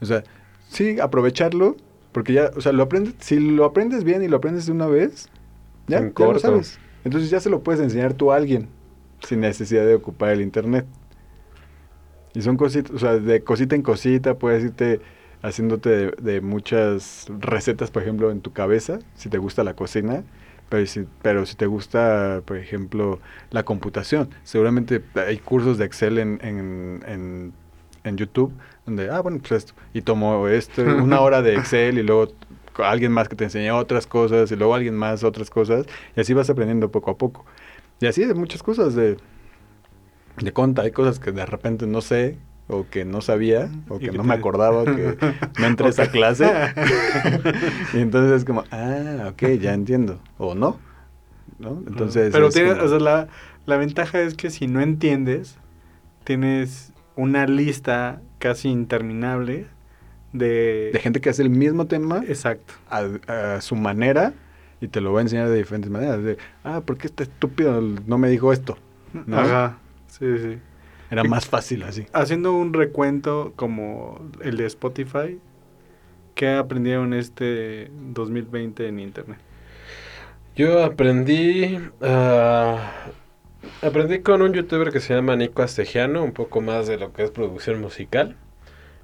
[0.00, 0.24] O sea,
[0.68, 1.76] sí, aprovecharlo,
[2.12, 4.86] porque ya, o sea, lo aprendes, si lo aprendes bien y lo aprendes de una
[4.86, 5.28] vez,
[5.86, 6.78] ya, En ya lo sabes.
[7.04, 8.68] Entonces ya se lo puedes enseñar tú a alguien,
[9.22, 10.86] sin necesidad de ocupar el internet.
[12.34, 15.00] Y son cositas, o sea, de cosita en cosita, puedes irte
[15.42, 20.22] haciéndote de, de muchas recetas, por ejemplo, en tu cabeza, si te gusta la cocina.
[20.68, 23.18] Pero si, pero si te gusta, por ejemplo,
[23.50, 27.52] la computación, seguramente hay cursos de Excel en, en, en,
[28.04, 28.52] en YouTube
[28.86, 32.32] donde, ah, bueno, pues esto, y tomo esto, una hora de Excel y luego
[32.78, 36.32] alguien más que te enseña otras cosas y luego alguien más otras cosas y así
[36.34, 37.44] vas aprendiendo poco a poco.
[38.00, 39.18] Y así de muchas cosas de,
[40.40, 44.06] de conta, hay cosas que de repente no sé o que no sabía o que
[44.10, 45.16] que no te- me acordaba que
[45.60, 46.50] no entré a esa clase.
[47.94, 50.18] y entonces es como, ah, ok, ya entiendo.
[50.38, 50.78] O no.
[51.58, 51.82] ¿no?
[51.86, 52.30] Entonces.
[52.32, 53.28] Pero es tiene, como- o sea, la,
[53.66, 55.56] la ventaja es que si no entiendes,
[56.24, 59.66] tienes una lista casi interminable
[60.32, 60.90] de...
[60.92, 62.74] de gente que hace el mismo tema Exacto.
[62.88, 64.32] a, a su manera
[64.80, 66.22] y te lo va a enseñar de diferentes maneras.
[66.24, 68.78] De, ah, ¿por qué este estúpido no me dijo esto?
[69.12, 69.38] ¿No?
[69.38, 69.78] Ajá.
[70.08, 70.58] Sí, sí.
[71.10, 72.06] Era más fácil así.
[72.12, 75.38] Haciendo un recuento como el de Spotify,
[76.34, 79.38] ¿qué aprendieron este 2020 en internet?
[80.56, 81.78] Yo aprendí.
[82.00, 82.92] ah,
[83.82, 87.22] aprendí con un youtuber que se llama Nico Astegiano, un poco más de lo que
[87.22, 88.36] es producción musical.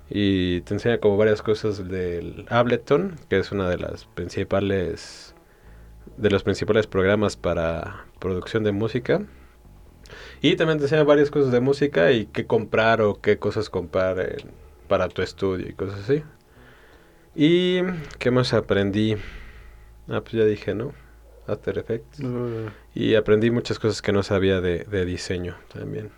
[0.09, 5.35] Y te enseña como varias cosas del Ableton, que es una de las principales.
[6.17, 9.23] de los principales programas para producción de música.
[10.41, 14.21] Y también te enseña varias cosas de música y qué comprar o qué cosas comprar
[14.21, 14.51] en-
[14.89, 16.23] para tu estudio y cosas así.
[17.35, 17.83] ¿Y
[18.19, 19.17] qué más aprendí?
[20.09, 20.93] Ah, pues ya dije, ¿no?
[21.49, 22.21] After Effects.
[22.21, 26.11] Uh, Y aprendí muchas cosas que no sabía de, de diseño también.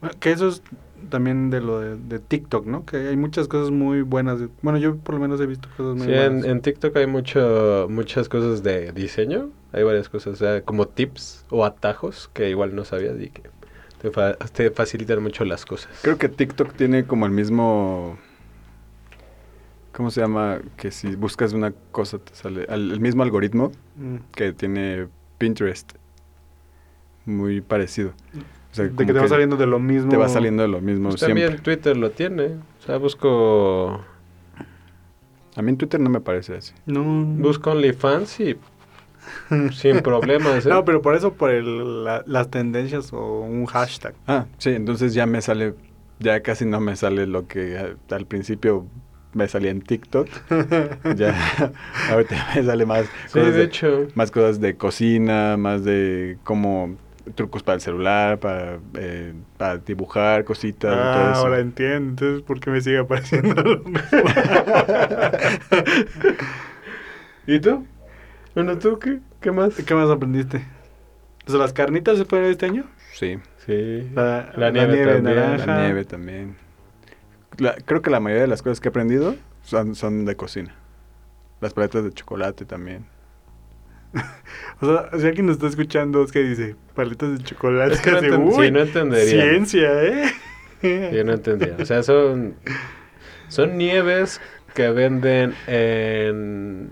[0.00, 0.62] bueno, que eso es
[1.10, 2.84] también de lo de, de TikTok, ¿no?
[2.86, 4.38] Que hay muchas cosas muy buenas.
[4.40, 6.44] de- bueno, yo por lo menos he visto cosas muy Sí, buenas.
[6.44, 9.50] en, en TikTok hay mucho, muchas cosas de diseño.
[9.72, 13.42] Hay varias cosas, o sea, como tips o atajos que igual no sabías y que
[14.00, 15.90] te, fa- te facilitan mucho las cosas.
[16.02, 18.18] Creo que TikTok tiene como el mismo
[19.92, 20.58] ¿Cómo se llama?
[20.76, 22.66] Que si buscas una cosa te sale...
[22.68, 24.16] al- el mismo algoritmo Mm.
[24.34, 25.06] que tiene
[25.38, 25.92] Pinterest.
[27.26, 28.10] Muy parecido.
[28.70, 30.10] O sea, de que te va saliendo de lo mismo.
[30.10, 31.42] te va saliendo de lo mismo Pues siempre.
[31.44, 32.46] también Twitter lo tiene.
[32.80, 34.00] O sea, busco,
[35.54, 36.72] A mí en Twitter no me parece así.
[36.86, 37.02] No.
[37.04, 38.56] busco OnlyFans y
[39.72, 40.64] sin problemas.
[40.64, 40.68] ¿eh?
[40.70, 44.14] No, pero por eso, por el- la- las tendencias o un hashtag.
[44.26, 45.74] Ah, sí, entonces ya me sale,
[46.18, 48.86] ya casi no me sale lo que al principio
[49.34, 50.28] me salía en TikTok.
[51.16, 51.34] ya,
[52.10, 54.06] ahorita me sale más Sí, cosas, de hecho.
[54.14, 56.96] más cosas de cocina, más de como
[57.36, 61.40] trucos para el celular, para, eh, para dibujar cositas y todo Ah, eso.
[61.42, 62.10] ahora entiendo.
[62.10, 64.00] Entonces, ¿por qué me sigue apareciendo lo mismo?
[67.46, 67.86] ¿Y tú?
[68.54, 69.18] Bueno, ¿tú qué?
[69.40, 69.74] ¿Qué más?
[69.74, 70.64] ¿Qué más aprendiste?
[71.46, 72.84] ¿Las carnitas se pueden este año?
[73.12, 74.10] Sí, Sí.
[74.14, 75.66] La, La nieve también, naranja.
[75.66, 76.56] la nieve también.
[77.58, 80.74] La- creo que la mayoría de las cosas que he aprendido son, son de cocina.
[81.60, 83.06] Las paletas de chocolate también.
[84.80, 87.94] O sea, si alguien nos está escuchando, es que dice paletas de chocolate.
[87.94, 89.30] Es que no, así, enten- uy, sí, no entendería.
[89.42, 90.32] Ciencia, ¿eh?
[91.14, 91.76] Yo no entendía.
[91.80, 92.56] O sea, son,
[93.48, 94.40] son nieves
[94.74, 96.88] que venden en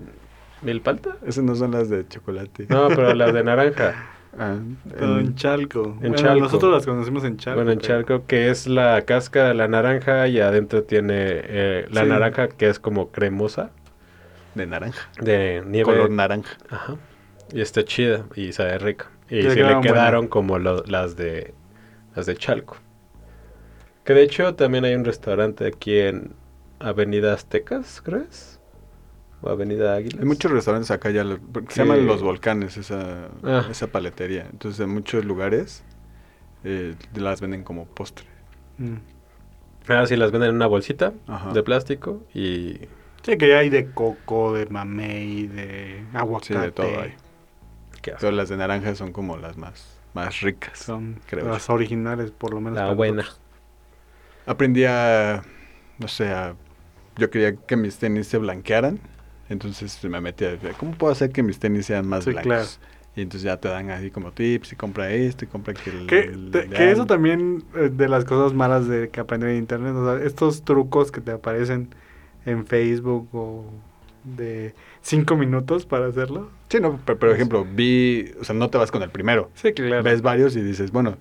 [0.62, 1.16] Milpalta.
[1.26, 2.66] Esas no son las de chocolate.
[2.68, 3.94] No, pero las de naranja.
[4.39, 5.82] Ah, en en- Chalco.
[5.85, 6.40] en Bueno, Chalco.
[6.44, 7.57] Nosotros las conocemos en Chalco.
[7.57, 12.02] bueno, en Chalco, que es la cáscara de la naranja y adentro tiene eh, la
[12.05, 12.09] Sí.
[12.09, 13.70] naranja que es como cremosa
[14.55, 15.09] de naranja.
[15.20, 15.85] de nieve.
[15.85, 16.57] Color naranja.
[16.70, 16.97] Ajá.
[17.52, 19.07] Y está chida y sabe rica.
[19.28, 21.52] Y Que le sí le quedaron como lo- las de
[22.15, 22.77] las de Chalco.
[24.05, 26.32] Que de hecho también hay un restaurante aquí en
[26.78, 28.59] Avenida Aztecas, ¿crees?
[29.42, 30.20] O Avenida Águilas.
[30.20, 33.66] Hay muchos restaurantes acá ya, porque se Que- llaman Los Volcanes, esa, Ah.
[33.70, 34.46] esa paletería.
[34.50, 35.82] Entonces, en muchos lugares
[36.64, 38.26] eh, las venden como postre.
[38.78, 38.96] Mm.
[39.88, 41.52] Ah, sí, las venden en una bolsita Ajá.
[41.52, 42.80] de plástico y
[43.22, 46.54] Sí, que ya hay de coco, de mamey, de aguacate.
[46.54, 47.14] Sí, de todo hay.
[48.02, 50.78] Pero las de naranja son como las más, más ricas.
[50.78, 51.74] Son creo las yo.
[51.74, 52.78] originales, por lo menos.
[52.78, 53.26] La buena.
[54.46, 55.42] Aprendí a,
[55.98, 56.54] no sé, a-
[57.16, 58.98] yo quería que mis tenis se blanquearan.
[59.51, 62.78] Entonces me metí a, ¿cómo puedo hacer que mis tenis sean más Sí, blancos?
[62.78, 62.90] claro.
[63.16, 66.06] Y entonces ya te dan así como tips y compra esto y compra que el...
[66.06, 69.48] Que, el te- de que eso también eh, de las cosas malas de que aprendí
[69.48, 71.89] en internet, o sea, estos trucos que te aparecen
[72.47, 73.64] en Facebook o
[74.22, 76.51] de cinco minutos para hacerlo.
[76.68, 79.51] Sí, no, pero por ejemplo, vi, o sea, no te vas con el primero.
[79.55, 80.05] Sí, claro.
[80.05, 81.16] Ves varios y dices, bueno,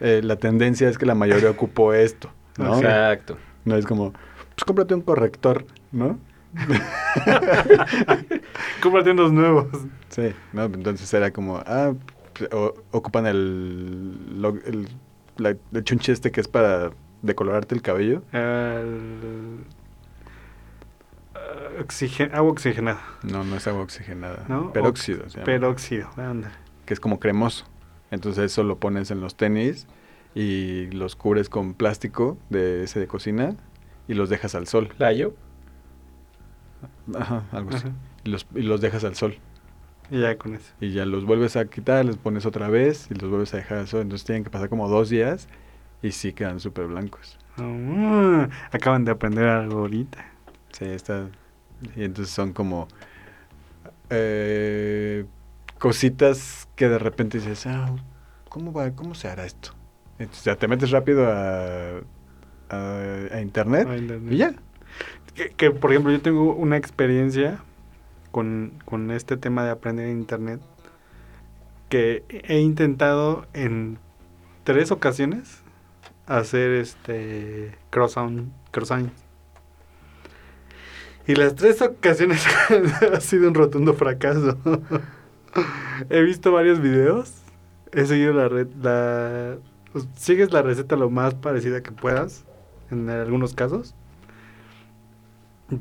[0.00, 2.74] eh, la tendencia es que la mayoría ocupó esto, ¿no?
[2.74, 3.36] Exacto.
[3.66, 6.18] No es como, pues cómprate un corrector, ¿no?
[8.82, 9.66] Cómprate unos nuevos.
[10.08, 10.64] Sí, ¿no?
[10.64, 11.94] Entonces era como, ah,
[12.34, 14.88] pues, o- ocupan el, lo- el,
[15.36, 16.90] la- el chunche este que es para
[17.22, 18.22] decolorarte el cabello.
[18.32, 19.64] El-
[21.80, 24.44] oxigen- agua oxigenada, No, no es agua oxigenada.
[24.48, 24.72] ¿no?
[24.72, 26.52] Peróxido, llama, Peróxido, anda.
[26.86, 27.64] que es como cremoso.
[28.10, 29.86] Entonces eso lo pones en los tenis
[30.34, 33.56] y los cubres con plástico de ese de cocina
[34.06, 34.90] y los dejas al sol.
[34.98, 35.34] Layo.
[37.14, 37.88] Ajá, algo así.
[38.24, 39.36] Y los, y los dejas al sol.
[40.10, 40.72] Y ya con eso.
[40.80, 43.78] Y ya los vuelves a quitar, los pones otra vez y los vuelves a dejar
[43.78, 44.02] al sol.
[44.02, 45.48] Entonces tienen que pasar como dos días
[46.02, 47.38] y sí quedan súper blancos.
[47.58, 50.24] Ah, acaban de aprender algo ahorita.
[50.72, 51.28] Sí, está.
[51.96, 52.88] Y entonces son como
[54.10, 55.24] eh,
[55.78, 57.94] cositas que de repente dices, ah,
[58.48, 59.70] ¿cómo, va, ¿cómo se hará esto?
[60.18, 62.00] Entonces ya te metes rápido a,
[62.68, 62.98] a,
[63.32, 64.32] a internet A internet.
[64.32, 64.54] y ya.
[65.34, 67.58] Que, por ejemplo, yo tengo una experiencia
[68.30, 70.60] con, con este tema de aprender en internet
[71.88, 73.98] que he intentado en
[74.64, 75.62] tres ocasiones
[76.26, 79.12] hacer este croissant, croissant.
[81.26, 82.44] Y las tres ocasiones
[83.12, 84.58] ha sido un rotundo fracaso.
[86.10, 87.32] he visto varios videos,
[87.92, 89.56] he seguido la red, la
[90.16, 92.44] sigues la receta lo más parecida que puedas
[92.90, 93.94] en algunos casos.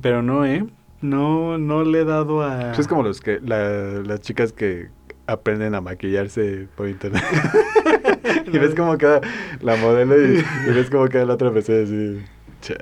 [0.01, 0.65] Pero no, ¿eh?
[1.01, 2.67] No, no le he dado a...
[2.67, 4.89] Pues es como los que, la- las chicas que
[5.27, 7.23] aprenden a maquillarse por internet.
[8.53, 9.21] y ves cómo queda
[9.61, 12.21] la modelo y, y ves cómo queda la otra persona así.
[12.61, 12.75] "Che,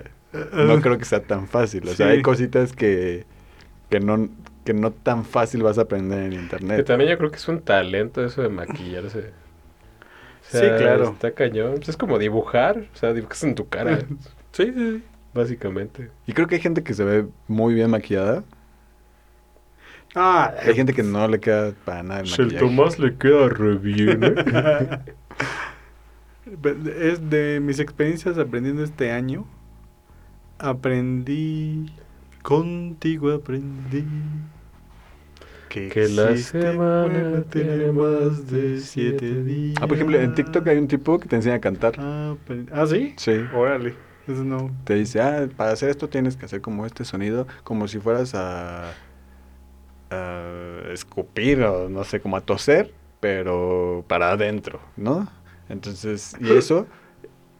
[0.53, 1.87] No creo que sea tan fácil.
[1.87, 2.13] O sea, Sí.
[2.13, 3.25] hay cositas que,
[3.89, 4.29] que, no,
[4.65, 6.85] que no tan fácil vas a aprender en Que internet.
[6.85, 9.19] también yo creo que es un talento eso de maquillarse.
[9.19, 11.11] O Sí, claro.
[11.11, 11.75] Está cañón.
[11.75, 12.87] Pues es como dibujar.
[12.93, 13.99] O sea, dibujas en tu cara.
[14.53, 15.03] Sí, sí, sí.
[15.33, 16.11] Básicamente.
[16.25, 18.43] Y creo que hay gente que se ve muy bien maquillada.
[20.13, 22.65] Ah, Hay gente que no le queda para nada el Si el maquillaje.
[22.65, 24.35] Tomás le queda re bien, ¿eh?
[26.99, 29.45] es de mis experiencias aprendiendo este año.
[30.59, 31.91] Aprendí
[32.41, 34.03] Contigo aprendí
[35.69, 39.77] que, Que la semana tiene más de siete días.
[39.79, 41.93] Ah, por ejemplo, en TikTok hay un tipo que te enseña a cantar.
[41.97, 42.35] Ah,
[42.73, 43.13] ¿ah, sí?
[43.17, 43.31] Sí.
[43.53, 43.95] Órale.
[44.27, 44.71] Eso no.
[44.83, 48.35] Te dice, ah, para hacer esto tienes que hacer como este sonido, como si fueras
[48.35, 48.91] a,
[50.09, 50.43] a
[50.91, 55.27] escupir o no sé, como a toser, pero para adentro, ¿no?
[55.69, 56.87] Entonces, y eso,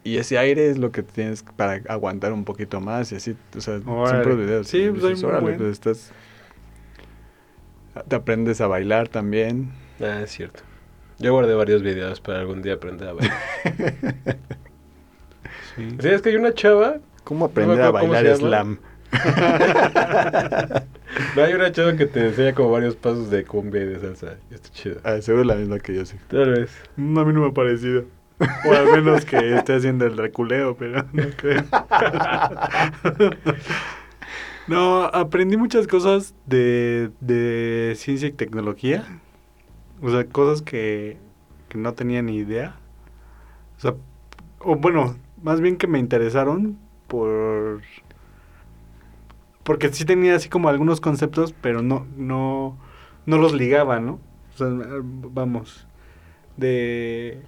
[0.04, 3.60] y ese aire es lo que tienes para aguantar un poquito más y así, o
[3.60, 4.10] sea, Órale.
[4.10, 4.68] siempre videos.
[4.68, 6.12] Sí, pues, hay dices, órale, pues estás...
[8.08, 9.70] Te aprendes a bailar también.
[10.00, 10.62] Ah, es cierto.
[11.18, 13.38] Yo guardé varios videos para algún día aprender a bailar.
[15.76, 15.88] Sí.
[16.00, 16.96] Sí, es que hay una chava.
[17.24, 18.78] ¿Cómo aprender a bailar slam?
[21.36, 24.36] No, hay una chava que te enseña como varios pasos de cumbia y de salsa.
[24.50, 24.96] Y está chido.
[25.04, 26.16] Ah, seguro la misma que yo sí.
[26.28, 26.70] Tal vez.
[26.96, 28.04] Mm, A mí no me ha parecido.
[28.66, 31.62] O al menos que esté haciendo el reculeo, pero no creo.
[34.68, 39.04] No, aprendí muchas cosas de, de ciencia y tecnología.
[40.00, 41.16] O sea, cosas que,
[41.68, 42.76] que no tenía ni idea.
[43.76, 43.94] O sea,
[44.60, 46.78] o bueno, más bien que me interesaron
[47.08, 47.82] por...
[49.62, 52.76] Porque sí tenía así como algunos conceptos, pero no, no,
[53.26, 54.18] no los ligaba, ¿no?
[54.54, 55.86] O sea, vamos,
[56.56, 57.42] de...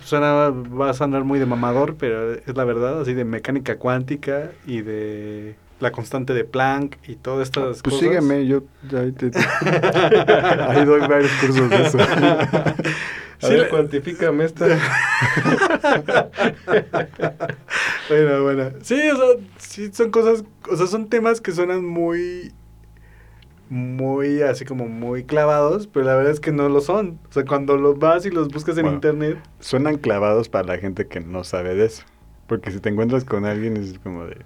[0.00, 4.52] Suena, va a sonar muy de mamador, pero es la verdad, así de mecánica cuántica
[4.66, 7.98] y de la constante de Planck y todas estas Pues cosas.
[8.00, 8.62] sígueme, yo
[8.96, 9.30] ahí, te-
[10.68, 11.98] ahí doy varios cursos de eso.
[11.98, 12.74] A
[13.48, 14.66] Sí, ver, cuantifícame esta.
[18.08, 18.70] Bueno, bueno.
[18.82, 19.26] Sí, o sea,
[19.58, 22.52] sí son cosas, o sea, son temas que suenan muy,
[23.70, 27.18] muy así como muy clavados, pero la verdad es que no lo son.
[27.30, 28.96] O sea, cuando los vas y los buscas en Bueno.
[28.96, 32.02] internet, Suenan clavados para la gente que no sabe de eso.
[32.46, 34.36] Porque si te encuentras con alguien es como de...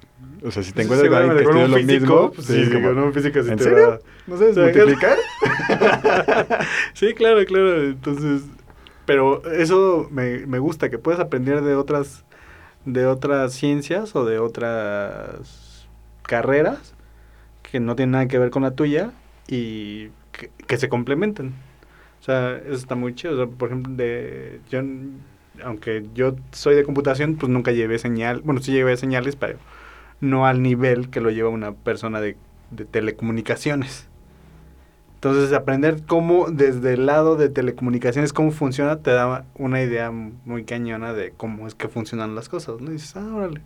[0.46, 2.32] O sea, si te encuentras con alguien que estudia lo mismo...
[2.32, 3.88] pues sí, como, con un físico ¿En serio?
[3.90, 3.98] va-
[4.28, 5.18] ¿No sabes multiplicar?
[6.94, 7.82] Sí, claro, claro.
[7.82, 8.42] Entonces,
[9.04, 12.24] pero eso me, me gusta, que puedes aprender de otras,
[12.84, 15.86] de otras ciencias o de otras
[16.22, 16.94] carreras
[17.62, 19.10] que no tienen nada que ver con la tuya
[19.48, 21.54] y que, que se complementen.
[22.20, 23.34] O sea, eso está muy chido.
[23.34, 24.80] O sea, por ejemplo, de, yo,
[25.64, 28.40] aunque yo soy de computación, pues nunca llevé señal.
[28.42, 29.58] Bueno, sí llevé señales, pero
[30.20, 32.36] no al nivel que lo lleva una persona de,
[32.70, 34.08] de telecomunicaciones.
[35.14, 40.64] Entonces, aprender cómo, desde el lado de telecomunicaciones, cómo funciona, te da una idea muy
[40.64, 42.90] cañona de cómo es que funcionan las cosas, ¿no?
[42.90, 43.62] Y dices, ah, órale.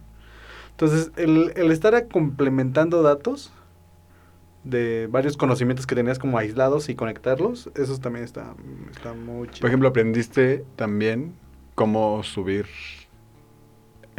[0.70, 3.52] Entonces, el, el estar complementando datos
[4.64, 8.54] de varios conocimientos que tenías como aislados y conectarlos, eso también está,
[8.90, 9.60] está muy chido.
[9.60, 11.34] Por ejemplo, aprendiste también
[11.74, 12.66] cómo subir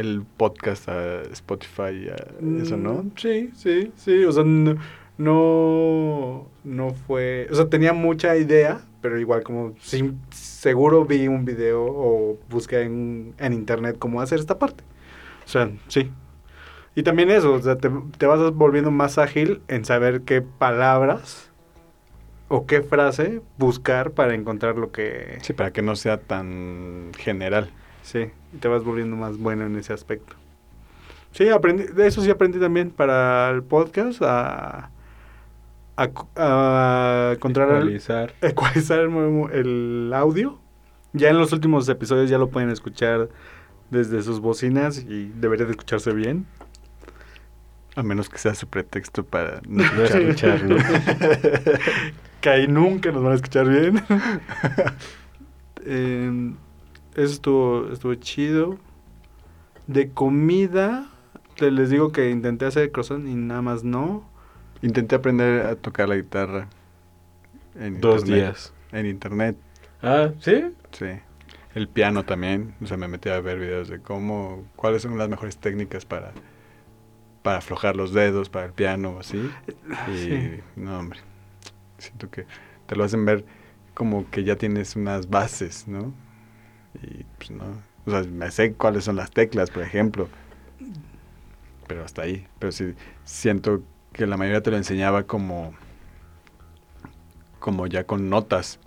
[0.02, 2.16] el podcast a Spotify, a
[2.60, 3.04] eso, ¿no?
[3.04, 4.24] Mm, Sí, sí, sí.
[4.24, 4.76] O sea, no,
[5.18, 7.48] no, no fue...
[7.50, 12.82] O sea, tenía mucha idea, pero igual como sí, seguro vi un video o busqué
[12.82, 14.84] en, en internet cómo hacer esta parte.
[15.44, 16.10] O sea, sí.
[16.94, 21.50] Y también eso, o sea, te, te vas volviendo más ágil en saber qué palabras
[22.48, 25.38] o qué frase buscar para encontrar lo que...
[25.42, 27.70] Sí, para que no sea tan general.
[28.02, 30.34] Sí, y te vas volviendo más bueno en ese aspecto.
[31.32, 34.90] Sí, aprendí, de eso sí aprendí también para el podcast a,
[35.96, 38.34] a, a Ecualizar.
[38.42, 40.58] ecualizar el, audio.
[41.14, 43.28] Ya en los últimos episodios ya lo pueden escuchar
[43.90, 46.46] desde sus bocinas y debería de escucharse bien.
[47.96, 50.22] A menos que sea su pretexto para no No escuchar.
[50.22, 50.82] escucharnos.
[52.40, 54.02] que ahí nunca nos van a escuchar bien.
[55.84, 56.56] Em,
[57.14, 58.78] eso estuvo, estuvo chido.
[59.86, 61.06] De comida,
[61.56, 64.24] te- les digo que intenté hacer croissant y nada más no.
[64.82, 66.68] Intenté aprender a tocar la guitarra.
[67.78, 68.44] En Dos internet.
[68.44, 68.72] días.
[68.92, 69.56] En internet,
[70.02, 70.64] Ah, ¿sí?
[70.90, 71.06] sí.
[71.74, 72.74] El piano también.
[72.82, 76.32] O sea, me metí a ver videos de cómo, cuáles son las mejores técnicas para,
[77.42, 79.50] para aflojar los dedos para el piano o así.
[80.12, 80.60] Y Sí.
[80.76, 81.20] no, hombre.
[81.98, 82.46] Siento que
[82.86, 83.44] te lo hacen ver
[83.94, 86.12] como que ya tienes unas bases, ¿no?
[86.94, 87.64] Y pues no.
[88.06, 90.28] O sea, me sé cuáles son las teclas, por ejemplo.
[91.86, 92.46] Pero hasta ahí.
[92.58, 92.94] Pero sí,
[93.24, 93.82] siento
[94.12, 95.72] que la mayoría te lo enseñaba como.
[97.58, 98.78] como ya con notas.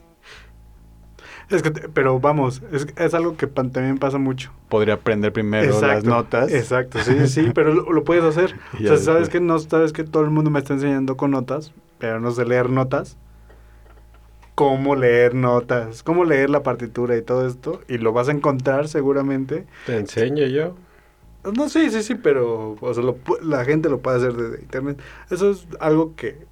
[1.49, 4.51] Es que, te- pero vamos, es, es algo que pan- también pasa mucho.
[4.69, 6.51] Podría aprender primero las notas.
[6.51, 8.55] Exacto, sí, sí, pero lo, lo puedes hacer.
[8.73, 11.71] O sea, sabes que no sabes que todo el mundo me está enseñando con notas,
[11.99, 13.17] pero no sé leer notas.
[14.55, 18.87] Cómo leer notas, cómo leer la partitura y todo esto, y lo vas a encontrar
[18.87, 19.65] seguramente.
[19.85, 20.75] Te enseño yo.
[21.55, 24.99] No, sí, sí, sí, pero o sea, lo la gente lo puede hacer desde internet.
[25.29, 26.47] Eso es algo que,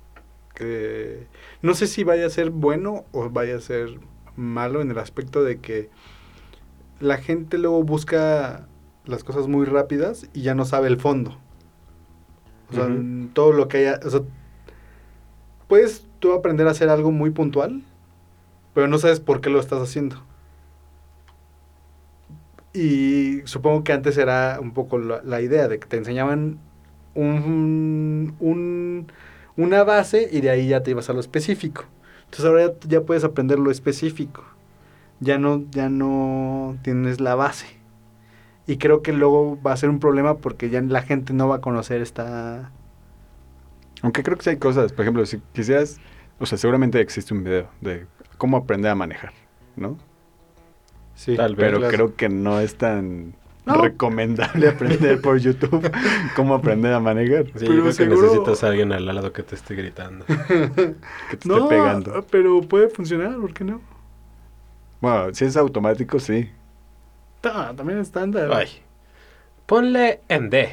[0.54, 1.26] que
[1.62, 4.00] no sé si vaya a ser bueno o vaya a ser
[4.36, 5.90] malo en el aspecto de que
[7.00, 8.68] la gente luego busca
[9.06, 11.38] las cosas muy rápidas y ya no sabe el fondo.
[12.70, 12.90] O sea,
[13.34, 14.22] todo lo que haya, o sea,
[15.68, 17.84] puedes tú aprender a hacer algo muy puntual,
[18.74, 20.24] pero no sabes por qué lo estás haciendo.
[22.74, 26.60] Y supongo que antes era un poco la, idea de que te enseñaban
[27.14, 29.08] un, un-
[29.56, 31.86] una base y de ahí ya te ibas a lo específico.
[32.26, 34.44] Entonces ahora ya, puedes aprender lo específico.
[35.20, 37.68] Ya no, ya no tienes la base.
[38.66, 41.58] Y creo que luego va a ser un problema porque ya la gente no va
[41.58, 42.72] a conocer esta...
[44.02, 46.00] Aunque creo que hay cosas, por ejemplo, si quisieras,
[46.40, 48.06] o sea, seguramente existe un video de
[48.44, 49.32] cómo aprender a manejar,
[49.78, 49.98] ¿no?
[51.16, 51.72] Sí, Tal vez.
[51.72, 53.76] Pero creo que no es tan No.
[53.82, 55.90] recomendable aprender por YouTube
[56.36, 57.46] cómo aprender a manejar.
[57.46, 60.26] Sí, Pero yo creo seguro- que necesitas a alguien al lado que te esté gritando.
[61.30, 62.26] Que te No, esté pegando.
[62.30, 63.80] pero puede funcionar, ¿por qué no?
[65.00, 66.50] Bueno, si es automático, sí.
[67.40, 68.52] Ta- también estándar.
[68.54, 68.68] Ay.
[69.66, 70.68] Ponle en D.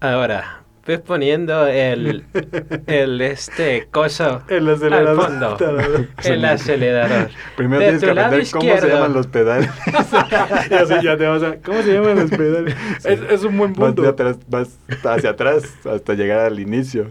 [0.00, 2.24] Ahora, ves poniendo el,
[2.86, 5.24] el este coso, El acelerador.
[5.26, 6.06] Al fondo.
[6.24, 7.30] El acelerador.
[7.56, 9.70] Primero De tienes que aprender cómo se llaman los pedales.
[10.70, 11.56] ya, sé, ya te vas a...
[11.56, 12.74] ¿Cómo se llaman los pedales?
[13.04, 14.02] Es, es un buen Vas, punto.
[14.02, 17.10] de atrás- vas hacia atrás hasta llegar al inicio.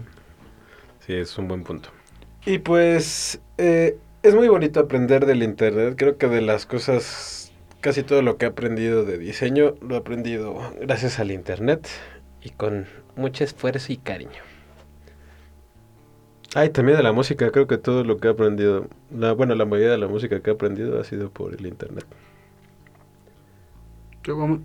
[1.06, 1.88] Sí, es un buen punto.
[2.44, 5.94] Y pues eh, es muy bonito aprender del internet.
[5.96, 9.98] Creo que de las cosas, casi todo lo que he aprendido de diseño, lo he
[9.98, 11.88] aprendido gracias al internet
[12.40, 12.86] y con
[13.16, 14.42] mucho esfuerzo y cariño.
[16.54, 19.64] Ay, también de la música, creo que todo lo que he aprendido, la, bueno, la
[19.66, 22.06] mayoría de la música que he aprendido ha sido por el internet.
[24.24, 24.60] Yo vamos-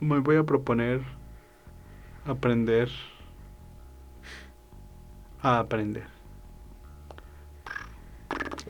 [0.00, 1.00] me voy a proponer
[2.26, 2.88] aprender
[5.42, 6.04] a aprender.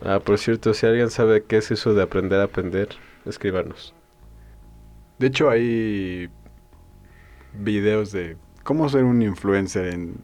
[0.04, 2.88] Ah, por cierto, si alguien sabe qué es eso de aprender a aprender,
[3.24, 3.94] escríbanos.
[5.18, 6.30] De hecho, hay
[7.54, 10.14] videos de cómo ser un influencer en...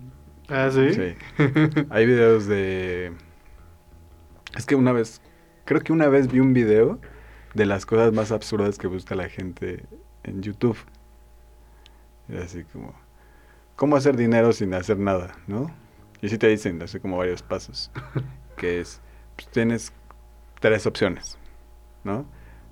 [0.49, 0.95] ¿Ah, sí?
[0.95, 1.15] Sí.
[1.91, 3.13] Hay videos de...
[4.57, 5.21] Es que una vez,
[5.65, 7.01] creo que una vez vi un video
[7.55, 9.85] de las cosas más absurdas que busca la gente
[10.23, 10.79] en YouTube.
[12.29, 12.95] Y así como,
[13.77, 15.37] ¿cómo hacer dinero sin hacer nada?
[15.47, 15.71] ¿No?
[16.21, 17.91] Y sí te dicen, así como varios pasos.
[18.57, 19.01] que es,
[19.37, 19.93] pues, tienes
[20.61, 21.39] tres opciones,
[22.05, 22.21] ¿no?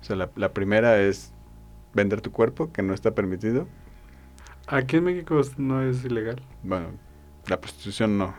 [0.01, 1.33] O sea, la, la primera es
[1.93, 3.67] vender tu cuerpo, que no está permitido.
[4.67, 6.41] Aquí en México no es ilegal.
[6.63, 6.87] Bueno,
[7.47, 8.33] la prostitución no,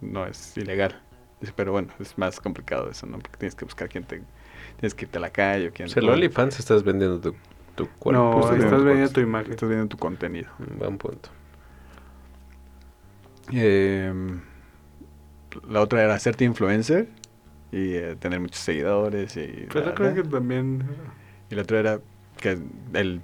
[0.00, 1.00] no es ilegal.
[1.56, 3.18] Pero bueno, es más complicado eso, ¿no?
[3.18, 4.22] Porque tienes que buscar quién te...
[4.78, 5.86] Tienes que irte a la calle o quién...
[5.88, 7.34] Pues el OnlyFans estás vendiendo tu,
[7.74, 8.22] tu cuerpo.
[8.22, 9.50] no, estás vendiendo tu imagen.
[9.50, 10.50] Estás viendo tu contenido.
[10.58, 11.30] Un Buen punto.
[13.52, 14.12] Eh,
[15.68, 17.08] la otra era hacerte influencer
[17.72, 19.66] y eh, tener muchos seguidores y...
[19.72, 20.88] Pero bla, creo que también...
[21.50, 22.00] Y la otra era
[22.36, 22.58] que
[22.92, 23.20] él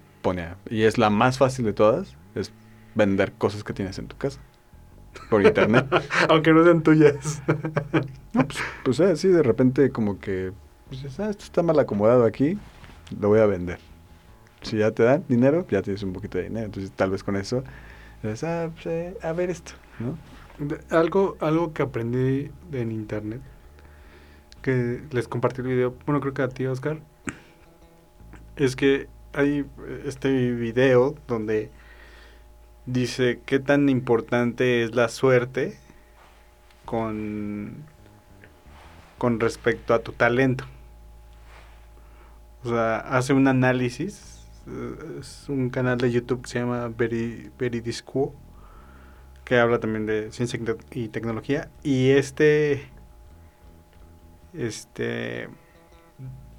[0.70, 2.52] Y es la más fácil de todas, es
[2.94, 4.40] vender cosas que tienes en tu casa.
[5.30, 5.86] Por internet.
[6.28, 7.42] Aunque no sean tuyas.
[8.34, 10.52] No, pues, pues ah, sí, de repente como que,
[10.90, 12.58] pues, ah, esto está mal acomodado aquí,
[13.18, 13.78] lo voy a vender.
[14.60, 16.66] Si ya te dan dinero, ya tienes un poquito de dinero.
[16.66, 17.64] Entonces tal vez con eso,
[18.22, 20.18] dices, ah, pues, eh, a ver esto, ¿no?
[20.66, 23.40] De- Algo, algo que aprendí en internet,
[24.62, 27.00] que les compartí el video, bueno, creo que a ti, Oscar,
[28.56, 29.66] es que hay
[30.04, 31.70] este video donde
[32.86, 35.78] dice qué tan importante es la suerte
[36.84, 37.84] con,
[39.18, 40.64] con respecto a tu talento.
[42.64, 47.50] O sea, hace un análisis, eh, es un canal de YouTube que se llama Veri-
[47.58, 48.34] Veridisquo,
[49.44, 50.58] que habla también de ciencia
[50.90, 51.68] y tecnología.
[51.84, 52.88] Y este,
[54.54, 55.48] este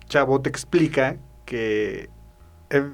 [0.08, 2.10] chavo te explica que,
[2.69, 2.89] eh,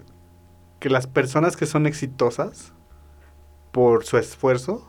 [0.80, 2.74] que las personas que son exitosas
[3.72, 4.88] por su esfuerzo,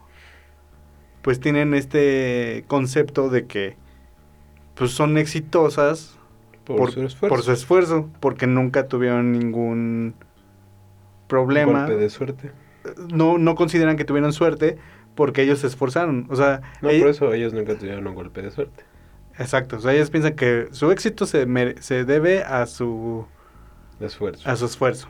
[1.22, 3.76] pues tienen este concepto de que
[4.74, 6.18] pues son exitosas
[6.64, 7.28] Por, su esfuerzo.
[7.34, 10.14] por su esfuerzo, porque nunca tuvieron ningún
[11.28, 11.80] problema.
[11.86, 12.52] Golpe de suerte.
[13.12, 14.76] No, no consideran que tuvieron suerte
[15.14, 16.26] porque ellos se esforzaron.
[16.28, 18.84] O sea, No, por eso ellos nunca tuvieron un golpe de suerte.
[19.38, 19.76] exacto.
[19.76, 23.26] O sea, ellos piensan que su éxito se, mere- se debe a su,
[23.98, 24.48] De esfuerzo.
[24.48, 25.08] a su esfuerzo.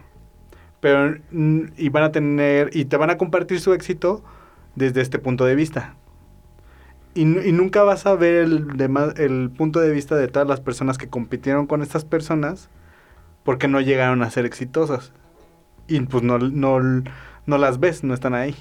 [0.80, 4.22] Pero, mm, y van a tener, y te van a compartir su éxito
[4.74, 5.94] desde este punto de vista.
[7.14, 10.48] Y, nu- y nunca vas a ver el, dema- el punto de vista de todas
[10.48, 12.68] las personas que compitieron con estas personas
[13.44, 15.12] porque no llegaron a ser exitosas.
[15.88, 16.80] y pues no, no,
[17.46, 18.56] no las ves, no están ahí.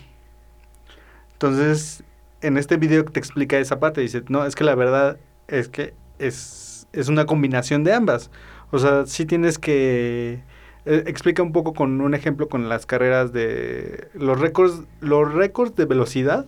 [1.34, 2.04] Entonces,
[2.42, 5.18] en este video te explica esa parte, dice, no, es que la verdad
[5.48, 8.32] es que es, es una combinación de ambas.
[8.74, 10.42] O sea, sí tienes que...
[10.86, 15.76] eh, explica un poco con un ejemplo con las carreras de los récords los récords
[15.76, 16.46] de velocidad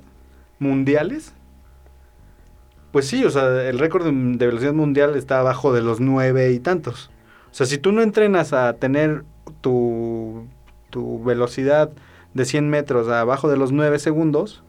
[0.59, 1.33] mundiales.
[2.91, 6.59] Pues sí o sea el récord de, velocidad mundial está abajo de los nueve y
[6.59, 7.11] tantos.
[7.51, 9.23] O sea si tú no entrenas a tener
[9.61, 10.47] tu,
[10.89, 11.91] tu velocidad
[12.33, 14.63] de 100 metros abajo de los 9 segundos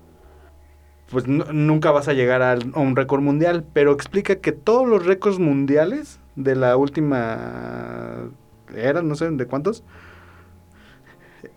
[1.10, 3.64] pues nu- nunca vas a llegar al- a un récord mundial.
[3.72, 8.30] Pero explica que todos los récords mundiales de la última
[8.74, 9.82] era no sé de cuántos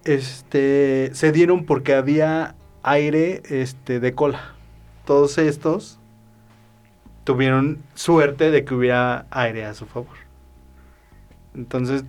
[0.04, 4.56] este se dieron porque había aire este de cola.
[5.06, 6.00] Todos estos
[7.24, 10.16] tuvieron suerte de que hubiera aire a su favor.
[11.56, 12.04] Entonces,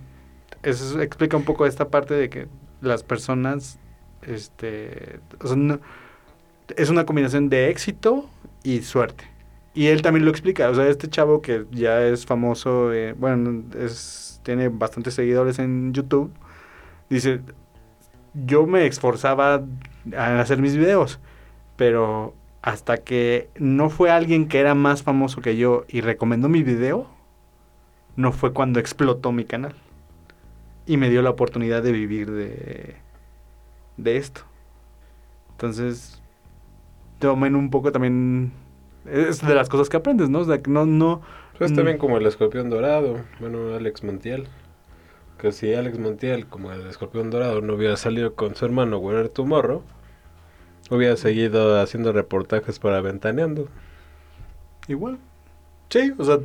[0.63, 2.47] eso explica un poco esta parte de que
[2.81, 3.79] las personas
[4.21, 5.19] este
[6.75, 8.29] es una combinación de éxito
[8.63, 9.30] y suerte.
[9.73, 13.63] Y él también lo explica, o sea, este chavo que ya es famoso, eh, bueno,
[13.79, 16.31] es, tiene bastantes seguidores en YouTube,
[17.09, 17.39] dice,
[18.33, 19.63] yo me esforzaba
[20.17, 21.19] a hacer mis videos,
[21.77, 26.63] pero hasta que no fue alguien que era más famoso que yo y recomendó mi
[26.63, 27.07] video,
[28.15, 29.75] no fue cuando explotó mi canal.
[30.85, 32.95] Y me dio la oportunidad de vivir de,
[33.97, 34.41] de esto.
[35.51, 36.21] Entonces,
[37.19, 38.51] tomen un poco también...
[39.05, 40.39] Es de las cosas que aprendes, ¿no?
[40.39, 41.21] O sea, que no, no...
[41.57, 41.75] Pues Mm.
[41.75, 44.47] también como el escorpión dorado, bueno, Alex Montiel.
[45.37, 49.29] Que si Alex Montiel, como el escorpión dorado, no hubiera salido con su hermano Werner
[49.29, 49.83] Tomorrow,
[50.89, 53.67] hubiera seguido haciendo reportajes para Ventaneando.
[54.87, 55.17] Igual.
[55.89, 56.37] Sí, o sea,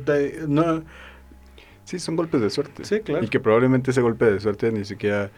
[0.47, 0.83] no...
[1.85, 2.83] Sí, son golpes de suerte.
[2.85, 3.23] Sí, claro.
[3.23, 5.31] Y que probablemente ese golpe de suerte ni siquiera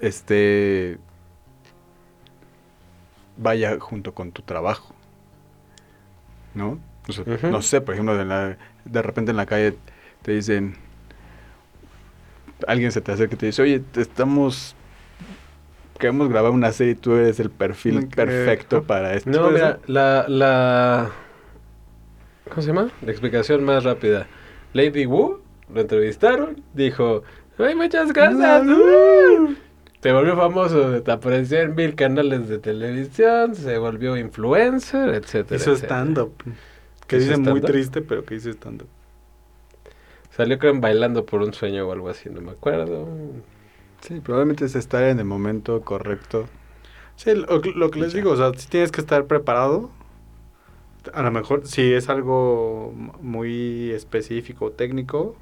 [0.00, 0.98] esté
[3.36, 4.94] vaya junto con tu trabajo.
[6.54, 6.78] ¿No?
[7.08, 7.48] O sea, Ujú.
[7.48, 9.76] No sé, por ejemplo, de, la- de repente en la calle
[10.22, 10.76] te dicen,
[12.66, 14.74] alguien se te acerca y te dice, oye, te estamos,
[15.98, 19.30] queremos grabar una serie y tú eres el perfil perfecto para esto.
[19.30, 21.10] No, ¿Puede mira, la, la...
[22.48, 22.90] ¿Cómo se llama?
[23.02, 24.26] La explicación más rápida.
[24.72, 25.40] Lady Wu,
[25.72, 27.22] lo entrevistaron, dijo,
[27.58, 28.66] ¡ay, muchas gracias!
[28.66, 29.54] ¡uh!".
[30.04, 35.56] Se volvió famoso, apareció en mil canales de televisión, se volvió influencer, etcétera.
[35.58, 36.34] Hizo stand-up.
[37.06, 38.86] Que ¿Hizo dice muy triste, pero que hizo stand-up.
[40.28, 43.08] Salió creo Bailando por un sueño o algo así, no me acuerdo.
[44.02, 46.48] Sí, probablemente es estar en el momento correcto.
[47.16, 49.88] Sí, lo, lo que les digo, o sea, si tienes que estar preparado.
[51.14, 55.34] A lo mejor, si es algo muy específico, técnico,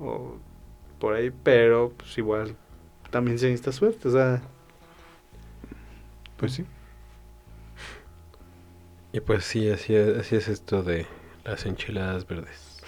[0.00, 0.34] o
[0.98, 2.56] por ahí, pero pues igual
[3.12, 4.42] también se necesita suerte, o sea,
[6.36, 6.64] Pues sí.
[9.12, 11.06] Y pues sí, así es, así es esto de
[11.44, 12.82] las enchiladas verdes.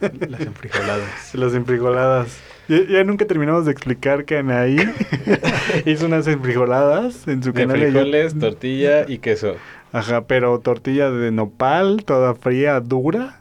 [0.28, 1.34] Las enfrijoladas.
[1.34, 2.40] las enfrijoladas.
[2.68, 4.78] Ya, ya nunca terminamos de explicar que Anaí
[5.84, 9.56] hizo unas enfrijoladas en su De canal de frijoles, tortilla y queso.
[9.92, 13.40] Ajá, pero tortilla de nopal, toda fría, dura.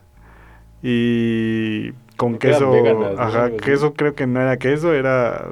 [0.81, 2.71] Y con queso.
[2.71, 3.21] veganas, ¿no?
[3.21, 5.47] Ajá, queso creo que no era queso, era.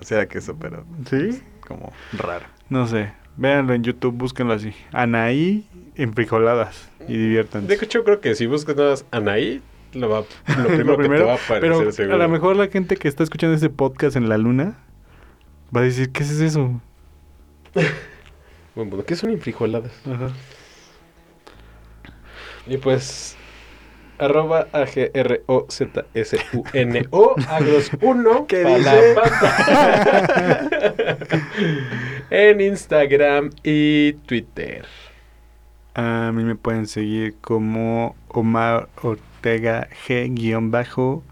[0.00, 1.42] O sea, que eso, pero ¿Sí?
[1.66, 2.46] como raro.
[2.68, 3.12] No sé.
[3.36, 4.72] Véanlo en YouTube, búsquenlo así.
[4.92, 6.88] Anaí enfrijoladas.
[7.08, 7.66] Y diviértanse.
[7.76, 9.62] De hecho, creo que si buscas nada más Anaí,
[9.92, 10.24] lo, va, lo
[10.66, 12.14] primero, Lo que primero, te va a aparecer pero seguro.
[12.14, 14.78] a lo mejor la gente que está escuchando este podcast en la luna
[15.74, 16.80] va a decir, ¿qué es eso?
[18.76, 19.90] Bueno, ¿qué son infrijoladas?
[20.06, 20.30] Ajá.
[22.66, 23.36] Y pues,
[24.20, 25.34] arroba A-G-R-O-Z-S-U-N-O,
[27.36, 29.14] agros1, ¿Qué para dice?
[29.14, 31.18] la banda.
[32.30, 34.84] en Instagram y Twitter.
[35.94, 41.24] A mí me pueden seguir como Omar Ortega G-bajo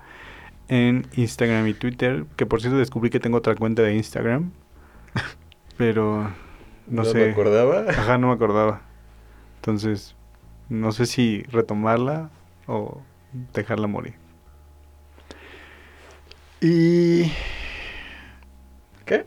[0.68, 2.24] en Instagram y Twitter.
[2.36, 4.50] Que por cierto descubrí que tengo otra cuenta de Instagram.
[5.76, 6.32] Pero
[6.88, 7.26] no, sé.
[7.26, 7.84] me acordaba.
[7.88, 8.82] Ajá, no me acordaba.
[9.56, 10.16] Entonces,
[10.68, 12.30] no sé si retomarla
[12.68, 13.02] o
[13.52, 14.14] dejarla morir.
[16.60, 17.32] Y
[19.04, 19.26] ¿Qué?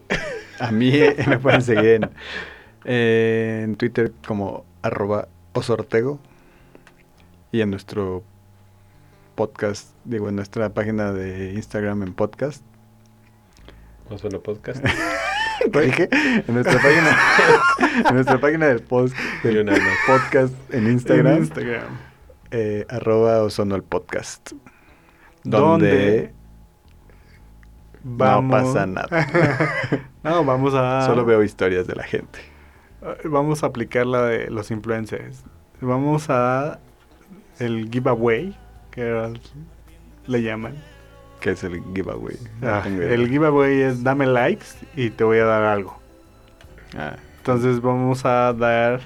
[0.59, 0.91] a mí
[1.27, 2.09] me pueden seguir en,
[2.85, 6.19] eh, en Twitter como arroba osortego
[7.51, 8.23] y en nuestro
[9.35, 12.63] podcast, digo, en nuestra página de Instagram en podcast.
[14.09, 14.83] Más bueno podcast.
[15.73, 16.09] ¿Lo dije?
[16.11, 17.17] En nuestra página,
[18.09, 19.65] en nuestra página del, post, del
[20.07, 22.10] podcast en Instagram, En Instagram.
[22.51, 24.51] Eh, arroba ozono el podcast.
[25.43, 26.33] Donde.
[28.03, 29.27] No pasa nada.
[30.23, 31.05] no, vamos a...
[31.05, 32.39] Solo veo historias de la gente.
[33.23, 35.43] Vamos a aplicar la de los influencers.
[35.81, 36.79] Vamos a
[37.59, 38.55] el giveaway,
[38.91, 39.33] que
[40.27, 40.75] le llaman.
[41.39, 42.37] ¿Qué es el giveaway?
[42.61, 44.65] Ah, el giveaway es dame likes
[44.95, 45.99] y te voy a dar algo.
[46.95, 47.15] Ah.
[47.37, 48.99] Entonces vamos a dar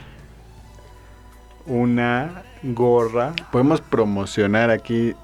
[1.65, 3.33] una gorra.
[3.51, 5.15] Podemos promocionar aquí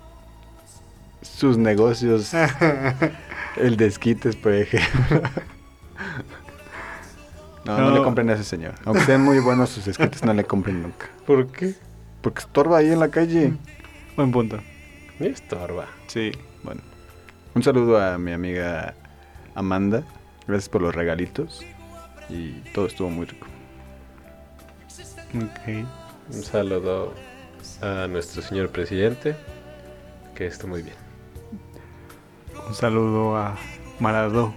[1.22, 2.32] sus negocios.
[3.58, 5.22] el desquites, por ejemplo.
[7.64, 8.74] No, no, le compren a ese señor.
[8.86, 11.08] Aunque sean muy buenos sus desquites, no le compren nunca.
[11.28, 11.76] ¿Por qué?
[12.22, 13.54] Porque estorba ahí en la calle.
[14.16, 14.60] Buen punto.
[15.20, 15.86] Estorba.
[16.08, 16.32] Sí,
[16.64, 16.82] bueno.
[17.54, 18.96] Un saludo a mi amiga
[19.54, 20.04] Amanda.
[20.48, 21.64] Gracias por los regalitos.
[22.30, 23.46] Y todo estuvo muy rico.
[25.36, 25.86] Ok.
[26.34, 27.14] Un saludo
[27.82, 29.36] a nuestro señor presidente.
[30.36, 30.96] Que esté muy bien.
[32.68, 33.58] Un saludo a
[34.00, 34.54] Marado.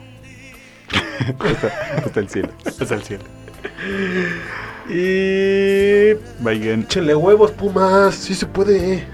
[2.04, 2.50] hasta, el cielo.
[2.64, 3.24] Hasta el cielo.
[4.88, 6.14] Y.
[6.42, 6.82] Vayan.
[6.82, 8.14] Échenle huevos, Pumas.
[8.14, 9.04] Sí se puede.